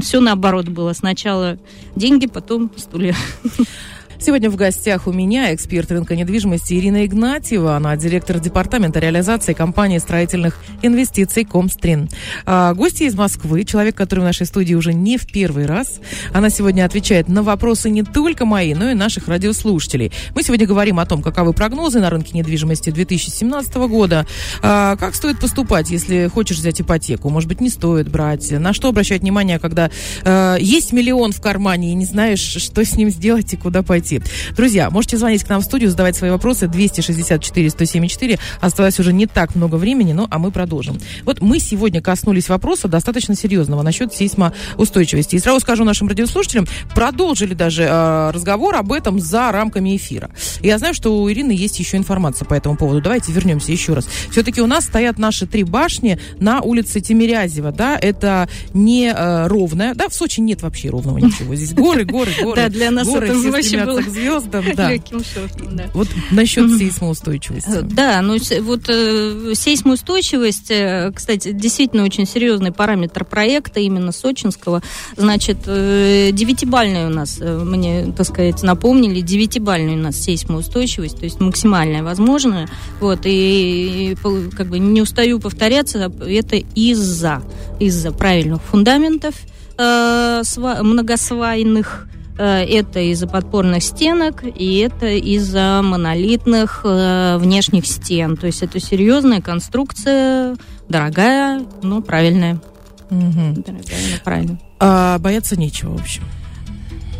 все 0.00 0.20
наоборот 0.20 0.68
было. 0.68 0.92
Сначала 0.92 1.58
деньги, 1.94 2.26
потом 2.26 2.70
стулья. 2.76 3.14
Сегодня 4.24 4.50
в 4.50 4.54
гостях 4.54 5.08
у 5.08 5.12
меня 5.12 5.52
эксперт 5.52 5.90
рынка 5.90 6.14
недвижимости 6.14 6.74
Ирина 6.74 7.04
Игнатьева. 7.04 7.74
Она 7.74 7.96
директор 7.96 8.38
департамента 8.38 9.00
реализации 9.00 9.52
компании 9.52 9.98
строительных 9.98 10.62
инвестиций 10.80 11.44
Комстрин. 11.44 12.08
А, 12.46 12.72
гости 12.72 13.02
из 13.02 13.16
Москвы, 13.16 13.64
человек, 13.64 13.96
который 13.96 14.20
в 14.20 14.22
нашей 14.22 14.46
студии 14.46 14.74
уже 14.74 14.94
не 14.94 15.18
в 15.18 15.26
первый 15.26 15.66
раз. 15.66 15.98
Она 16.32 16.50
сегодня 16.50 16.84
отвечает 16.84 17.26
на 17.26 17.42
вопросы 17.42 17.90
не 17.90 18.04
только 18.04 18.46
мои, 18.46 18.74
но 18.74 18.92
и 18.92 18.94
наших 18.94 19.26
радиослушателей. 19.26 20.12
Мы 20.36 20.44
сегодня 20.44 20.68
говорим 20.68 21.00
о 21.00 21.06
том, 21.06 21.20
каковы 21.20 21.52
прогнозы 21.52 21.98
на 21.98 22.08
рынке 22.08 22.38
недвижимости 22.38 22.90
2017 22.90 23.88
года, 23.88 24.24
а, 24.62 24.94
как 24.94 25.16
стоит 25.16 25.40
поступать, 25.40 25.90
если 25.90 26.28
хочешь 26.28 26.58
взять 26.58 26.80
ипотеку, 26.80 27.28
может 27.28 27.48
быть, 27.48 27.60
не 27.60 27.70
стоит 27.70 28.08
брать, 28.08 28.52
на 28.52 28.72
что 28.72 28.86
обращать 28.86 29.22
внимание, 29.22 29.58
когда 29.58 29.90
а, 30.22 30.58
есть 30.60 30.92
миллион 30.92 31.32
в 31.32 31.40
кармане 31.40 31.90
и 31.90 31.94
не 31.94 32.04
знаешь, 32.04 32.38
что 32.38 32.84
с 32.84 32.96
ним 32.96 33.10
сделать 33.10 33.52
и 33.52 33.56
куда 33.56 33.82
пойти 33.82 34.11
найти. 34.12 34.32
Друзья, 34.56 34.90
можете 34.90 35.16
звонить 35.16 35.44
к 35.44 35.48
нам 35.48 35.60
в 35.60 35.64
студию, 35.64 35.90
задавать 35.90 36.16
свои 36.16 36.30
вопросы 36.30 36.68
264 36.68 37.70
174. 37.70 38.38
Осталось 38.60 38.98
уже 39.00 39.12
не 39.12 39.26
так 39.26 39.54
много 39.54 39.76
времени, 39.76 40.12
ну 40.12 40.26
а 40.30 40.38
мы 40.38 40.50
продолжим. 40.50 40.98
Вот 41.24 41.40
мы 41.40 41.58
сегодня 41.58 42.00
коснулись 42.00 42.48
вопроса 42.48 42.88
достаточно 42.88 43.34
серьезного 43.34 43.82
насчет 43.82 44.12
сейсмоустойчивости. 44.14 45.36
И 45.36 45.38
сразу 45.38 45.60
скажу 45.60 45.84
нашим 45.84 46.08
радиослушателям, 46.08 46.66
продолжили 46.94 47.54
даже 47.54 47.84
э, 47.84 48.30
разговор 48.30 48.76
об 48.76 48.92
этом 48.92 49.20
за 49.20 49.52
рамками 49.52 49.96
эфира. 49.96 50.30
Я 50.60 50.78
знаю, 50.78 50.94
что 50.94 51.22
у 51.22 51.30
Ирины 51.30 51.52
есть 51.52 51.78
еще 51.78 51.96
информация 51.96 52.46
по 52.46 52.54
этому 52.54 52.76
поводу. 52.76 53.00
Давайте 53.00 53.32
вернемся 53.32 53.72
еще 53.72 53.94
раз. 53.94 54.08
Все-таки 54.30 54.60
у 54.60 54.66
нас 54.66 54.84
стоят 54.84 55.18
наши 55.18 55.46
три 55.46 55.64
башни 55.64 56.18
на 56.38 56.60
улице 56.60 57.00
Тимирязева, 57.00 57.72
да, 57.72 57.98
это 58.00 58.48
не 58.74 59.12
э, 59.14 59.46
ровная, 59.46 59.94
да, 59.94 60.08
в 60.08 60.14
Сочи 60.14 60.40
нет 60.40 60.62
вообще 60.62 60.90
ровного 60.90 61.18
ничего. 61.18 61.54
Здесь 61.54 61.72
горы, 61.72 62.04
горы, 62.04 62.30
горы. 62.40 62.62
Да, 62.62 62.68
для 62.68 62.90
нас 62.90 63.08
это 63.08 63.34
вообще 63.34 63.84
было 63.84 64.01
к 64.04 64.08
звездам, 64.08 64.64
да. 64.74 64.90
Легким 64.92 65.22
шортом, 65.24 65.76
да. 65.76 65.90
Вот 65.94 66.08
насчет 66.30 66.70
сейсмоустойчивости. 66.76 67.70
Э, 67.70 67.82
да, 67.82 68.20
ну 68.22 68.36
вот 68.62 68.88
э, 68.88 69.52
сейсмоустойчивость, 69.54 70.70
э, 70.70 71.12
кстати, 71.14 71.52
действительно 71.52 72.04
очень 72.04 72.26
серьезный 72.26 72.72
параметр 72.72 73.24
проекта 73.24 73.80
именно 73.80 74.12
сочинского. 74.12 74.82
Значит, 75.16 75.58
девятибальная 75.62 77.06
у 77.06 77.10
нас, 77.10 77.38
мне, 77.40 78.12
так 78.16 78.26
сказать, 78.26 78.62
напомнили, 78.62 79.20
девятибальная 79.20 79.94
у 79.94 79.98
нас 79.98 80.16
сейсмоустойчивость, 80.16 81.18
то 81.18 81.24
есть 81.24 81.40
максимальная 81.40 82.02
возможная. 82.02 82.68
Вот, 83.00 83.20
и, 83.24 84.16
как 84.56 84.68
бы 84.68 84.78
не 84.78 85.02
устаю 85.02 85.38
повторяться, 85.40 86.10
это 86.20 86.56
из-за, 86.56 87.42
из-за 87.80 88.12
правильных 88.12 88.62
фундаментов, 88.62 89.34
э, 89.78 90.42
многосвайных, 90.56 92.08
это 92.38 93.00
из-за 93.00 93.26
подпорных 93.26 93.82
стенок, 93.82 94.42
и 94.44 94.78
это 94.78 95.06
из-за 95.06 95.80
монолитных 95.82 96.80
э, 96.84 97.36
внешних 97.38 97.86
стен. 97.86 98.36
То 98.36 98.46
есть 98.46 98.62
это 98.62 98.80
серьезная 98.80 99.40
конструкция, 99.40 100.56
дорогая, 100.88 101.64
но 101.82 102.00
правильная. 102.00 102.60
Угу. 103.10 103.62
Дорогая, 103.64 104.00
но 104.12 104.24
правильная. 104.24 104.60
А, 104.80 105.18
бояться 105.18 105.58
нечего, 105.58 105.96
в 105.96 106.00
общем. 106.00 106.22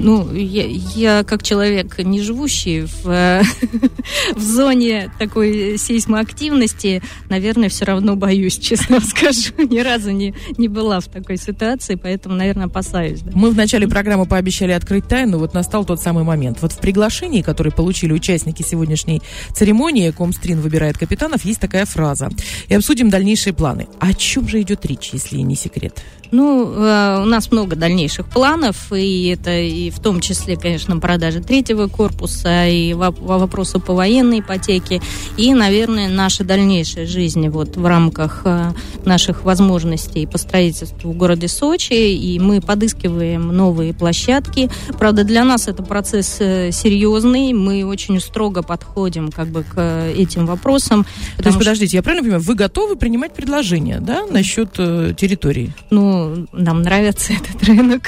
Ну, 0.03 0.35
я, 0.35 0.67
я 0.97 1.25
как 1.25 1.45
человек, 1.45 1.99
не 1.99 2.21
живущий 2.21 2.83
в, 2.83 3.05
в 4.35 4.41
зоне 4.41 5.13
такой 5.19 5.79
сейсмоактивности, 5.79 7.03
наверное, 7.29 7.69
все 7.69 7.85
равно 7.85 8.17
боюсь, 8.17 8.59
честно 8.61 9.01
скажу. 9.01 9.53
Ни 9.59 9.79
разу 9.79 10.11
не, 10.11 10.35
не 10.59 10.67
была 10.67 10.99
в 10.99 11.07
такой 11.07 11.37
ситуации, 11.37 11.95
поэтому, 11.95 12.35
наверное, 12.35 12.67
опасаюсь. 12.67 13.21
Да. 13.21 13.31
Мы 13.35 13.51
в 13.51 13.57
начале 13.57 13.87
программы 13.87 14.27
пообещали 14.27 14.73
открыть 14.73 15.07
тайну, 15.07 15.39
вот 15.39 15.55
настал 15.55 15.85
тот 15.85 16.01
самый 16.01 16.25
момент. 16.25 16.59
Вот 16.63 16.73
в 16.73 16.79
приглашении, 16.79 17.43
которое 17.43 17.71
получили 17.71 18.13
участники 18.13 18.63
сегодняшней 18.63 19.23
церемонии 19.55 20.11
«Комстрин 20.11 20.61
выбирает 20.61 20.99
капитанов», 20.99 21.45
есть 21.45 21.61
такая 21.61 21.87
фраза. 21.87 22.29
И 22.69 22.75
обсудим 22.75 23.09
дальнейшие 23.09 23.53
планы. 23.53 23.87
О 24.01 24.13
чем 24.15 24.49
же 24.49 24.61
идет 24.61 24.85
речь, 24.85 25.11
если 25.13 25.37
не 25.39 25.55
секрет? 25.55 26.03
Ну, 26.33 26.73
э, 26.73 27.23
у 27.23 27.27
нас 27.27 27.53
много 27.53 27.77
дальнейших 27.77 28.27
планов, 28.27 28.91
и 28.91 29.27
это 29.29 29.55
и 29.55 29.91
в 29.93 30.01
том 30.01 30.21
числе, 30.21 30.57
конечно, 30.57 30.99
продажа 30.99 31.41
третьего 31.41 31.87
корпуса, 31.89 32.67
и 32.69 32.95
вопросы 32.95 33.79
по 33.79 33.95
военной 33.95 34.41
ипотеке, 34.41 35.01
и, 35.37 35.55
наверное, 35.55 36.09
наша 36.09 36.45
дальнейшая 36.45 37.07
жизнь 37.07 37.49
вот 37.49 37.77
в 37.77 37.87
рамках 37.87 38.43
э, 38.45 38.73
наших 39.05 39.45
возможностей 39.45 40.27
по 40.27 40.39
строительству 40.39 41.13
в 41.13 41.17
городе 41.17 41.49
Сочи, 41.49 41.93
и 41.93 42.39
мы 42.39 42.61
подыскиваем 42.61 43.49
новые 43.49 43.95
площадки. 43.95 44.71
Правда, 44.99 45.25
для 45.25 45.45
нас 45.45 45.69
это 45.69 45.83
процесс 45.83 46.37
э, 46.41 46.71
серьезный, 46.73 47.53
мы 47.53 47.85
очень 47.85 48.21
строго 48.21 48.63
подходим 48.63 49.31
как 49.31 49.49
бы 49.49 49.63
к 49.63 50.09
этим 50.17 50.47
вопросам. 50.47 51.07
То 51.37 51.47
есть, 51.47 51.59
подождите, 51.59 51.97
я 51.97 52.03
правильно 52.03 52.23
понимаю, 52.23 52.43
вы 52.43 52.55
готовы 52.55 52.97
принимать 52.97 53.35
предложения, 53.35 54.01
да, 54.01 54.27
насчет 54.27 54.71
э, 54.79 55.15
территории? 55.17 55.73
Ну, 55.91 56.47
нам 56.53 56.83
нравится 56.83 57.33
этот 57.33 57.63
рынок, 57.65 58.03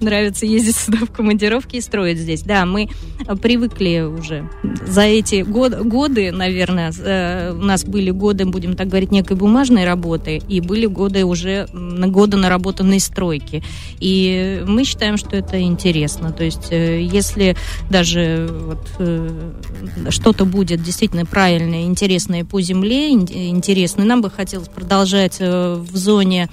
нравится 0.00 0.46
ездить 0.60 0.76
сюда 0.76 0.98
в 0.98 1.10
командировки 1.10 1.76
и 1.76 1.80
строить 1.80 2.18
здесь. 2.18 2.42
Да, 2.42 2.64
мы 2.66 2.88
привыкли 3.42 4.00
уже 4.00 4.48
за 4.86 5.02
эти 5.02 5.42
год, 5.42 5.74
годы, 5.80 6.32
наверное, 6.32 6.92
э, 6.96 7.52
у 7.52 7.62
нас 7.62 7.84
были 7.84 8.10
годы, 8.10 8.44
будем 8.44 8.76
так 8.76 8.88
говорить, 8.88 9.10
некой 9.10 9.36
бумажной 9.36 9.84
работы, 9.84 10.40
и 10.48 10.60
были 10.60 10.86
годы 10.86 11.24
уже 11.24 11.66
на 11.72 12.08
годы 12.08 12.36
наработанной 12.36 13.00
стройки. 13.00 13.62
И 13.98 14.62
мы 14.66 14.84
считаем, 14.84 15.16
что 15.16 15.36
это 15.36 15.60
интересно. 15.60 16.32
То 16.32 16.44
есть, 16.44 16.68
э, 16.70 17.02
если 17.02 17.56
даже 17.90 18.48
вот, 18.50 18.86
э, 18.98 19.52
что-то 20.10 20.44
будет 20.44 20.82
действительно 20.82 21.26
правильное, 21.26 21.82
интересное 21.82 22.44
по 22.44 22.60
земле, 22.60 23.10
интересное, 23.10 24.04
нам 24.04 24.22
бы 24.22 24.30
хотелось 24.30 24.68
продолжать 24.68 25.38
в 25.40 25.96
зоне 25.96 26.48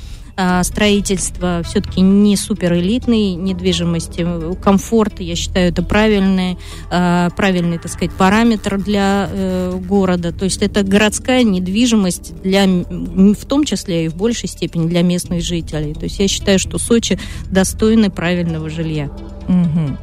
строительство 0.64 1.62
все-таки 1.66 2.02
не 2.02 2.38
супер 2.38 2.74
элитной 2.74 3.34
недвижимости. 3.34 4.26
Комфорт, 4.62 5.20
я 5.20 5.36
считаю, 5.36 5.70
это 5.70 5.84
правильный, 5.84 6.58
а, 6.90 7.30
правильный, 7.32 7.78
так 7.80 7.92
сказать, 7.92 8.16
параметр 8.16 8.78
для 8.78 9.30
э, 9.32 9.80
города. 9.88 10.32
То 10.32 10.46
есть 10.46 10.62
это 10.62 10.84
городская 10.84 11.44
недвижимость 11.44 12.42
для, 12.42 12.66
в 12.68 13.46
том 13.46 13.64
числе 13.64 14.06
и 14.06 14.08
в 14.08 14.16
большей 14.16 14.50
степени 14.50 14.88
для 14.88 15.02
местных 15.02 15.42
жителей. 15.42 15.94
То 15.94 16.04
есть 16.04 16.20
я 16.20 16.28
считаю, 16.28 16.60
что 16.60 16.78
Сочи 16.78 17.20
достойны 17.50 18.10
правильного 18.10 18.70
жилья. 18.70 19.10
Угу. 19.48 19.98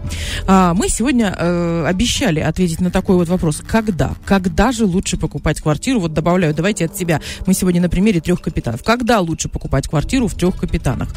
А, 0.46 0.74
мы 0.74 0.88
сегодня 0.88 1.34
э, 1.38 1.84
обещали 1.86 2.40
ответить 2.40 2.80
на 2.80 2.90
такой 2.90 3.16
вот 3.16 3.28
вопрос. 3.28 3.62
Когда? 3.66 4.14
Когда 4.24 4.72
же 4.72 4.86
лучше 4.86 5.16
покупать 5.16 5.60
квартиру? 5.60 6.00
Вот 6.00 6.14
добавляю, 6.14 6.54
давайте 6.54 6.86
от 6.86 6.96
себя. 6.96 7.20
Мы 7.46 7.54
сегодня 7.54 7.80
на 7.80 7.88
примере 7.88 8.20
трех 8.20 8.40
капитанов. 8.40 8.82
Когда 8.82 9.20
лучше 9.20 9.48
покупать 9.48 9.88
квартиру 9.88 10.28
в 10.28 10.34
трех 10.34 10.56
капитанах? 10.56 11.08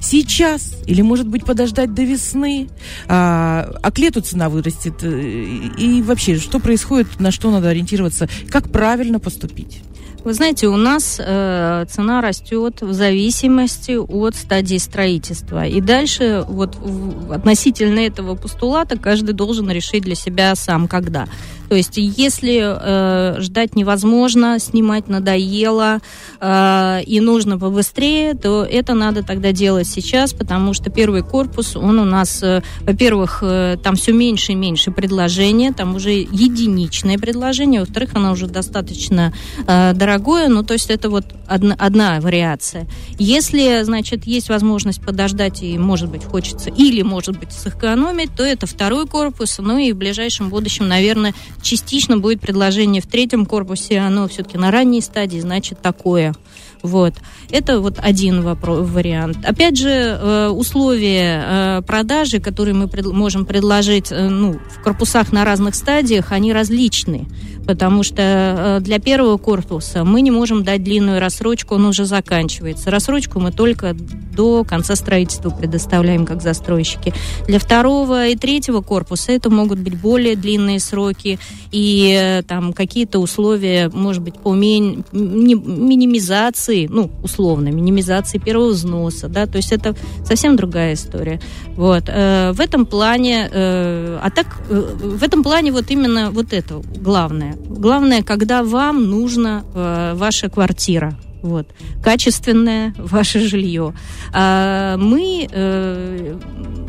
Сейчас? 0.00 0.74
Или, 0.86 1.02
может 1.02 1.28
быть, 1.28 1.44
подождать 1.44 1.94
до 1.94 2.02
весны? 2.02 2.68
А, 3.06 3.72
а 3.82 3.90
к 3.90 3.98
лету 3.98 4.20
цена 4.20 4.48
вырастет? 4.48 5.04
И, 5.04 5.70
и 5.78 6.02
вообще, 6.02 6.38
что 6.38 6.58
происходит? 6.58 7.20
На 7.20 7.30
что 7.30 7.50
надо 7.50 7.68
ориентироваться? 7.68 8.28
Как 8.50 8.70
правильно 8.70 9.20
поступить? 9.20 9.82
Вы 10.26 10.34
знаете, 10.34 10.66
у 10.66 10.76
нас 10.76 11.20
э, 11.24 11.84
цена 11.88 12.20
растет 12.20 12.82
в 12.82 12.92
зависимости 12.92 13.92
от 13.92 14.34
стадии 14.34 14.76
строительства. 14.76 15.66
И 15.66 15.80
дальше 15.80 16.44
вот 16.48 16.74
в, 16.74 17.30
относительно 17.30 18.00
этого 18.00 18.34
постулата 18.34 18.98
каждый 18.98 19.34
должен 19.34 19.70
решить 19.70 20.02
для 20.02 20.16
себя 20.16 20.56
сам, 20.56 20.88
когда. 20.88 21.28
То 21.68 21.74
есть, 21.74 21.96
если 21.96 22.62
э, 22.62 23.40
ждать 23.40 23.76
невозможно, 23.76 24.58
снимать 24.58 25.08
надоело 25.08 26.00
э, 26.40 27.02
и 27.06 27.20
нужно 27.20 27.58
побыстрее, 27.58 28.34
то 28.34 28.64
это 28.64 28.94
надо 28.94 29.22
тогда 29.22 29.52
делать 29.52 29.86
сейчас, 29.86 30.32
потому 30.32 30.74
что 30.74 30.90
первый 30.90 31.22
корпус, 31.22 31.76
он 31.76 31.98
у 31.98 32.04
нас, 32.04 32.42
э, 32.42 32.62
во-первых, 32.80 33.40
э, 33.42 33.76
там 33.82 33.96
все 33.96 34.12
меньше 34.12 34.52
и 34.52 34.54
меньше 34.54 34.90
предложения, 34.90 35.72
там 35.72 35.94
уже 35.94 36.12
единичное 36.12 37.18
предложение, 37.18 37.80
во-вторых, 37.80 38.10
оно 38.14 38.32
уже 38.32 38.46
достаточно 38.46 39.32
э, 39.66 39.92
дорогое, 39.94 40.48
ну, 40.48 40.62
то 40.62 40.74
есть 40.74 40.90
это 40.90 41.10
вот 41.10 41.24
одна, 41.46 41.74
одна 41.78 42.20
вариация. 42.20 42.86
Если, 43.18 43.82
значит, 43.82 44.26
есть 44.26 44.48
возможность 44.48 45.02
подождать 45.02 45.62
и, 45.62 45.78
может 45.78 46.10
быть, 46.10 46.24
хочется 46.24 46.70
или, 46.70 47.02
может 47.02 47.38
быть, 47.38 47.52
сэкономить, 47.52 48.34
то 48.36 48.44
это 48.44 48.66
второй 48.66 49.06
корпус, 49.06 49.58
ну 49.58 49.78
и 49.78 49.92
в 49.92 49.96
ближайшем 49.96 50.48
будущем, 50.48 50.88
наверное, 50.88 51.34
частично 51.62 52.18
будет 52.18 52.40
предложение 52.40 53.02
в 53.02 53.06
третьем 53.06 53.46
корпусе, 53.46 53.98
оно 53.98 54.28
все-таки 54.28 54.58
на 54.58 54.70
ранней 54.70 55.00
стадии, 55.00 55.38
значит, 55.38 55.80
такое. 55.80 56.34
Вот. 56.82 57.14
Это 57.50 57.80
вот 57.80 57.98
один 57.98 58.42
вопрос, 58.42 58.88
вариант. 58.88 59.38
Опять 59.44 59.76
же, 59.76 59.88
э, 59.88 60.48
условия 60.48 61.44
э, 61.44 61.82
продажи, 61.82 62.38
которые 62.38 62.74
мы 62.74 62.88
можем 63.12 63.44
предложить 63.44 64.12
э, 64.12 64.28
ну, 64.28 64.60
в 64.70 64.82
корпусах 64.82 65.32
на 65.32 65.44
разных 65.44 65.74
стадиях, 65.74 66.32
они 66.32 66.52
различны 66.52 67.26
потому 67.66 68.02
что 68.02 68.22
э, 68.22 68.80
для 68.80 68.98
первого 68.98 69.36
корпуса 69.38 70.04
мы 70.04 70.20
не 70.20 70.30
можем 70.30 70.64
дать 70.64 70.82
длинную 70.82 71.20
рассрочку, 71.20 71.74
он 71.74 71.86
уже 71.86 72.04
заканчивается. 72.04 72.90
Рассрочку 72.90 73.40
мы 73.40 73.52
только 73.52 73.94
до 73.94 74.64
конца 74.64 74.94
строительства 74.96 75.50
предоставляем 75.50 76.26
как 76.26 76.42
застройщики. 76.42 77.12
Для 77.46 77.58
второго 77.58 78.28
и 78.28 78.36
третьего 78.36 78.82
корпуса 78.82 79.32
это 79.32 79.50
могут 79.50 79.78
быть 79.80 79.98
более 79.98 80.36
длинные 80.36 80.78
сроки 80.78 81.38
и 81.72 82.16
э, 82.18 82.42
там 82.42 82.72
какие-то 82.72 83.18
условия, 83.18 83.90
может 83.92 84.22
быть, 84.22 84.38
по 84.38 84.54
ми- 84.54 85.04
минимизации, 85.12 86.86
ну, 86.86 87.10
условно, 87.22 87.68
минимизации 87.68 88.38
первого 88.38 88.70
взноса, 88.70 89.28
да, 89.28 89.46
то 89.46 89.56
есть 89.56 89.72
это 89.72 89.96
совсем 90.24 90.56
другая 90.56 90.94
история. 90.94 91.40
Вот. 91.76 92.04
Э, 92.08 92.52
в 92.52 92.60
этом 92.60 92.86
плане, 92.86 93.48
а 93.52 94.30
так, 94.34 94.46
в 94.68 95.22
этом 95.22 95.42
плане 95.42 95.72
вот 95.72 95.90
именно 95.90 96.30
вот 96.30 96.52
это 96.52 96.82
главное. 96.96 97.55
Главное, 97.68 98.22
когда 98.22 98.62
вам 98.62 99.10
нужна 99.10 99.64
э, 99.74 100.14
ваша 100.14 100.48
квартира. 100.48 101.18
Вот. 101.42 101.68
Качественное 102.02 102.94
ваше 102.98 103.38
жилье. 103.40 103.94
А 104.32 104.96
мы 104.96 105.48
э, 105.50 106.38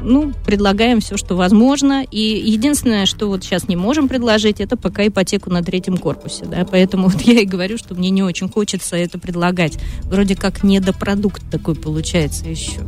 ну, 0.01 0.33
предлагаем 0.45 0.99
все, 0.99 1.17
что 1.17 1.35
возможно. 1.35 2.03
И 2.09 2.19
единственное, 2.19 3.05
что 3.05 3.27
вот 3.27 3.43
сейчас 3.43 3.67
не 3.67 3.75
можем 3.75 4.07
предложить, 4.07 4.59
это 4.59 4.77
пока 4.77 5.05
ипотеку 5.05 5.51
на 5.51 5.63
третьем 5.63 5.97
корпусе. 5.97 6.45
Да? 6.45 6.65
Поэтому 6.69 7.09
вот 7.09 7.21
я 7.21 7.41
и 7.41 7.45
говорю, 7.45 7.77
что 7.77 7.93
мне 7.93 8.09
не 8.09 8.23
очень 8.23 8.49
хочется 8.49 8.95
это 8.95 9.19
предлагать. 9.19 9.77
Вроде 10.03 10.35
как 10.35 10.63
недопродукт 10.63 11.43
такой 11.51 11.75
получается 11.75 12.47
еще. 12.47 12.81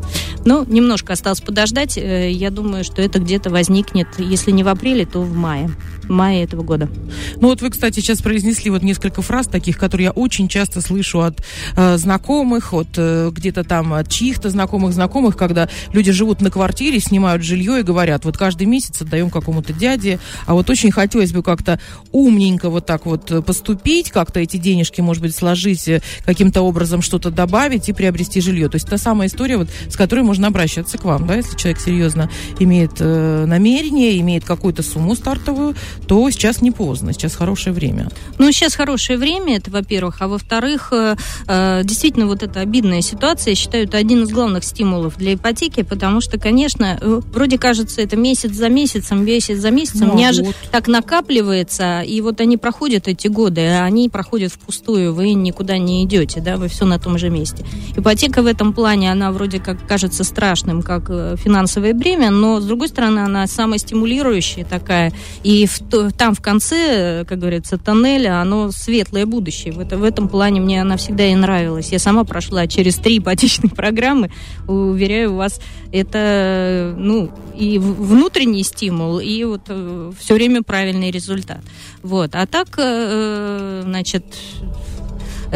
Но 0.46 0.64
немножко 0.64 1.14
осталось 1.14 1.42
подождать. 1.42 1.98
Э, 1.98 2.32
я 2.32 2.50
думаю, 2.50 2.84
что 2.84 3.02
это 3.02 3.20
где-то 3.20 3.50
возникнет, 3.50 4.08
если 4.18 4.52
не 4.52 4.64
в 4.64 4.70
апреле, 4.70 5.06
то 5.06 5.22
в 5.22 5.36
мае 5.36 5.70
мая 6.10 6.44
этого 6.44 6.64
года. 6.64 6.90
Ну 7.38 7.48
вот 7.48 7.62
вы, 7.62 7.70
кстати, 7.70 8.00
сейчас 8.00 8.22
произнесли 8.22 8.70
вот 8.72 8.84
несколько 8.84 9.22
фраз 9.22 9.48
таких, 9.48 9.78
которые 9.78 10.06
я 10.06 10.12
очень 10.12 10.48
часто 10.48 10.82
слышу 10.82 11.22
от 11.22 11.44
э, 11.76 11.98
знакомых, 11.98 12.74
от 12.74 12.90
э, 12.98 13.32
где-то 13.32 13.64
там 13.64 13.94
от 13.94 14.10
чьих-то 14.10 14.50
знакомых 14.50 14.94
знакомых, 14.94 15.38
когда 15.38 15.70
люди 15.94 16.12
живут 16.12 16.42
на 16.42 16.52
квартире, 16.52 17.00
снимают 17.00 17.44
жилье 17.44 17.80
и 17.80 17.84
говорят, 17.84 18.26
вот 18.26 18.38
каждый 18.38 18.68
месяц 18.68 19.02
отдаем 19.02 19.30
какому-то 19.30 19.74
дяде, 19.74 20.20
а 20.46 20.54
вот 20.54 20.70
очень 20.70 20.92
хотелось 20.92 21.32
бы 21.32 21.44
как-то 21.44 21.80
умненько 22.12 22.70
вот 22.70 22.86
так 22.86 23.06
вот 23.06 23.46
поступить, 23.46 24.12
как-то 24.12 24.40
эти 24.40 24.58
денежки, 24.58 25.02
может 25.02 25.22
быть, 25.22 25.36
сложить, 25.36 25.88
э, 25.88 26.02
каким-то 26.26 26.62
образом 26.62 27.02
что-то 27.02 27.32
добавить 27.32 27.90
и 27.90 27.94
приобрести 27.94 28.42
жилье. 28.42 28.70
То 28.70 28.76
есть 28.76 28.90
та 28.90 28.98
самая 28.98 29.28
история, 29.28 29.58
вот, 29.58 29.70
с 29.90 29.96
которой 29.96 30.22
можно 30.22 30.48
обращаться 30.48 30.98
к 30.98 31.06
вам, 31.06 31.28
да, 31.28 31.36
если 31.36 31.56
человек 31.56 31.80
серьезно 31.80 32.30
имеет 32.60 32.94
э, 33.00 33.46
намерение, 33.46 34.20
имеет 34.20 34.46
какую-то 34.46 34.84
сумму 34.84 35.16
стартовую, 35.16 35.76
то 36.08 36.30
сейчас 36.32 36.62
не 36.62 36.72
поздно, 36.72 37.14
сейчас 37.14 37.36
хорошее 37.36 37.74
время. 37.74 38.10
Ну, 38.38 38.52
сейчас 38.52 38.76
хорошее 38.76 39.20
время, 39.20 39.58
это 39.58 39.72
во-первых, 39.72 40.18
а 40.22 40.28
во-вторых, 40.28 40.90
э, 40.92 41.16
э, 41.48 41.82
действительно, 41.84 42.28
вот 42.28 42.44
эта 42.44 42.62
обидная 42.62 43.02
ситуация, 43.02 43.52
я 43.52 43.56
считаю, 43.56 43.86
это 43.86 43.98
один 43.98 44.24
из 44.24 44.30
главных 44.30 44.64
стимулов 44.64 45.18
для 45.18 45.34
ипотеки, 45.34 45.84
потому 45.84 46.22
что, 46.22 46.40
конечно, 46.40 46.98
э, 47.00 47.22
вроде 47.32 47.58
кажется, 47.58 48.02
это 48.02 48.16
месяц 48.16 48.52
за 48.54 48.70
месяцем, 48.70 49.26
месяц 49.26 49.58
за 49.58 49.72
месяцем, 49.72 50.10
ну, 50.10 50.16
неож... 50.16 50.40
вот. 50.40 50.56
так 50.72 50.88
накапливается, 50.88 52.02
и 52.02 52.22
вот 52.22 52.42
они 52.42 52.58
проходят 52.58 53.08
эти 53.08 53.28
годы, 53.28 53.62
а 53.68 53.86
они 53.86 54.10
проходят 54.10 54.52
впустую, 54.52 55.14
вы 55.14 55.34
никуда 55.34 55.78
не 55.78 56.04
идете, 56.04 56.42
да, 56.42 56.58
вы 56.58 56.68
все 56.68 56.86
на 56.86 57.00
том 57.00 57.18
же 57.18 57.30
месте. 57.30 57.66
Ипотека 57.96 58.42
в 58.42 58.48
этом 58.48 58.74
плане, 58.74 59.12
она 59.12 59.32
вроде 59.32 59.60
как 59.60 59.88
кажется 59.88 60.24
страшным, 60.24 60.82
как 60.82 61.10
финансовое 61.10 61.94
бремя, 61.94 62.30
но, 62.32 62.60
с 62.60 62.66
другой 62.66 62.88
стороны, 62.88 63.20
она 63.20 63.46
самая 63.48 63.80
стимулирующая 63.80 64.66
такая, 64.66 65.14
и 65.44 65.66
в 65.66 65.80
там 65.90 66.34
в 66.34 66.42
конце, 66.42 67.26
как 67.26 67.40
говорится, 67.40 67.78
тоннеля, 67.78 68.42
оно 68.42 68.72
светлое 68.72 69.26
будущее. 69.26 69.74
В, 69.74 69.80
это, 69.80 69.98
в 69.98 70.04
этом 70.04 70.28
плане 70.28 70.62
мне 70.62 70.82
она 70.82 70.98
всегда 70.98 71.26
и 71.26 71.36
нравилась. 71.36 71.92
Я 71.92 72.00
сама 72.00 72.24
прошла 72.24 72.68
через 72.68 72.96
три 72.98 73.20
ипотечных 73.20 73.74
программы. 73.76 74.32
Уверяю 74.68 75.36
вас, 75.36 75.60
это 75.92 76.96
ну, 76.98 77.32
и 77.56 77.78
внутренний 77.80 78.64
стимул, 78.64 79.20
и 79.20 79.44
вот 79.44 79.62
э, 79.68 80.12
все 80.20 80.34
время 80.34 80.64
правильный 80.64 81.12
результат. 81.12 81.62
Вот. 82.04 82.36
А 82.36 82.46
так, 82.46 82.68
э, 82.78 83.84
значит, 83.86 84.24
Э, 84.62 84.79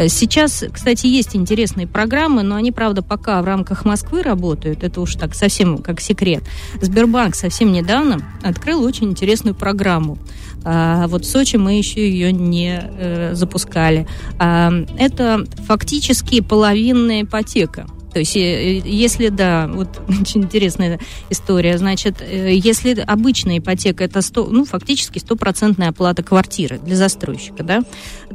сейчас, 0.08 0.64
кстати, 0.72 1.06
есть 1.06 1.36
интересные 1.36 1.86
программы, 1.86 2.42
но 2.42 2.56
они, 2.56 2.72
правда, 2.72 3.02
пока 3.02 3.40
в 3.42 3.44
рамках 3.44 3.84
Москвы 3.84 4.22
работают. 4.22 4.82
Это 4.82 5.00
уж 5.00 5.14
так 5.14 5.34
совсем 5.34 5.78
как 5.78 6.00
секрет. 6.00 6.42
Сбербанк 6.80 7.34
совсем 7.34 7.72
недавно 7.72 8.20
открыл 8.42 8.82
очень 8.82 9.10
интересную 9.10 9.54
программу. 9.54 10.18
А 10.64 11.06
вот 11.08 11.24
в 11.24 11.30
Сочи 11.30 11.56
мы 11.56 11.74
еще 11.74 12.08
ее 12.08 12.32
не 12.32 12.80
э, 12.82 13.34
запускали. 13.34 14.06
А, 14.38 14.72
это 14.98 15.44
фактически 15.66 16.40
половинная 16.40 17.22
ипотека. 17.22 17.86
То 18.14 18.20
есть, 18.20 18.36
э, 18.36 18.78
если, 18.78 19.28
да, 19.28 19.66
вот 19.66 20.00
очень 20.08 20.44
интересная 20.44 21.00
история, 21.30 21.76
значит, 21.78 22.22
э, 22.22 22.54
если 22.54 22.94
обычная 23.00 23.58
ипотека 23.58 24.04
это 24.04 24.22
100, 24.22 24.46
ну, 24.50 24.64
фактически 24.64 25.18
стопроцентная 25.18 25.88
оплата 25.88 26.22
квартиры 26.22 26.78
для 26.78 26.94
застройщика, 26.94 27.64
да, 27.64 27.82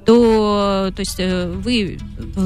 то, 0.06 0.92
то 0.94 1.00
есть 1.00 1.16
э, 1.20 1.50
вы 1.50 1.98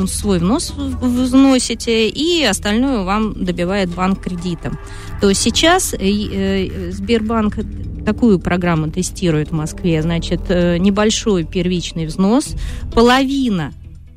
свой 0.07 0.37
внос 0.37 0.73
вносите, 0.75 2.07
и 2.07 2.43
остальное 2.43 3.03
вам 3.03 3.33
добивает 3.43 3.89
банк 3.89 4.21
кредитом. 4.21 4.77
То 5.19 5.33
сейчас 5.33 5.89
Сбербанк 5.91 7.57
такую 8.05 8.39
программу 8.39 8.91
тестирует 8.91 9.49
в 9.49 9.53
Москве, 9.53 10.01
значит, 10.01 10.49
небольшой 10.49 11.45
первичный 11.45 12.05
взнос, 12.05 12.55
половина 12.93 13.73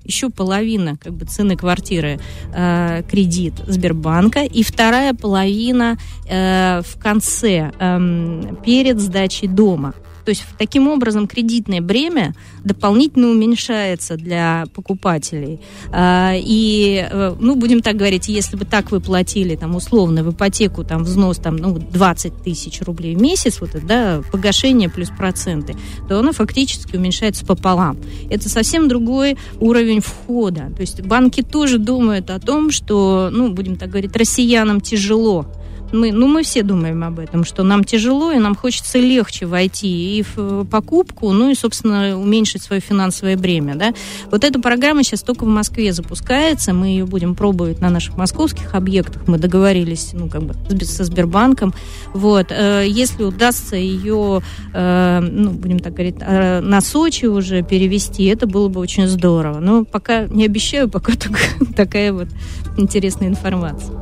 еще 0.06 0.30
половина 0.30 0.96
как 0.96 1.12
бы 1.12 1.26
цены 1.26 1.56
квартиры 1.56 2.18
э, 2.54 3.02
кредит 3.08 3.54
Сбербанка 3.66 4.44
и 4.44 4.62
вторая 4.62 5.14
половина 5.14 5.98
э, 6.28 6.82
в 6.82 6.98
конце 7.00 7.72
э, 7.78 8.54
перед 8.64 9.00
сдачей 9.00 9.48
дома. 9.48 9.94
То 10.26 10.30
есть 10.30 10.44
таким 10.58 10.88
образом 10.88 11.28
кредитное 11.28 11.80
бремя 11.80 12.34
дополнительно 12.64 13.28
уменьшается 13.28 14.16
для 14.16 14.64
покупателей. 14.74 15.60
А, 15.92 16.32
и, 16.34 17.06
э, 17.08 17.36
ну, 17.38 17.54
будем 17.54 17.80
так 17.80 17.94
говорить, 17.94 18.26
если 18.26 18.56
бы 18.56 18.64
так 18.64 18.90
вы 18.90 18.98
платили 18.98 19.54
там 19.54 19.76
условно 19.76 20.24
в 20.24 20.32
ипотеку 20.32 20.82
там 20.82 21.04
взнос 21.04 21.36
там, 21.36 21.54
ну, 21.58 21.78
20 21.78 22.42
тысяч 22.42 22.82
рублей 22.82 23.14
в 23.14 23.22
месяц, 23.22 23.60
вот 23.60 23.76
это, 23.76 23.86
да, 23.86 24.22
погашение 24.32 24.88
плюс 24.88 25.10
проценты, 25.10 25.76
то 26.08 26.18
оно 26.18 26.32
фактически 26.32 26.96
уменьшается 26.96 27.46
пополам. 27.46 27.96
Это 28.28 28.48
совсем 28.48 28.88
другой 28.88 29.38
уровень 29.60 30.00
входа. 30.00 30.72
То 30.74 30.80
есть 30.80 31.02
банки 31.02 31.44
тоже 31.44 31.78
думают 31.78 32.30
о 32.30 32.40
том, 32.40 32.72
что, 32.72 33.28
ну, 33.32 33.52
будем 33.52 33.76
так 33.76 33.90
говорить, 33.90 34.16
россиянам 34.16 34.80
тяжело 34.80 35.46
мы, 35.92 36.12
ну, 36.12 36.26
мы 36.26 36.42
все 36.42 36.62
думаем 36.62 37.04
об 37.04 37.18
этом, 37.18 37.44
что 37.44 37.62
нам 37.62 37.84
тяжело, 37.84 38.32
и 38.32 38.38
нам 38.38 38.54
хочется 38.54 38.98
легче 38.98 39.46
войти 39.46 40.18
и 40.18 40.22
в 40.22 40.34
э, 40.36 40.64
покупку, 40.70 41.32
ну 41.32 41.50
и, 41.50 41.54
собственно, 41.54 42.18
уменьшить 42.18 42.62
свое 42.62 42.80
финансовое 42.80 43.36
бремя, 43.36 43.74
да. 43.74 43.94
Вот 44.30 44.44
эта 44.44 44.60
программа 44.60 45.02
сейчас 45.02 45.22
только 45.22 45.44
в 45.44 45.48
Москве 45.48 45.92
запускается, 45.92 46.72
мы 46.72 46.88
ее 46.88 47.06
будем 47.06 47.34
пробовать 47.34 47.80
на 47.80 47.90
наших 47.90 48.16
московских 48.16 48.74
объектах, 48.74 49.26
мы 49.26 49.38
договорились, 49.38 50.10
ну, 50.12 50.28
как 50.28 50.42
бы, 50.42 50.54
со 50.84 51.04
Сбербанком, 51.04 51.74
вот. 52.12 52.46
Э, 52.50 52.84
если 52.86 53.24
удастся 53.24 53.76
ее, 53.76 54.42
э, 54.74 55.20
ну, 55.20 55.50
будем 55.50 55.78
так 55.78 55.92
говорить, 55.92 56.16
на 56.20 56.80
Сочи 56.80 57.26
уже 57.26 57.62
перевести, 57.62 58.24
это 58.24 58.46
было 58.46 58.68
бы 58.68 58.80
очень 58.80 59.06
здорово. 59.06 59.60
Но 59.60 59.84
пока 59.84 60.26
не 60.26 60.44
обещаю, 60.44 60.88
пока 60.88 61.12
только 61.16 61.40
такая 61.76 62.12
вот 62.12 62.28
интересная 62.76 63.28
информация. 63.28 63.96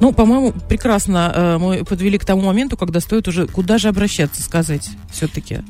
Ну, 0.00 0.12
по-моему, 0.12 0.52
прекрасно 0.68 1.27
э, 1.34 1.58
мы 1.58 1.84
подвели 1.84 2.18
к 2.18 2.24
тому 2.24 2.42
моменту, 2.42 2.76
когда 2.76 3.00
стоит 3.00 3.28
уже 3.28 3.46
куда 3.46 3.78
же 3.78 3.88
обращаться 3.88 4.42
сказать 4.42 4.88
все-таки. 5.10 5.60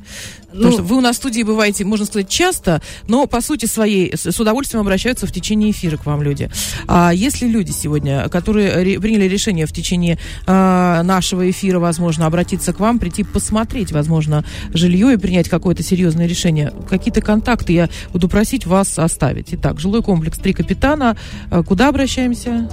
Потому 0.48 0.64
ну, 0.64 0.72
что 0.72 0.82
вы 0.82 0.96
у 0.96 1.00
нас 1.00 1.16
в 1.16 1.18
студии 1.18 1.42
бываете, 1.42 1.84
можно 1.84 2.06
сказать, 2.06 2.28
часто, 2.28 2.80
но 3.06 3.26
по 3.26 3.42
сути 3.42 3.66
своей 3.66 4.16
с 4.16 4.40
удовольствием 4.40 4.80
обращаются 4.80 5.26
в 5.26 5.32
течение 5.32 5.70
эфира 5.70 5.98
к 5.98 6.06
вам 6.06 6.22
люди. 6.22 6.50
А 6.86 7.12
если 7.12 7.46
люди 7.46 7.70
сегодня, 7.70 8.28
которые 8.30 8.82
ре, 8.82 8.98
приняли 8.98 9.26
решение 9.26 9.66
в 9.66 9.72
течение 9.72 10.18
а, 10.46 11.02
нашего 11.02 11.50
эфира, 11.50 11.78
возможно, 11.78 12.24
обратиться 12.24 12.72
к 12.72 12.80
вам, 12.80 12.98
прийти 12.98 13.24
посмотреть, 13.24 13.92
возможно, 13.92 14.42
жилье 14.72 15.12
и 15.12 15.16
принять 15.18 15.50
какое-то 15.50 15.82
серьезное 15.82 16.26
решение, 16.26 16.72
какие-то 16.88 17.20
контакты 17.20 17.74
я 17.74 17.90
буду 18.12 18.28
просить 18.28 18.64
вас 18.66 18.98
оставить. 18.98 19.48
Итак, 19.52 19.78
жилой 19.78 20.02
комплекс 20.02 20.38
«Три 20.38 20.54
капитана». 20.54 21.16
А, 21.50 21.62
куда 21.62 21.88
обращаемся? 21.88 22.70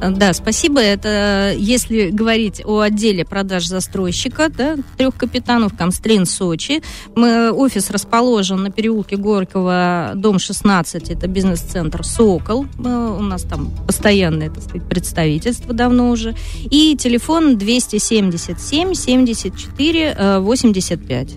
Да, 0.00 0.32
спасибо. 0.32 0.80
Это 0.80 1.54
если 1.56 2.10
говорить 2.10 2.62
о 2.64 2.80
отделе 2.80 3.24
продаж 3.24 3.66
застройщика, 3.66 4.48
да, 4.48 4.76
трех 4.98 5.14
капитанов, 5.16 5.76
Комстрин, 5.76 6.26
Сочи. 6.26 6.82
Мы, 7.14 7.52
офис 7.52 7.90
расположен 7.90 8.62
на 8.62 8.70
переулке 8.70 9.16
Горького, 9.16 10.12
дом 10.14 10.38
16, 10.38 11.10
это 11.10 11.26
бизнес-центр 11.26 12.04
«Сокол». 12.04 12.66
У 12.78 12.82
нас 13.22 13.42
там 13.42 13.70
постоянное, 13.86 14.50
так 14.50 14.62
сказать, 14.62 14.88
представительство 14.88 15.72
давно 15.72 16.10
уже. 16.10 16.34
И 16.70 16.96
телефон 16.96 17.56
277 17.56 18.94
74 18.94 20.40
85. 20.40 21.28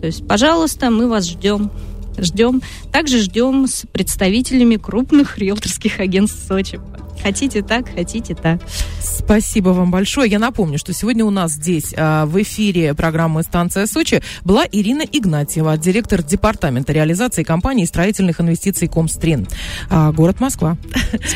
То 0.00 0.06
есть, 0.06 0.26
пожалуйста, 0.26 0.90
мы 0.90 1.08
вас 1.08 1.26
ждем 1.28 1.70
ждем. 2.18 2.62
Также 2.92 3.18
ждем 3.18 3.66
с 3.66 3.84
представителями 3.92 4.76
крупных 4.76 5.38
риэлторских 5.38 6.00
агентств 6.00 6.46
Сочи. 6.48 6.80
Хотите 7.22 7.62
так, 7.62 7.88
хотите 7.92 8.34
так. 8.34 8.60
Спасибо 9.00 9.70
вам 9.70 9.90
большое. 9.90 10.30
Я 10.30 10.38
напомню, 10.38 10.78
что 10.78 10.92
сегодня 10.92 11.24
у 11.24 11.30
нас 11.30 11.52
здесь 11.52 11.92
а, 11.96 12.26
в 12.26 12.40
эфире 12.42 12.94
программы 12.94 13.42
«Станция 13.42 13.86
Сочи» 13.86 14.22
была 14.44 14.64
Ирина 14.70 15.02
Игнатьева, 15.02 15.76
директор 15.76 16.22
департамента 16.22 16.92
реализации 16.92 17.42
компании 17.42 17.84
строительных 17.84 18.40
инвестиций 18.40 18.86
«Комстрин», 18.88 19.48
а, 19.90 20.12
город 20.12 20.38
Москва. 20.40 20.76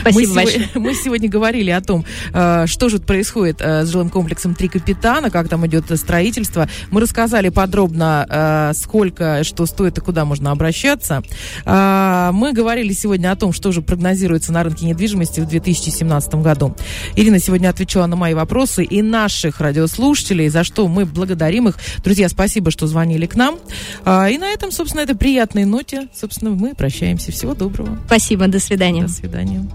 Спасибо 0.01 0.29
мы 0.29 0.35
большое. 0.35 0.65
Сегодня, 0.65 0.81
мы 0.81 0.95
сегодня 0.95 1.29
говорили 1.29 1.71
о 1.71 1.81
том, 1.81 2.05
а, 2.33 2.67
что 2.67 2.89
же 2.89 2.99
происходит 2.99 3.61
с 3.61 3.89
жилым 3.89 4.11
комплексом 4.11 4.55
«Три 4.55 4.69
капитана», 4.69 5.31
как 5.31 5.49
там 5.49 5.67
идет 5.67 5.87
строительство. 5.99 6.69
Мы 6.91 7.01
рассказали 7.01 7.49
подробно, 7.49 8.73
сколько, 8.75 9.43
что 9.43 9.67
стоит 9.67 9.99
и 9.99 10.01
куда 10.01 10.25
можно 10.25 10.51
обращаться. 10.51 11.23
Мы 11.65 12.53
говорили 12.53 12.93
сегодня 12.93 13.33
о 13.33 13.37
том, 13.37 13.53
что 13.53 13.73
же 13.73 13.83
прогнозируется 13.83 14.53
на 14.53 14.63
рынке 14.63 14.87
недвижимости 14.87 15.41
в 15.41 15.47
2017 15.79 16.35
году. 16.37 16.75
Ирина 17.17 17.39
сегодня 17.39 17.69
отвечала 17.69 18.07
на 18.07 18.17
мои 18.17 18.35
вопросы 18.35 18.85
и 18.85 19.03
наших 19.03 19.61
радиослушателей, 19.61 20.49
за 20.49 20.65
что 20.65 20.89
мы 20.89 21.07
благодарим 21.07 21.69
их. 21.69 21.77
Друзья, 22.03 22.29
спасибо, 22.29 22.71
что 22.71 22.87
звонили 22.87 23.27
к 23.27 23.37
нам. 23.37 23.59
А, 24.05 24.29
И 24.29 24.39
на 24.39 24.49
этом, 24.49 24.73
собственно, 24.73 25.03
этой 25.03 25.17
приятной 25.17 25.65
ноте, 25.65 26.09
собственно, 26.15 26.51
мы 26.51 26.75
прощаемся. 26.75 27.33
Всего 27.33 27.55
доброго. 27.55 27.99
Спасибо, 28.07 28.49
до 28.49 28.59
свидания. 28.59 29.03
До 29.03 29.09
свидания. 29.09 29.71